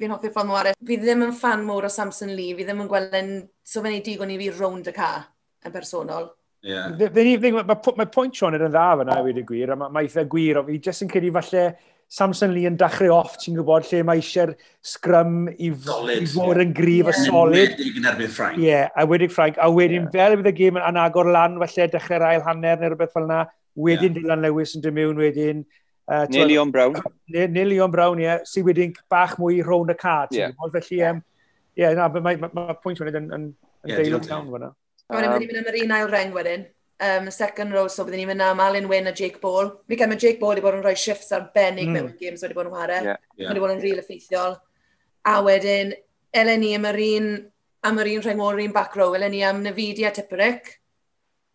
fi 0.00 0.10
hoffi 0.10 0.32
ffordd 0.32 0.50
mwyaf. 0.50 0.82
Fi 0.86 0.98
ddim 1.00 1.26
yn 1.26 1.36
fan 1.36 1.64
mwr 1.66 1.88
o 1.88 1.92
Samson 1.92 2.34
Lee. 2.36 2.54
Fi 2.58 2.66
ddim 2.68 2.84
yn 2.86 2.90
gweld 2.90 3.16
yn... 3.18 3.32
So 3.66 3.82
fe'n 3.84 3.98
ei 3.98 4.04
digon 4.06 4.32
i 4.32 4.38
fi 4.40 4.52
rownd 4.54 4.90
y 4.90 4.94
ca 4.96 5.14
yn 5.66 5.74
bersonol. 5.74 6.30
Yeah. 6.60 6.92
Mae 6.92 7.64
ma 7.64 7.76
pwynt 8.12 8.36
Sean 8.36 8.56
yn 8.56 8.66
dda 8.66 8.88
fyna 9.00 9.20
i 9.20 9.24
wedi 9.24 9.44
gwir, 9.48 9.70
a 9.72 9.76
mae 9.80 10.04
eitha 10.04 10.26
gwir, 10.28 10.58
o 10.60 10.66
fi 10.66 10.76
jyst 10.84 11.06
yn 11.06 11.08
credu 11.08 11.30
falle 11.32 11.62
Samson 12.10 12.52
Lee 12.52 12.68
yn 12.68 12.76
dachrau 12.76 13.14
off, 13.14 13.38
ti'n 13.40 13.56
gwybod, 13.56 13.86
lle 13.88 14.02
mae 14.04 14.20
eisiau'r 14.20 14.52
sgrym 14.84 15.46
i, 15.54 15.70
solid, 15.86 16.26
i 16.26 16.28
fod 16.32 16.58
yeah. 16.58 16.64
yn 16.66 16.74
grif 16.76 17.06
yeah. 17.06 17.12
a 17.14 17.24
solid. 17.30 17.80
Ie, 17.80 17.92
yn 18.00 18.08
erbyn 18.10 18.34
Frank. 18.34 18.58
Ie, 18.58 18.66
yeah, 18.66 18.90
a 18.92 19.06
wedyn 19.08 19.32
Frank, 19.32 19.60
a 19.62 19.70
wedyn 19.72 20.02
yeah. 20.02 20.12
fel 20.16 20.36
bydd 20.40 20.50
y 20.50 20.54
gêm 20.58 20.80
yn 20.82 21.00
agor 21.00 21.30
lan, 21.32 21.56
falle 21.62 21.88
dechrau'r 21.94 22.26
ail 22.28 22.44
hanner 22.48 22.82
neu 22.82 22.92
rhywbeth 22.92 23.14
fel 23.14 23.28
yna, 23.28 23.40
Wedyn 23.80 24.12
yeah. 24.12 24.16
Dylan 24.20 24.44
Lewis 24.44 24.76
yn 24.76 24.84
dymiwn 24.84 25.20
wedyn. 25.20 25.64
Uh, 26.10 26.26
Neil 26.32 26.48
Leon 26.50 26.72
Brown. 26.74 26.96
Neil 27.30 27.68
Leon 27.70 27.92
Brown, 27.94 28.18
ie. 28.18 28.26
Yeah, 28.26 28.44
sydd 28.48 28.66
wedyn 28.66 28.96
bach 29.12 29.36
mwy 29.38 29.60
rown 29.66 29.92
y 29.92 29.96
card. 29.98 30.34
Yeah. 30.34 30.56
Felly, 30.74 31.02
um, 31.06 31.22
yeah, 31.78 31.94
na, 31.94 32.08
mae 32.10 32.24
ma, 32.24 32.48
ma 32.48 32.66
ma 32.68 32.74
pwynt 32.82 32.98
wedyn 33.02 33.20
yn, 33.20 33.30
yn, 33.36 33.44
yn 33.86 33.92
yeah, 33.92 34.00
deilwg 34.00 34.26
iawn 34.26 34.50
fyna. 34.50 34.72
Gwneud, 35.10 35.30
byddwn 35.30 35.44
ni'n 35.44 35.52
mynd 35.52 35.60
am 35.60 35.70
yr 35.70 35.80
un 35.84 35.94
ail 35.98 36.10
reng 36.10 36.34
wedyn. 36.34 36.66
Um, 37.00 37.30
second 37.32 37.72
row, 37.72 37.86
so 37.88 38.04
byddwn 38.04 38.24
ni'n 38.24 38.32
mynd 38.32 38.44
am 38.44 38.60
Alan 38.60 38.90
Wynn 38.90 39.08
a 39.08 39.14
Jake 39.16 39.38
Ball. 39.40 39.70
Mi 39.88 39.96
gael 39.96 40.10
mae 40.10 40.18
Jake 40.20 40.42
Ball 40.42 40.56
wedi 40.56 40.64
bod 40.66 40.80
yn 40.80 40.82
rhoi 40.84 40.96
shifts 40.98 41.30
arbennig 41.36 41.86
mm. 41.86 41.94
mewn 41.96 42.10
games 42.18 42.42
wedi 42.44 42.58
bod 42.58 42.68
yn 42.68 42.74
chwarae. 42.74 42.98
Yeah, 43.06 43.22
yeah. 43.38 43.52
Wedi 43.52 43.62
bod 43.62 43.76
yn 43.76 43.84
ril 43.86 44.02
effeithiol. 44.02 44.58
A 45.30 45.38
wedyn, 45.46 45.94
eleni 46.42 46.74
am 46.74 46.90
yr 46.90 47.00
un, 47.06 47.30
am 47.86 48.02
yr 48.02 48.12
un 48.16 48.26
rheng 48.26 48.44
o'r 48.44 48.60
un 48.66 48.74
back 48.74 48.98
row, 48.98 49.14
eleni 49.16 49.46
am 49.46 49.62
Navidi 49.62 50.10
a 50.10 50.12
Tipperick 50.18 50.79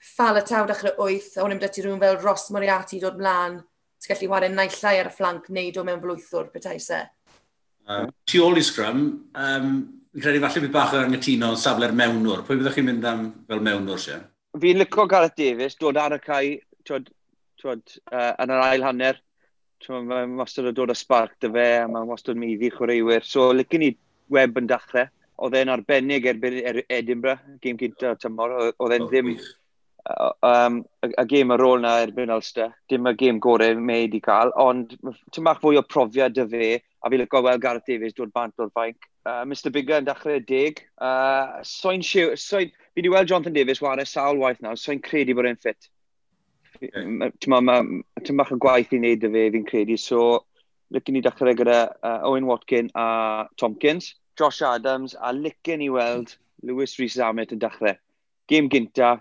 ffal 0.06 0.40
y 0.40 0.44
taw 0.46 0.68
dechrau 0.70 0.96
wyth, 1.02 1.34
a 1.38 1.44
o'n 1.46 1.56
i'n 1.56 1.62
dati 1.62 1.84
rhywun 1.84 2.02
fel 2.02 2.22
Ross 2.22 2.52
Moriarty 2.54 3.00
dod 3.02 3.18
mlaen, 3.20 3.60
ti'n 4.02 4.14
gallu 4.14 4.32
wario 4.32 4.54
naillai 4.54 4.96
ar 5.02 5.10
y 5.10 5.14
fflanc 5.14 5.50
neud 5.58 5.80
o 5.82 5.86
mewn 5.88 6.02
flwythwr 6.04 6.52
bethau 6.54 6.80
se. 6.82 7.02
Uh, 7.86 8.06
tu 8.26 8.42
ôl 8.46 8.58
i 8.58 8.64
Scrum, 8.66 9.04
um, 9.38 9.74
fi'n 10.14 10.24
credu 10.24 10.42
falle 10.44 10.64
bydd 10.64 10.76
bach 10.76 10.96
o 10.96 11.02
angytuno 11.02 11.52
safle'r 11.60 11.94
mewnwr. 11.98 12.46
Pwy 12.46 12.60
byddwch 12.60 12.80
chi'n 12.80 12.90
mynd 12.90 13.10
am 13.10 13.28
fel 13.50 13.62
mewnwr, 13.66 14.02
se? 14.02 14.22
Fi'n 14.62 14.82
licio 14.82 15.08
Gareth 15.12 15.36
Davies, 15.38 15.78
dod 15.82 16.00
ar 16.02 16.18
y 16.18 16.22
cae, 16.24 16.56
twod, 16.88 17.12
twod, 17.62 17.84
uh, 18.14 18.32
yn 18.42 18.56
yr 18.56 18.66
ail 18.70 18.88
hanner. 18.88 19.22
Mae'n 19.86 20.38
wastad 20.40 20.66
o 20.66 20.72
dod 20.74 20.90
o 20.90 20.96
spark 20.98 21.36
dy 21.44 21.52
fe, 21.54 21.68
a 21.82 21.90
mae'n 21.92 22.10
wastad 22.10 22.40
meiddi 22.42 22.72
chwaraewyr. 22.74 23.26
So, 23.28 23.52
licen 23.54 23.84
ni 23.84 23.92
web 24.34 24.58
yn 24.58 24.70
dachrau. 24.72 25.12
Oedd 25.46 25.58
e'n 25.60 25.70
arbennig 25.70 26.26
erbyn 26.32 26.62
Edinburgh, 26.88 27.44
game 27.62 27.78
gyntaf 27.78 28.22
tymor. 28.24 28.56
Oedd 28.72 28.98
e'n 28.98 29.08
ddim... 29.12 29.36
Wych 29.36 29.54
um, 30.42 30.84
y, 31.04 31.10
y 31.10 31.26
gêm 31.30 31.54
ar 31.56 31.64
ôl 31.66 31.82
na 31.82 31.96
erbyn 32.04 32.34
Ulster, 32.34 32.74
dim 32.90 33.08
y 33.10 33.16
gêm 33.18 33.40
gorau 33.42 33.78
mae 33.80 34.06
wedi 34.06 34.22
cael, 34.24 34.54
ond 34.62 34.94
ti'n 35.34 35.48
bach 35.48 35.62
fwy 35.64 35.80
o 35.80 35.84
profiad 35.86 36.38
y 36.42 36.46
fe, 36.52 36.70
a 37.02 37.12
fi 37.12 37.20
lygo 37.20 37.42
weld 37.46 37.64
Gareth 37.64 37.90
Davies 37.90 38.16
dod 38.18 38.34
bant 38.34 38.62
o'r 38.62 38.72
fainc. 38.76 39.10
Uh, 39.26 39.42
Mr 39.50 39.72
Bigger 39.74 40.02
yn 40.02 40.06
dechrau 40.06 40.40
deg. 40.46 40.84
Uh, 41.02 41.62
so'n 41.66 42.04
siw, 42.06 42.36
so'n, 42.38 42.70
fi 42.94 43.02
wedi 43.02 43.14
weld 43.14 43.32
Jonathan 43.32 43.56
Davies 43.58 43.82
wario 43.82 44.06
sawl 44.10 44.42
waith 44.42 44.62
nawr, 44.62 44.78
so'n 44.78 45.02
credu 45.06 45.38
bod 45.38 45.50
e'n 45.50 45.62
ffit. 45.62 45.90
Ti'n 46.82 48.38
bach 48.38 48.54
o 48.54 48.60
gwaith 48.62 48.94
i 48.94 49.02
wneud 49.02 49.26
y 49.26 49.34
fe, 49.38 49.48
fi'n 49.58 49.70
credu, 49.70 49.98
so 50.02 50.46
licen 50.94 51.18
ni 51.18 51.26
dechrau 51.26 51.58
gyda 51.58 51.80
uh, 52.06 52.20
Owen 52.30 52.46
Watkin 52.46 52.92
a 52.94 53.48
Tompkins, 53.58 54.14
Josh 54.38 54.62
Adams, 54.62 55.16
a 55.18 55.34
licen 55.34 55.82
ni 55.82 55.90
weld 55.90 56.36
Lewis 56.62 56.98
Rhys-Zamet 57.00 57.56
yn 57.56 57.62
dechrau. 57.64 57.98
Gêm 58.52 58.70
gynta, 58.70 59.16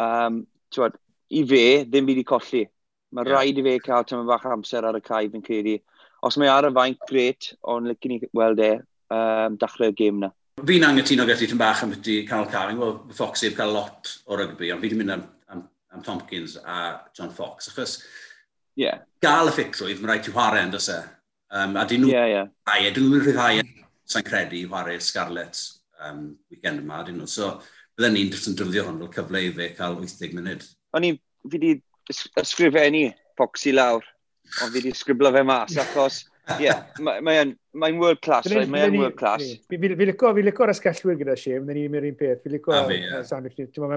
Um, 0.00 0.44
twod, 0.72 0.96
I 1.32 1.42
fe, 1.48 1.64
ddim 1.88 2.08
byd 2.08 2.22
i 2.22 2.28
colli. 2.28 2.66
Mae 3.12 3.26
yeah. 3.26 3.34
rhaid 3.34 3.58
i 3.60 3.64
fe 3.66 3.78
cael 3.84 4.06
tyma 4.08 4.24
bach 4.28 4.46
amser 4.48 4.86
ar 4.88 4.96
y 4.96 5.02
cae 5.04 5.28
fi'n 5.32 5.44
credu. 5.44 5.78
Os 6.24 6.38
mae 6.38 6.48
ar 6.52 6.68
y 6.68 6.72
faint, 6.76 7.00
gret, 7.08 7.50
ond 7.68 7.90
lycyn 7.90 8.14
ni 8.14 8.30
weld 8.36 8.62
e 8.62 8.72
um, 9.12 9.58
dachrau'r 9.60 9.96
gêm 9.98 10.20
na. 10.22 10.30
Fi'n 10.62 10.84
angytuno 10.86 11.24
gyda 11.26 11.40
ti 11.40 11.48
tyn 11.50 11.60
bach 11.60 11.82
am 11.82 11.92
beth 11.94 12.10
Carl 12.28 12.48
Carring. 12.52 12.80
Wel, 12.80 12.98
Fox 13.16 13.42
heb 13.42 13.56
cael 13.56 13.72
lot 13.74 14.12
o 14.26 14.36
rygbi, 14.38 14.70
ond 14.72 14.82
fi 14.82 14.88
wedi 14.88 15.00
mynd 15.00 15.14
am, 15.16 15.24
am, 15.50 15.64
am 15.92 16.04
Tompkins 16.06 16.58
a 16.60 17.00
John 17.16 17.32
Fox. 17.34 17.70
Achos 17.72 17.98
yeah. 18.76 19.02
gael 19.24 19.50
y 19.50 19.54
ffitrwydd, 19.56 20.00
mae 20.00 20.12
rhaid 20.12 20.28
i 20.28 20.34
chwarae 20.34 20.64
yn 20.68 20.74
dysau. 20.74 21.00
E? 21.02 21.18
Um, 21.52 21.76
a 21.76 21.84
dyn 21.88 22.04
nhw 22.04 22.12
yeah, 22.12 22.28
yeah. 22.30 22.50
rhai, 22.68 22.92
dyn 22.92 23.08
nhw'n 23.08 23.24
rhyddhau, 23.24 23.60
e? 23.60 23.86
sa'n 24.08 24.24
credu, 24.28 24.60
i 24.60 24.68
chwarae 24.68 25.00
Scarlett 25.04 25.64
um, 26.06 26.30
weekend 26.52 26.84
yma, 26.84 27.02
dyn 27.08 27.18
nhw. 27.20 27.28
So, 27.28 27.54
fydden 27.98 28.16
ni'n 28.16 28.32
just 28.32 28.50
yn 28.50 28.58
dwrddio 28.58 28.86
hwn 28.88 29.00
fel 29.02 29.14
cyfle 29.18 29.44
i 29.44 29.52
fe 29.56 29.70
cael 29.78 29.98
80 30.00 30.36
munud. 30.38 30.66
O'n 30.96 31.08
i, 31.08 31.14
fi 31.52 31.62
di 31.62 31.72
ysgrifennu 32.12 33.08
Foxy 33.38 33.72
lawr, 33.74 34.04
ond 34.62 34.74
fi 34.74 34.84
di 34.84 34.92
sgriblo 34.96 35.32
fe 35.32 35.42
mas, 35.46 35.76
achos, 35.80 36.22
ie, 36.58 36.66
yeah, 36.66 36.82
mae'n 36.98 37.22
mae, 37.24 37.44
mae 37.78 37.94
world 38.00 38.20
class, 38.24 38.48
right? 38.50 38.68
mae'n 38.70 38.96
world 38.98 39.16
class. 39.16 39.44
Fi 39.70 39.78
lico, 39.78 40.32
fi 40.34 40.44
lico'r 40.44 40.72
asgellwyr 40.72 41.20
gyda 41.20 41.36
si, 41.38 41.54
fydden 41.54 41.78
ni'n 41.78 41.92
mynd 41.92 42.00
i'r 42.00 42.08
un 42.10 42.18
peth, 42.18 42.42
fi 42.42 42.52
lico 42.52 42.82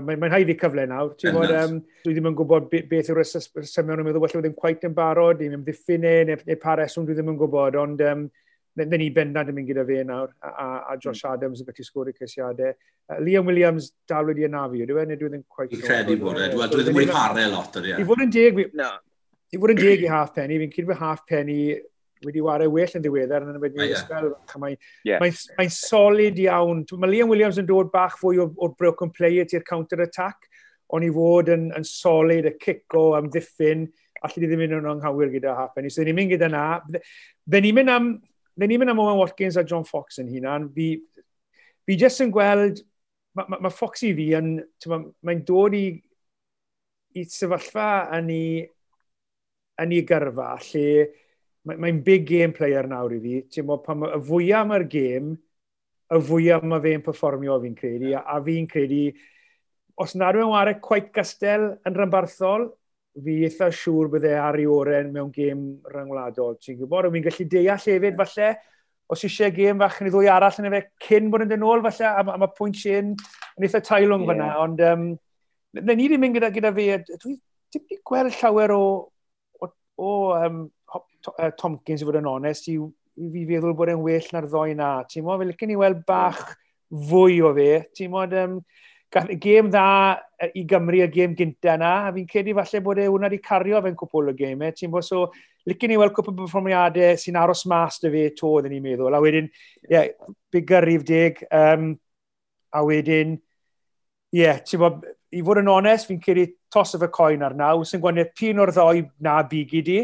Mae'n 0.05 0.35
haid 0.35 0.53
i 0.53 0.57
cyfle 0.59 0.85
nawr, 0.91 1.15
ti'n 1.19 1.35
bod, 1.35 1.55
um, 1.57 1.79
dwi 2.05 2.15
ddim 2.15 2.31
yn 2.31 2.39
gwybod 2.39 2.69
beth 2.71 3.11
yw'r 3.11 3.23
symion 3.25 4.03
yn 4.03 4.07
meddwl, 4.07 4.23
well, 4.23 4.45
ddim 4.45 4.57
quite 4.59 4.87
yn 4.87 4.95
barod, 4.97 5.41
ddim 5.41 5.57
yn 5.59 5.65
ddiffyn 5.65 6.07
e, 6.07 6.15
neu 6.29 6.59
pa 6.61 6.77
reswm 6.79 7.07
dwi 7.07 7.17
ddim 7.17 7.33
yn 7.33 7.39
gwybod, 7.41 7.79
ond 7.81 8.05
um, 8.05 8.27
Nid 8.75 8.91
ni 8.99 9.09
bendant 9.15 9.49
yn 9.51 9.55
mynd 9.55 9.69
gyda 9.69 9.85
fe 9.87 10.01
nawr, 10.03 10.33
a, 10.43 10.67
a, 10.91 10.97
Josh 10.99 11.23
mm. 11.23 11.31
Adams 11.31 11.61
yn 11.63 11.67
gallu 11.69 11.87
sgwrdd 11.87 12.11
y 12.11 12.15
cysiadau. 12.19 12.73
Uh, 13.07 13.19
Liam 13.23 13.47
Williams 13.47 13.93
dal 14.09 14.27
wedi 14.27 14.47
anafu, 14.47 14.81
ydyw 14.83 14.99
e? 14.99 15.05
Nid 15.07 15.21
dwi 15.21 15.31
ddim 15.31 15.43
quite... 15.47 15.71
Fi'n 15.71 15.85
credu 15.85 16.17
bod 16.19 16.41
e. 16.41 16.49
Dwi 16.51 16.65
e. 16.65 16.83
ddim 16.83 16.99
wedi 16.99 17.15
pare 17.15 17.45
lot 17.53 17.79
ydy 17.79 17.93
e. 17.93 17.99
I 18.03 18.07
fod 18.09 18.23
yn 18.25 18.33
deg... 18.35 18.63
I 19.53 19.59
fod 19.61 19.71
yn 19.71 19.79
deg 19.79 20.03
i 20.03 20.09
half 20.11 20.33
penny, 20.35 20.57
fi'n 20.59 20.73
cyd 20.73 20.89
fy 20.89 20.97
half 20.99 21.23
penny 21.29 21.59
wedi 22.25 22.41
wario 22.43 22.71
well 22.73 22.95
yn 22.97 23.03
ddiweddar 23.03 23.45
yn 23.47 23.59
wedi 23.61 23.81
yeah. 23.81 23.95
ysgol. 23.95 24.31
Mae'n 24.61 24.77
yeah. 25.07 25.21
mae, 25.23 25.33
mae 25.59 25.71
solid 25.71 26.39
iawn. 26.41 26.83
Mae 26.99 27.11
Liam 27.11 27.31
Williams 27.31 27.59
yn 27.61 27.67
dod 27.69 27.91
bach 27.93 28.17
fwy 28.19 28.41
o'r 28.43 28.75
broken 28.79 29.11
player 29.15 29.47
ti'r 29.49 29.65
counter-attack, 29.67 30.49
ond 30.95 31.07
i 31.07 31.11
fod 31.13 31.51
yn, 31.53 31.69
yn 31.77 31.87
solid, 31.87 32.49
y 32.49 32.55
cico, 32.61 33.11
amddiffyn, 33.19 33.87
allu 34.25 34.41
di 34.41 34.49
ddim 34.49 34.65
yn 34.67 34.77
o'n 34.79 34.93
anghywir 34.95 35.33
gyda 35.33 35.55
half 35.57 35.75
penny. 35.75 35.91
So, 35.93 36.05
ni'n 36.05 36.17
mynd 36.17 36.33
gyda 36.35 36.49
na. 36.51 36.65
Fe 36.89 37.61
ni'n 37.61 37.77
mynd 37.77 37.93
am 37.93 38.09
Neu 38.55 38.69
ni'n 38.69 38.79
mynd 38.81 38.93
am 38.93 39.01
Owen 39.03 39.19
Watkins 39.19 39.57
a 39.59 39.65
John 39.67 39.83
Fox 39.87 40.21
yn 40.21 40.29
hunan, 40.31 40.69
fi, 40.75 40.93
fi 41.85 41.97
jyst 41.99 42.23
yn 42.23 42.31
gweld, 42.33 42.79
mae 43.35 43.49
ma, 43.51 43.59
ma 43.65 43.71
Fox 43.73 44.05
i 44.07 44.13
fi 44.15 44.29
yn, 44.37 44.55
mae'n 44.87 45.09
ma 45.27 45.35
dod 45.47 45.75
i, 45.75 45.85
i 47.19 47.25
sefyllfa 47.31 47.89
yn 48.15 48.31
ei, 48.31 48.63
yn 49.83 49.95
ei 49.95 50.05
gyrfa, 50.07 50.53
lle 50.69 50.87
mae'n 51.65 51.81
ma 51.81 51.91
big 52.05 52.27
game 52.29 52.53
player 52.55 52.87
nawr 52.87 53.17
i 53.17 53.19
fi. 53.23 53.35
Ti'n 53.51 53.69
pan 53.83 54.07
y 54.07 54.21
fwyaf 54.29 54.67
mae'r 54.69 54.87
game, 54.91 55.35
y 56.13 56.21
fwyaf 56.29 56.63
mae 56.63 56.83
fe'n 56.83 57.03
performio 57.05 57.57
fi'n 57.63 57.77
credu, 57.77 58.13
a, 58.15 58.23
a 58.35 58.39
fi'n 58.45 58.69
credu, 58.71 59.09
os 59.99 60.15
nad 60.19 60.37
yw'n 60.37 60.51
wario 60.51 60.79
quite 60.83 61.11
gastel 61.15 61.73
yn 61.87 61.95
rhanbarthol, 61.97 62.69
fi 63.23 63.35
eitha 63.47 63.69
siŵr 63.71 64.09
bydde 64.11 64.33
ar 64.41 64.57
i 64.59 64.65
oren 64.67 65.11
mewn 65.13 65.31
gêm 65.33 65.61
rhyngwladol. 65.91 66.57
Ti'n 66.59 66.79
gwybod, 66.81 67.07
fi'n 67.13 67.25
gallu 67.25 67.47
deall 67.51 67.85
hefyd 67.85 68.17
falle, 68.19 68.49
os 69.11 69.23
eisiau 69.27 69.53
gêm 69.55 69.79
fach 69.79 70.01
yn 70.01 70.09
ei 70.09 70.13
ddwy 70.13 70.29
arall 70.33 70.59
yn 70.61 70.69
efe 70.71 70.81
cyn 71.05 71.29
bod 71.31 71.45
yn 71.45 71.51
dyn 71.53 71.65
ôl 71.65 71.83
falle, 71.85 72.09
a, 72.09 72.23
a 72.35 72.39
mae 72.41 72.53
pwynt 72.57 72.79
sy'n 72.81 73.13
yn 73.13 73.67
eitha 73.67 73.83
tailwng 73.85 74.25
yeah. 74.25 74.31
fyna, 74.33 74.49
ond 74.63 74.83
um, 74.89 75.05
na 75.79 75.95
ni 75.95 76.07
wedi 76.09 76.19
mynd 76.21 76.39
gyda, 76.39 76.51
gyda 76.55 76.73
fi, 76.75 76.87
dwi 77.13 77.37
ddim 77.37 77.85
wedi 77.85 77.99
gweld 78.09 78.35
llawer 78.39 78.73
o, 78.75 78.83
o, 79.61 79.71
o 80.01 80.11
um, 80.39 80.65
Tomkins 81.59 82.03
i 82.03 82.07
fod 82.07 82.19
yn 82.19 82.29
onest, 82.29 82.69
i, 82.71 82.77
i 82.79 83.31
fi 83.33 83.45
feddwl 83.49 83.75
bod 83.77 83.91
e'n 83.93 84.03
well 84.03 84.27
na'r 84.33 84.49
ddoi 84.49 84.75
na. 84.77 84.91
Ti'n 85.09 85.25
mo, 85.25 85.37
fe 85.39 85.47
licen 85.49 85.73
i 85.73 85.79
weld 85.79 86.03
bach 86.07 86.43
fwy 87.09 87.39
o 87.45 87.53
fe. 87.57 87.69
Ti'n 87.97 88.11
mo, 88.13 88.25
um, 88.43 88.59
Gath 89.15 89.29
y 89.31 89.37
gêm 89.39 89.69
dda 89.71 89.87
i 90.59 90.65
Gymru 90.67 90.99
y 90.99 91.07
gêm 91.11 91.35
gynta 91.39 91.77
yna, 91.77 91.91
a 92.09 92.13
fi'n 92.15 92.27
credu 92.27 92.55
falle 92.57 92.81
bod 92.83 92.99
e 92.99 93.05
hwnna 93.07 93.29
wedi 93.29 93.39
cario 93.43 93.79
fe'n 93.83 93.95
cwpl 93.95 94.31
o 94.31 94.35
gêmau. 94.35 94.67
E, 94.67 94.75
ti'n 94.75 94.91
bod, 94.91 95.05
so, 95.07 95.29
licen 95.69 95.93
i 95.95 95.99
weld 96.01 96.11
cwpl 96.17 96.33
o 96.33 96.39
performiadau 96.41 97.15
sy'n 97.21 97.39
aros 97.39 97.63
mas 97.71 98.01
dy 98.03 98.11
fe 98.11 98.25
to, 98.35 98.51
oedden 98.57 98.75
ni'n 98.75 98.83
meddwl. 98.83 99.15
A 99.15 99.21
wedyn, 99.23 99.47
ie, 99.87 99.93
yeah, 99.93 100.11
bigger 100.51 100.83
rif 100.83 101.07
dig. 101.07 101.39
Um, 101.47 101.93
a 102.75 102.83
wedyn, 102.83 103.37
ie, 104.35 104.43
yeah, 104.43 104.59
ti'n 104.59 104.83
bod, 104.83 105.07
i 105.31 105.43
fod 105.47 105.63
yn 105.63 105.71
onest, 105.71 106.11
fi'n 106.11 106.19
credu 106.19 106.49
tos 106.75 106.97
o 106.97 106.99
fy 106.99 107.11
coen 107.15 107.47
ar 107.47 107.55
naw, 107.55 107.87
sy'n 107.87 108.03
gwneud 108.03 108.35
pun 108.35 108.63
o'r 108.65 108.75
ddoi 108.75 109.05
na 109.23 109.39
big 109.47 109.71
i 109.79 109.83
di, 109.85 109.99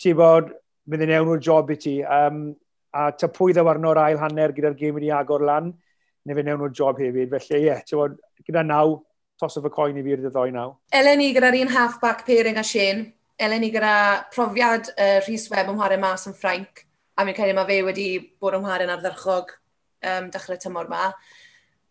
ti'n 0.00 0.16
bod, 0.16 0.48
mynd 0.88 1.04
yn 1.04 1.12
ewn 1.18 1.36
o'r 1.36 1.44
job 1.44 1.70
i 1.72 1.76
ti, 1.80 1.98
um, 2.04 2.46
a 2.94 3.10
ta 3.12 3.28
pwy 3.28 3.52
ddew 3.52 3.68
arno'r 3.68 4.00
ail 4.00 4.20
hanner 4.22 4.56
gyda'r 4.56 4.76
gêm 4.78 4.96
wedi 4.96 5.12
agor 5.12 5.44
lan, 5.44 5.74
neu 6.24 6.36
fe 6.38 6.44
newn 6.46 6.60
nhw'r 6.60 6.74
job 6.76 7.00
hefyd. 7.02 7.32
Felly, 7.34 7.58
ie, 7.60 7.66
yeah, 7.68 7.82
tywod, 7.88 8.16
gyda 8.46 8.64
naw, 8.66 8.96
tos 9.40 9.58
of 9.58 9.68
y 9.68 9.72
coen 9.74 9.98
i 10.00 10.04
fi'r 10.06 10.24
ddoi 10.28 10.50
naw. 10.54 10.74
Elen 10.94 11.20
ni 11.20 11.32
gyda'r 11.36 11.58
un 11.60 11.72
half-back 11.74 12.24
pairing 12.26 12.58
a 12.60 12.64
Shane. 12.64 13.12
Elen 13.40 13.64
ni 13.64 13.70
gyda 13.74 13.94
profiad 14.34 14.90
uh, 14.94 15.20
Rhys 15.26 15.48
Webb 15.50 15.72
yn 15.72 15.78
Mhare 15.78 15.98
Mas 16.00 16.28
yn 16.30 16.36
Ffrainc. 16.38 16.84
A 17.18 17.26
mi'n 17.26 17.36
credu 17.36 17.56
mae 17.56 17.68
fe 17.70 17.80
wedi 17.86 18.08
bod 18.42 18.56
yn 18.58 18.64
Mhare 18.64 18.86
ardderchog 18.90 19.50
um, 19.54 20.30
dechrau 20.34 20.60
tymor 20.60 20.90
ma. 20.90 21.08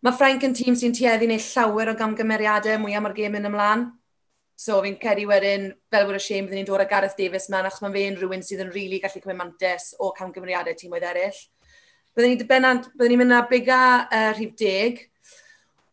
Mae 0.04 0.16
Ffrainc 0.16 0.44
yn 0.44 0.56
tîm 0.56 0.76
sy'n 0.76 0.96
tueddu 0.96 1.28
neu 1.28 1.40
llawer 1.40 1.92
o 1.92 1.98
gamgymeriadau 2.00 2.80
mwy 2.80 2.96
am 2.96 3.06
mae'r 3.06 3.16
gêm 3.20 3.38
yn 3.40 3.50
ymlaen. 3.52 3.86
So 4.56 4.78
fi'n 4.84 4.98
credu 5.00 5.26
wedyn, 5.26 5.70
fel 5.90 6.04
bod 6.06 6.16
y 6.16 6.22
Shane 6.22 6.46
byddwn 6.46 6.60
ni'n 6.62 6.68
dod 6.68 6.84
â 6.84 6.88
Gareth 6.90 7.16
Davies 7.18 7.48
mewn, 7.50 7.66
achos 7.66 7.82
mae 7.82 7.94
fe'n 7.96 8.18
rhywun 8.20 8.44
sydd 8.46 8.62
yn 8.62 8.70
rili 8.70 8.84
really 8.84 9.00
gallu 9.02 9.22
cymryd 9.24 9.40
mantis 9.40 9.88
o 9.98 10.12
camgymeriadau 10.14 10.76
tîm 10.78 10.94
oedd 10.94 11.08
eraill. 11.08 11.40
Byddwn 12.14 12.30
ni'n 12.30 12.46
benant, 12.46 12.84
byddwn 12.94 13.10
ni'n 13.10 13.20
mynd 13.24 13.32
na 13.32 13.40
biga 13.50 13.80
uh, 14.06 14.30
rhif 14.36 14.52
deg. 14.60 15.00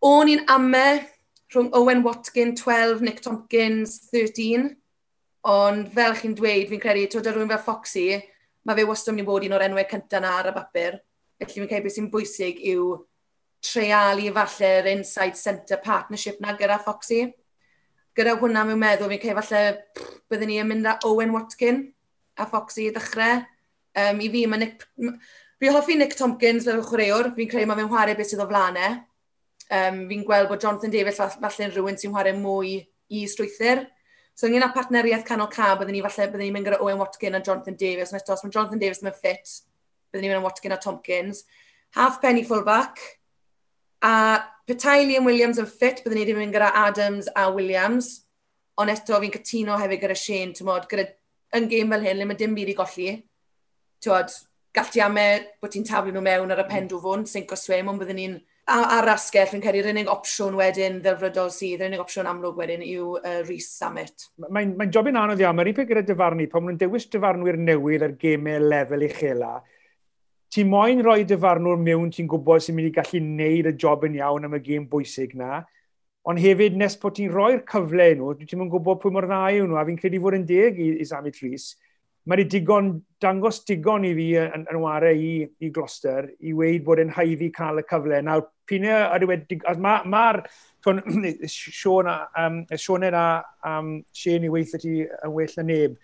O'n 0.05 0.29
i'n 0.29 0.43
amau 0.53 0.99
rhwng 1.51 1.71
Owen 1.73 2.03
Watkin 2.05 2.53
12, 2.55 3.01
Nick 3.01 3.23
Tompkins 3.25 3.95
13. 4.11 4.67
Ond 5.49 5.87
fel 5.95 6.13
chi'n 6.19 6.35
dweud, 6.37 6.69
fi'n 6.69 6.81
credu, 6.83 7.07
twyd 7.09 7.25
ar 7.25 7.35
rhywun 7.35 7.49
fel 7.49 7.63
Foxy, 7.65 8.05
mae 8.61 8.77
fe 8.77 8.85
wastad 8.85 9.15
mynd 9.15 9.23
i 9.23 9.27
bod 9.31 9.47
un 9.47 9.55
o'r 9.57 9.65
enwau 9.65 9.87
cyntaf 9.89 10.21
na 10.21 10.35
ar 10.37 10.51
y 10.51 10.53
bapur. 10.59 10.99
Felly 11.41 11.55
fi'n 11.55 11.71
credu 11.71 11.87
beth 11.87 11.95
sy'n 11.97 12.11
bwysig 12.13 12.61
yw 12.69 12.91
treialu 13.65 14.29
falle'r 14.35 14.91
Inside 14.93 15.41
Centre 15.41 15.81
partnership 15.81 16.37
na 16.41 16.53
gyda 16.59 16.77
Foxy. 16.85 17.23
Gyda 18.13 18.37
hwnna 18.37 18.67
mewn 18.69 18.83
meddwl, 18.85 19.09
fi'n 19.09 19.23
credu 19.25 19.41
falle 19.41 19.63
byddwn 20.29 20.53
ni 20.53 20.61
yn 20.61 20.69
mynd 20.69 20.91
â 20.93 20.99
Owen 21.09 21.33
Watkin 21.33 21.87
a 22.37 22.45
Foxy 22.45 22.91
i 22.91 22.93
ddechrau. 22.93 23.41
Um, 23.97 24.21
I 24.23 24.29
fi, 24.31 24.45
mae 24.47 24.61
Nick, 24.61 24.85
Fi 25.61 25.69
hoffi 25.69 25.93
Nick 25.95 26.15
Tompkins 26.17 26.65
fel 26.65 26.79
chwaraewr, 26.81 27.27
fi'n 27.35 27.49
credu 27.49 27.67
mae 27.69 27.77
fe'n 27.77 27.89
chwarae 27.91 28.15
beth 28.17 28.31
sydd 28.31 28.39
o 28.41 28.47
flanau. 28.49 28.95
Um, 29.69 29.99
fi'n 30.09 30.23
gweld 30.25 30.47
bod 30.49 30.63
Jonathan 30.63 30.89
Davies 30.89 31.19
falle'n 31.21 31.73
rhywun 31.75 31.99
sy'n 32.01 32.15
chwarae 32.15 32.33
mwy 32.33 32.79
i 33.13 33.21
strwythyr. 33.29 33.83
So 34.33 34.49
ynglyn 34.49 34.65
â 34.65 34.71
partneriaeth 34.73 35.27
canol 35.27 35.51
ca, 35.53 35.75
byddwn 35.77 35.93
ni 35.93 36.01
falle, 36.01 36.27
byddwn 36.31 36.47
ni'n 36.47 36.57
mynd 36.57 36.65
gyda 36.65 36.81
Owen 36.81 36.97
Watkin 36.97 37.37
a 37.37 37.43
Jonathan 37.45 37.77
Davies. 37.77 38.09
Nes 38.09 38.25
os 38.25 38.41
mae 38.41 38.57
Jonathan 38.57 38.81
Davis 38.81 39.03
yn 39.05 39.13
ffit, 39.13 39.55
byddwn 40.09 40.25
ni'n 40.25 40.33
mynd 40.33 40.41
â 40.41 40.49
Watkin 40.49 40.73
a 40.73 40.81
Tompkins. 40.81 41.45
Half 41.93 42.17
penny 42.25 42.41
fullback. 42.47 42.97
A 44.01 44.41
petai 44.65 45.03
Liam 45.05 45.29
Williams 45.29 45.61
yn 45.61 45.69
ffit, 45.69 46.01
byddwn 46.01 46.23
ni 46.23 46.25
wedi 46.25 46.39
mynd 46.41 46.57
gyda 46.57 46.73
Adams 46.87 47.29
a 47.37 47.51
Williams. 47.53 48.15
Ond 48.81 48.97
eto 48.97 49.21
fi'n 49.21 49.37
cytuno 49.37 49.77
hefyd 49.77 50.07
gyda 50.07 50.17
Shane, 50.17 50.55
ti'n 50.57 50.73
modd, 50.73 50.89
gyda 50.89 51.11
yn 51.53 51.69
gêm 51.69 51.93
fel 51.93 52.09
hyn, 52.09 52.17
le 52.17 52.31
mae 52.31 52.41
dim 52.41 52.57
byd 52.57 52.73
i 52.73 52.81
golli. 52.81 53.11
Ti'n 54.01 54.17
galdiamau 54.75 55.35
e 55.35 55.43
bod 55.61 55.73
ti'n 55.73 55.85
taflu 55.87 56.13
nhw 56.15 56.23
mewn 56.23 56.53
ar 56.53 56.63
y 56.63 56.65
mm. 56.65 56.71
pendw 56.71 57.01
fwn, 57.03 57.27
sync 57.27 57.51
o 57.51 57.59
swim, 57.59 57.89
ond 57.91 58.01
byddwn 58.01 58.19
ni'n 58.21 58.39
ar 58.71 59.09
asgell, 59.11 59.49
fi'n 59.49 59.63
credu'r 59.63 59.89
unig 59.91 60.09
opsiwn 60.11 60.55
wedyn 60.59 60.99
ddelfrydol 61.03 61.49
sydd, 61.51 61.81
yr 61.81 61.89
unig 61.89 62.03
opsiwn 62.03 62.29
amlwg 62.29 62.59
wedyn 62.61 62.83
yw 62.85 63.17
uh, 63.19 63.41
Rhys 63.41 63.67
Summit. 63.73 64.29
Mae'n 64.39 64.53
mae, 64.53 64.69
mae 64.79 64.93
jobyn 64.93 65.19
anodd 65.19 65.41
iawn, 65.43 65.57
mae'r 65.57 65.71
un 65.71 65.77
peth 65.79 65.89
gyda 65.89 66.05
dyfarnu, 66.07 66.47
pan 66.51 66.63
maen 66.63 66.77
nhw'n 66.77 66.81
dewis 66.85 67.09
dyfarnwyr 67.11 67.59
newydd 67.59 68.05
ar 68.07 68.15
gemau 68.21 68.61
lefel 68.71 69.05
uchela, 69.09 69.51
ti'n 70.53 70.71
moyn 70.71 71.03
rhoi 71.03 71.25
dyfarnwr 71.27 71.81
mewn 71.81 72.13
ti'n 72.13 72.29
gwybod 72.31 72.63
sy'n 72.63 72.77
mynd 72.77 72.91
i 72.91 72.95
gallu 72.95 73.21
neud 73.25 73.71
y 73.71 73.75
job 73.83 74.07
yn 74.07 74.17
iawn 74.21 74.47
am 74.47 74.57
y 74.57 74.63
gêm 74.63 74.87
bwysig 74.91 75.35
na, 75.39 75.63
ond 76.27 76.39
hefyd 76.39 76.77
nes 76.77 76.97
bod 77.01 77.17
ti'n 77.17 77.31
rhoi'r 77.33 77.63
cyfle 77.67 78.11
nhw, 78.19 78.35
ti'n 78.39 78.61
mynd 78.61 78.75
gwybod 78.75 79.01
pwy 79.01 79.15
mor 79.15 79.27
dda 79.27 79.45
yw 79.57 79.67
nhw, 79.67 79.79
a 79.81 79.87
fi'n 79.89 79.99
credu 79.99 80.21
fod 80.23 80.37
yn 80.37 80.47
deg 80.47 80.79
i, 80.79 80.91
i 81.01 81.07
Samit 81.07 81.41
Rhys, 81.41 81.71
mae 82.31 82.39
wedi 82.39 82.61
digon, 82.61 82.93
dangos 83.19 83.57
digon 83.67 84.05
i 84.07 84.13
fi 84.15 84.25
yn, 84.39 84.61
yn 84.71 84.77
wario 84.79 85.11
i, 85.11 85.31
i 85.59 85.69
Gloucester 85.75 86.29
i 86.47 86.53
weid 86.55 86.85
bod 86.85 87.01
e'n 87.03 87.11
haiddi 87.11 87.49
cael 87.51 87.81
y 87.81 87.83
cyfle. 87.89 88.21
Nawr, 88.23 88.45
pynau 88.69 89.09
ar 89.11 89.25
wedi... 89.27 89.57
Mae'r 89.59 90.07
ma, 90.07 90.23
Sean 91.51 92.07
um, 92.39 92.61
a 93.11 93.25
um, 93.67 93.89
Shane 94.15 94.47
i 94.47 94.53
weithio 94.53 94.79
ti 94.79 94.93
yn 95.03 95.33
well 95.35 95.57
na 95.57 95.65
neb. 95.67 95.97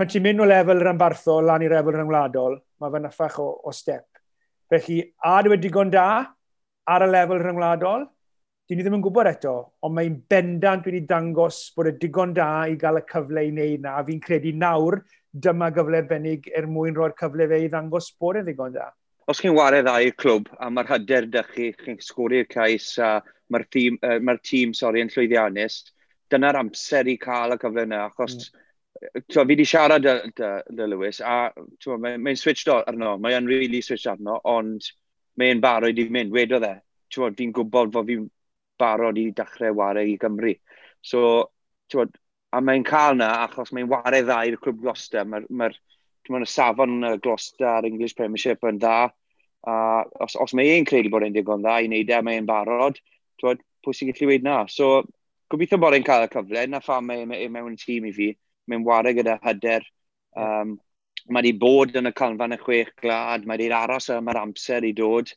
Pan 0.00 0.08
ti'n 0.08 0.24
mynd 0.24 0.40
o 0.40 0.48
lefel 0.48 0.80
yr 0.80 0.92
ambarthol 0.94 1.44
lan 1.44 1.66
i 1.66 1.68
lefel 1.68 1.92
yr 1.92 2.06
yngwladol, 2.06 2.56
mae 2.80 2.94
fe'n 2.94 3.10
affach 3.10 3.36
o, 3.44 3.50
o 3.60 3.74
step. 3.76 4.06
Felly, 4.72 5.02
a 5.20 5.36
dwi 5.44 5.58
wedi 5.58 5.68
digon 5.68 5.92
da 5.92 6.06
ar 6.88 7.04
y 7.04 7.10
lefel 7.10 7.42
yr 7.42 7.52
yngwladol, 7.52 8.08
Dyn 8.70 8.78
ni 8.78 8.84
ddim 8.86 8.94
yn 9.00 9.02
gwybod 9.02 9.26
eto, 9.26 9.52
ond 9.82 9.96
mae'n 9.96 10.16
bendant 10.30 10.84
wedi 10.86 11.00
dangos 11.02 11.56
bod 11.74 11.88
y 11.90 11.92
digon 11.98 12.30
da 12.36 12.44
i 12.70 12.76
gael 12.78 13.00
y 13.00 13.02
cyfle 13.08 13.42
i 13.42 13.48
wneud 13.50 13.82
na. 13.82 13.96
Fi'n 14.06 14.20
credu 14.22 14.52
nawr, 14.54 15.00
dyma 15.46 15.72
gyfle 15.74 15.98
arbennig 16.04 16.46
er 16.54 16.68
mwyn 16.70 16.94
roi'r 16.94 17.16
cyfle 17.18 17.48
fe 17.50 17.58
i 17.64 17.66
ddangos 17.72 18.12
bod 18.22 18.38
yn 18.38 18.46
ddigon 18.46 18.78
da. 18.78 18.86
Os 19.26 19.42
chi'n 19.42 19.56
wario 19.58 19.82
dda 19.82 19.96
i'r 20.06 20.14
clwb 20.22 20.46
a 20.54 20.70
mae'r 20.70 20.92
hyder 20.92 21.28
dy 21.34 21.44
chi, 21.50 21.68
chi'n 21.82 21.98
sgwri'r 22.06 22.46
cais 22.54 22.88
a 23.02 23.10
mae'r 23.50 23.66
tîm, 23.74 23.98
uh, 24.06 24.16
mae 24.22 24.38
tîm 24.52 24.78
sorry, 24.84 25.02
yn 25.02 25.10
llwyddiannus, 25.10 25.82
dyna'r 26.30 26.62
amser 26.62 27.10
i 27.10 27.18
cael 27.26 27.58
y 27.58 27.60
cyfle 27.66 27.88
yna, 27.90 28.04
achos 28.06 28.38
mm 28.38 28.66
twa, 29.00 29.42
fi 29.42 29.48
wedi 29.48 29.64
siarad 29.66 30.04
dy, 30.04 30.18
dy, 30.36 30.48
dy 30.76 30.90
Lewis, 30.94 31.20
a 31.26 31.50
mae'n 31.56 32.02
mae, 32.02 32.18
mae 32.22 32.38
switched 32.38 32.70
arno, 32.70 33.16
mae'n 33.18 33.50
really 33.50 33.80
switched 33.82 34.10
arno, 34.12 34.38
ond 34.44 34.92
mae'n 35.40 35.62
barod 35.62 35.98
i 35.98 36.06
mynd, 36.12 36.30
wedodd 36.34 36.66
e. 36.68 36.76
Fi'n 37.10 37.54
gwybod 37.56 37.90
fod 37.94 38.06
fi'n 38.06 38.28
barod 38.80 39.18
i 39.20 39.30
dechrau 39.36 39.76
wario 39.78 40.04
i 40.06 40.16
Gymru. 40.20 40.54
So, 41.02 41.22
tywod, 41.92 42.16
a 42.52 42.60
mae'n 42.64 42.84
cael 42.86 43.16
na 43.20 43.30
achos 43.44 43.72
mae'n 43.76 43.88
wario 43.90 44.24
dda 44.26 44.40
i'r 44.48 44.58
clwb 44.62 44.82
Gloucester. 44.82 45.28
Mae'r 45.28 45.46
ma, 45.50 45.70
ma, 46.28 46.42
ma 46.42 46.48
safon 46.48 46.98
Gloucester 47.22 47.68
a'r 47.76 47.88
English 47.90 48.16
Premiership 48.18 48.66
yn 48.70 48.82
dda. 48.82 48.98
A 49.70 49.78
os, 50.24 50.36
os 50.40 50.54
mae 50.56 50.74
e'n 50.74 50.88
credu 50.88 51.12
bod 51.12 51.26
e'n 51.26 51.36
digon 51.36 51.64
dda 51.64 51.78
i 51.80 51.88
wneud 51.88 52.10
e, 52.10 52.20
mae'n 52.26 52.48
barod. 52.48 53.00
Tywod, 53.40 53.64
pwy 53.84 53.96
sy'n 53.96 54.12
gallu 54.12 54.30
weid 54.32 54.46
na? 54.46 54.60
So, 54.72 55.02
gobeithio 55.52 55.80
bod 55.82 55.96
e'n 55.96 56.06
cael 56.06 56.26
y 56.26 56.30
cyfle. 56.32 56.66
Na 56.72 56.82
pha 56.84 57.00
mae 57.04 57.26
e 57.38 57.48
mewn 57.52 57.76
tîm 57.80 58.08
i 58.08 58.14
fi. 58.16 58.30
Mae'n 58.70 58.86
wario 58.86 59.16
gyda 59.20 59.38
hyder. 59.44 59.86
Um, 60.38 60.78
mae 61.28 61.44
wedi 61.44 61.58
bod 61.60 61.96
yn 61.98 62.08
y 62.08 62.12
canfan 62.16 62.54
y 62.56 62.58
chwech 62.60 62.92
glad, 63.02 63.44
mae 63.46 63.58
wedi 63.58 63.70
aros 63.76 64.08
am 64.14 64.30
yr 64.32 64.40
amser 64.40 64.86
i 64.86 64.92
dod 64.96 65.30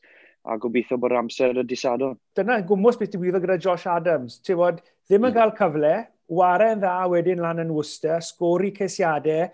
a 0.44 0.56
gobeithio 0.60 0.98
bod 1.00 1.14
amser 1.16 1.56
y 1.56 1.64
disadon. 1.66 2.16
Dyna 2.36 2.60
gwmwys 2.68 2.98
beth 3.00 3.14
diwyddo 3.14 3.40
gyda 3.42 3.58
Josh 3.60 3.86
Adams. 3.90 4.40
Ti'n 4.44 4.58
bod, 4.60 4.82
ddim 5.08 5.24
yn 5.24 5.30
hmm. 5.30 5.38
cael 5.38 5.54
cyfle, 5.58 5.94
waren 6.40 6.82
dda 6.82 6.96
wedyn 7.12 7.42
lan 7.44 7.62
yn 7.64 7.72
Worcester, 7.72 8.20
sgori 8.24 8.72
ceisiadau, 8.76 9.46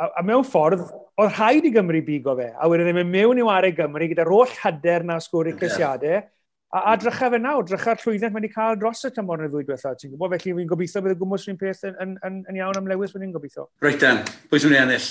a, 0.00 0.10
a 0.20 0.24
mewn 0.24 0.44
ffordd, 0.48 0.84
oedd 1.20 1.32
rhaid 1.36 1.68
i 1.68 1.72
Gymru 1.74 2.02
bigo 2.04 2.36
fe, 2.38 2.50
a 2.52 2.68
wedyn 2.68 2.88
ddim 2.88 3.02
yn 3.04 3.10
mewn 3.14 3.40
i 3.40 3.46
ware 3.46 3.72
Gymru 3.76 4.08
gyda'r 4.12 4.32
oll 4.36 4.54
hyder 4.62 5.04
na 5.08 5.18
sgori 5.24 5.56
ceisiadau, 5.60 6.22
a, 6.70 6.84
a 6.92 6.94
drycha 7.00 7.32
fe 7.32 7.40
nawr, 7.42 7.66
drycha'r 7.68 8.00
llwyddiant 8.04 8.36
mae 8.36 8.44
wedi 8.44 8.54
cael 8.54 8.78
dros 8.80 9.04
y 9.08 9.12
tymor 9.16 9.42
yn 9.42 9.48
y 9.48 9.52
ddwy 9.52 9.66
diwethaf, 9.66 9.98
ti'n 10.00 10.14
gwybod, 10.14 10.36
felly 10.36 10.56
fi'n 10.60 10.70
gobeithio 10.70 11.04
bydd 11.04 11.16
y 11.16 11.20
gwmwys 11.20 11.48
rhywun 11.48 11.60
peth 11.60 11.84
yn, 11.88 11.98
yn, 12.04 12.16
yn, 12.28 12.40
yn 12.52 12.60
iawn 12.62 12.80
am 12.80 12.88
lewis, 12.92 13.12
fi'n 13.16 13.34
gobeithio. 13.34 13.68
Reit 13.84 14.00
dan, 14.04 14.22
pwy 14.52 14.62
sy'n 14.62 14.76
ei 14.76 14.82
ennill? 14.84 15.10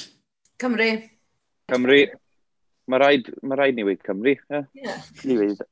Cymru. 0.62 0.90
Cymru. 1.70 2.02
Mae 2.90 3.02
rhaid, 3.04 3.28
ma 3.46 3.58
rhaid 3.60 3.78
ni 3.78 3.86
wedi 3.86 4.02
Cymru. 4.06 4.34
Ie. 4.34 4.62
Yeah. 4.74 5.04
Ni 5.30 5.38
wedi. 5.38 5.68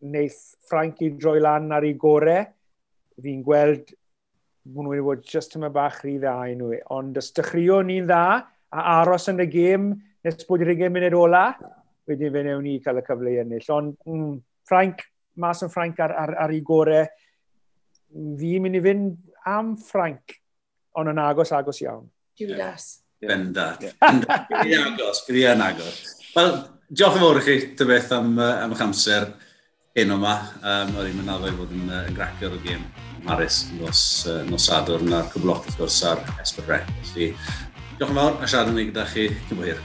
wneith 0.03 0.41
Frank 0.67 0.99
i 1.07 1.13
droi 1.15 1.39
lan 1.43 1.71
ar 1.77 1.87
ei 1.87 1.95
gorau, 1.95 2.43
fi'n 3.23 3.45
gweld 3.47 3.95
bod 4.65 4.85
nhw 4.85 4.93
wedi 4.97 5.07
bod 5.07 5.23
just 5.27 5.55
yma 5.59 5.71
bach 5.73 6.03
rhy 6.03 6.17
dda 6.19 6.35
i 6.51 6.57
nhw. 6.59 6.73
E. 6.75 6.83
Ond 6.97 7.23
os 7.23 7.31
dechreuwn 7.37 7.87
ni'n 7.93 8.11
dda 8.11 8.25
a 8.75 8.87
aros 8.99 9.31
yn 9.31 9.43
y 9.45 9.47
gêm 9.55 9.93
nes 10.27 10.47
bod 10.49 10.67
i'r 10.67 10.75
gêm 10.83 10.99
munud 10.99 11.17
ola, 11.17 11.45
wedyn 12.11 12.35
fe 12.35 12.45
newn 12.47 12.65
ni 12.67 12.77
cael 12.85 13.01
y 13.01 13.05
cyfle 13.07 13.35
i 13.35 13.41
ennill. 13.43 13.67
Ond 13.77 13.97
mm, 14.07 14.39
Frank, 14.69 15.05
mas 15.41 15.63
yn 15.67 15.73
Frank 15.73 16.01
ar, 16.05 16.15
ar, 16.25 16.35
ar 16.47 16.55
ei 16.55 16.63
gorau, 16.67 17.07
fi'n 18.11 18.65
mynd 18.65 18.79
i 18.79 18.83
fynd 18.85 19.15
am 19.51 19.77
Frank, 19.81 20.37
ond 20.99 21.13
yn 21.13 21.23
agos, 21.23 21.53
agos 21.57 21.81
iawn. 21.85 22.09
Judas. 22.39 22.91
Yeah. 23.21 23.35
Bendant. 23.35 23.85
Bydd 24.49 24.73
i'n 24.73 24.87
agos, 24.95 25.23
bydd 25.27 25.43
i'n 25.43 25.65
agos. 25.65 26.01
Wel, 26.35 26.53
diolch 26.89 27.19
yn 27.19 27.25
fawr 27.25 27.41
i 27.41 27.45
chi, 27.47 27.57
dy 27.77 27.87
beth 27.89 28.13
am, 28.17 28.33
am 28.41 28.75
eich 28.75 28.85
amser 28.85 29.29
hyn 29.99 30.15
yma. 30.17 30.35
Um, 30.63 30.97
Oedden 30.97 31.21
i'n 31.21 31.29
meddwl 31.29 31.57
fod 31.59 31.77
yn, 31.77 31.87
yn 32.01 32.17
gracio'r 32.17 32.57
o'r 32.57 32.65
gêm 32.65 32.85
Maris 33.27 33.67
nos, 33.77 34.03
uh, 34.31 34.41
nos 34.49 34.69
Sadwrn 34.71 35.11
na'r 35.13 35.29
cwblwch 35.33 35.67
wrth 35.69 35.81
gwrs 35.81 36.01
ar 36.09 36.25
Esbyrre. 36.41 36.83
Felly, 37.11 37.33
diolch 37.99 38.15
yn 38.15 38.21
fawr 38.23 38.39
a 38.41 38.49
siarad 38.49 38.73
yn 38.73 38.81
ei 38.81 38.91
gyda 38.91 39.09
chi 39.13 39.29
cyn 39.49 39.61
bo 39.61 39.69
hir. 39.69 39.83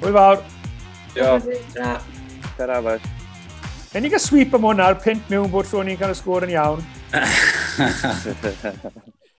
Hwyl 0.00 0.16
fawr. 0.16 0.55
Diolch. 1.16 1.48
Tara, 2.56 2.80
bas. 2.84 3.00
Yn 3.96 4.04
ni 4.04 4.10
gael 4.12 4.20
sweep 4.20 4.52
am 4.56 4.66
hwnna, 4.68 4.90
pint 5.00 5.30
mewn 5.32 5.48
bod 5.52 5.68
Tony 5.70 5.94
ni'n 5.94 6.00
cael 6.00 6.12
y 6.12 6.18
sgôr 6.18 6.44
yn 6.44 6.52
iawn. 6.52 6.82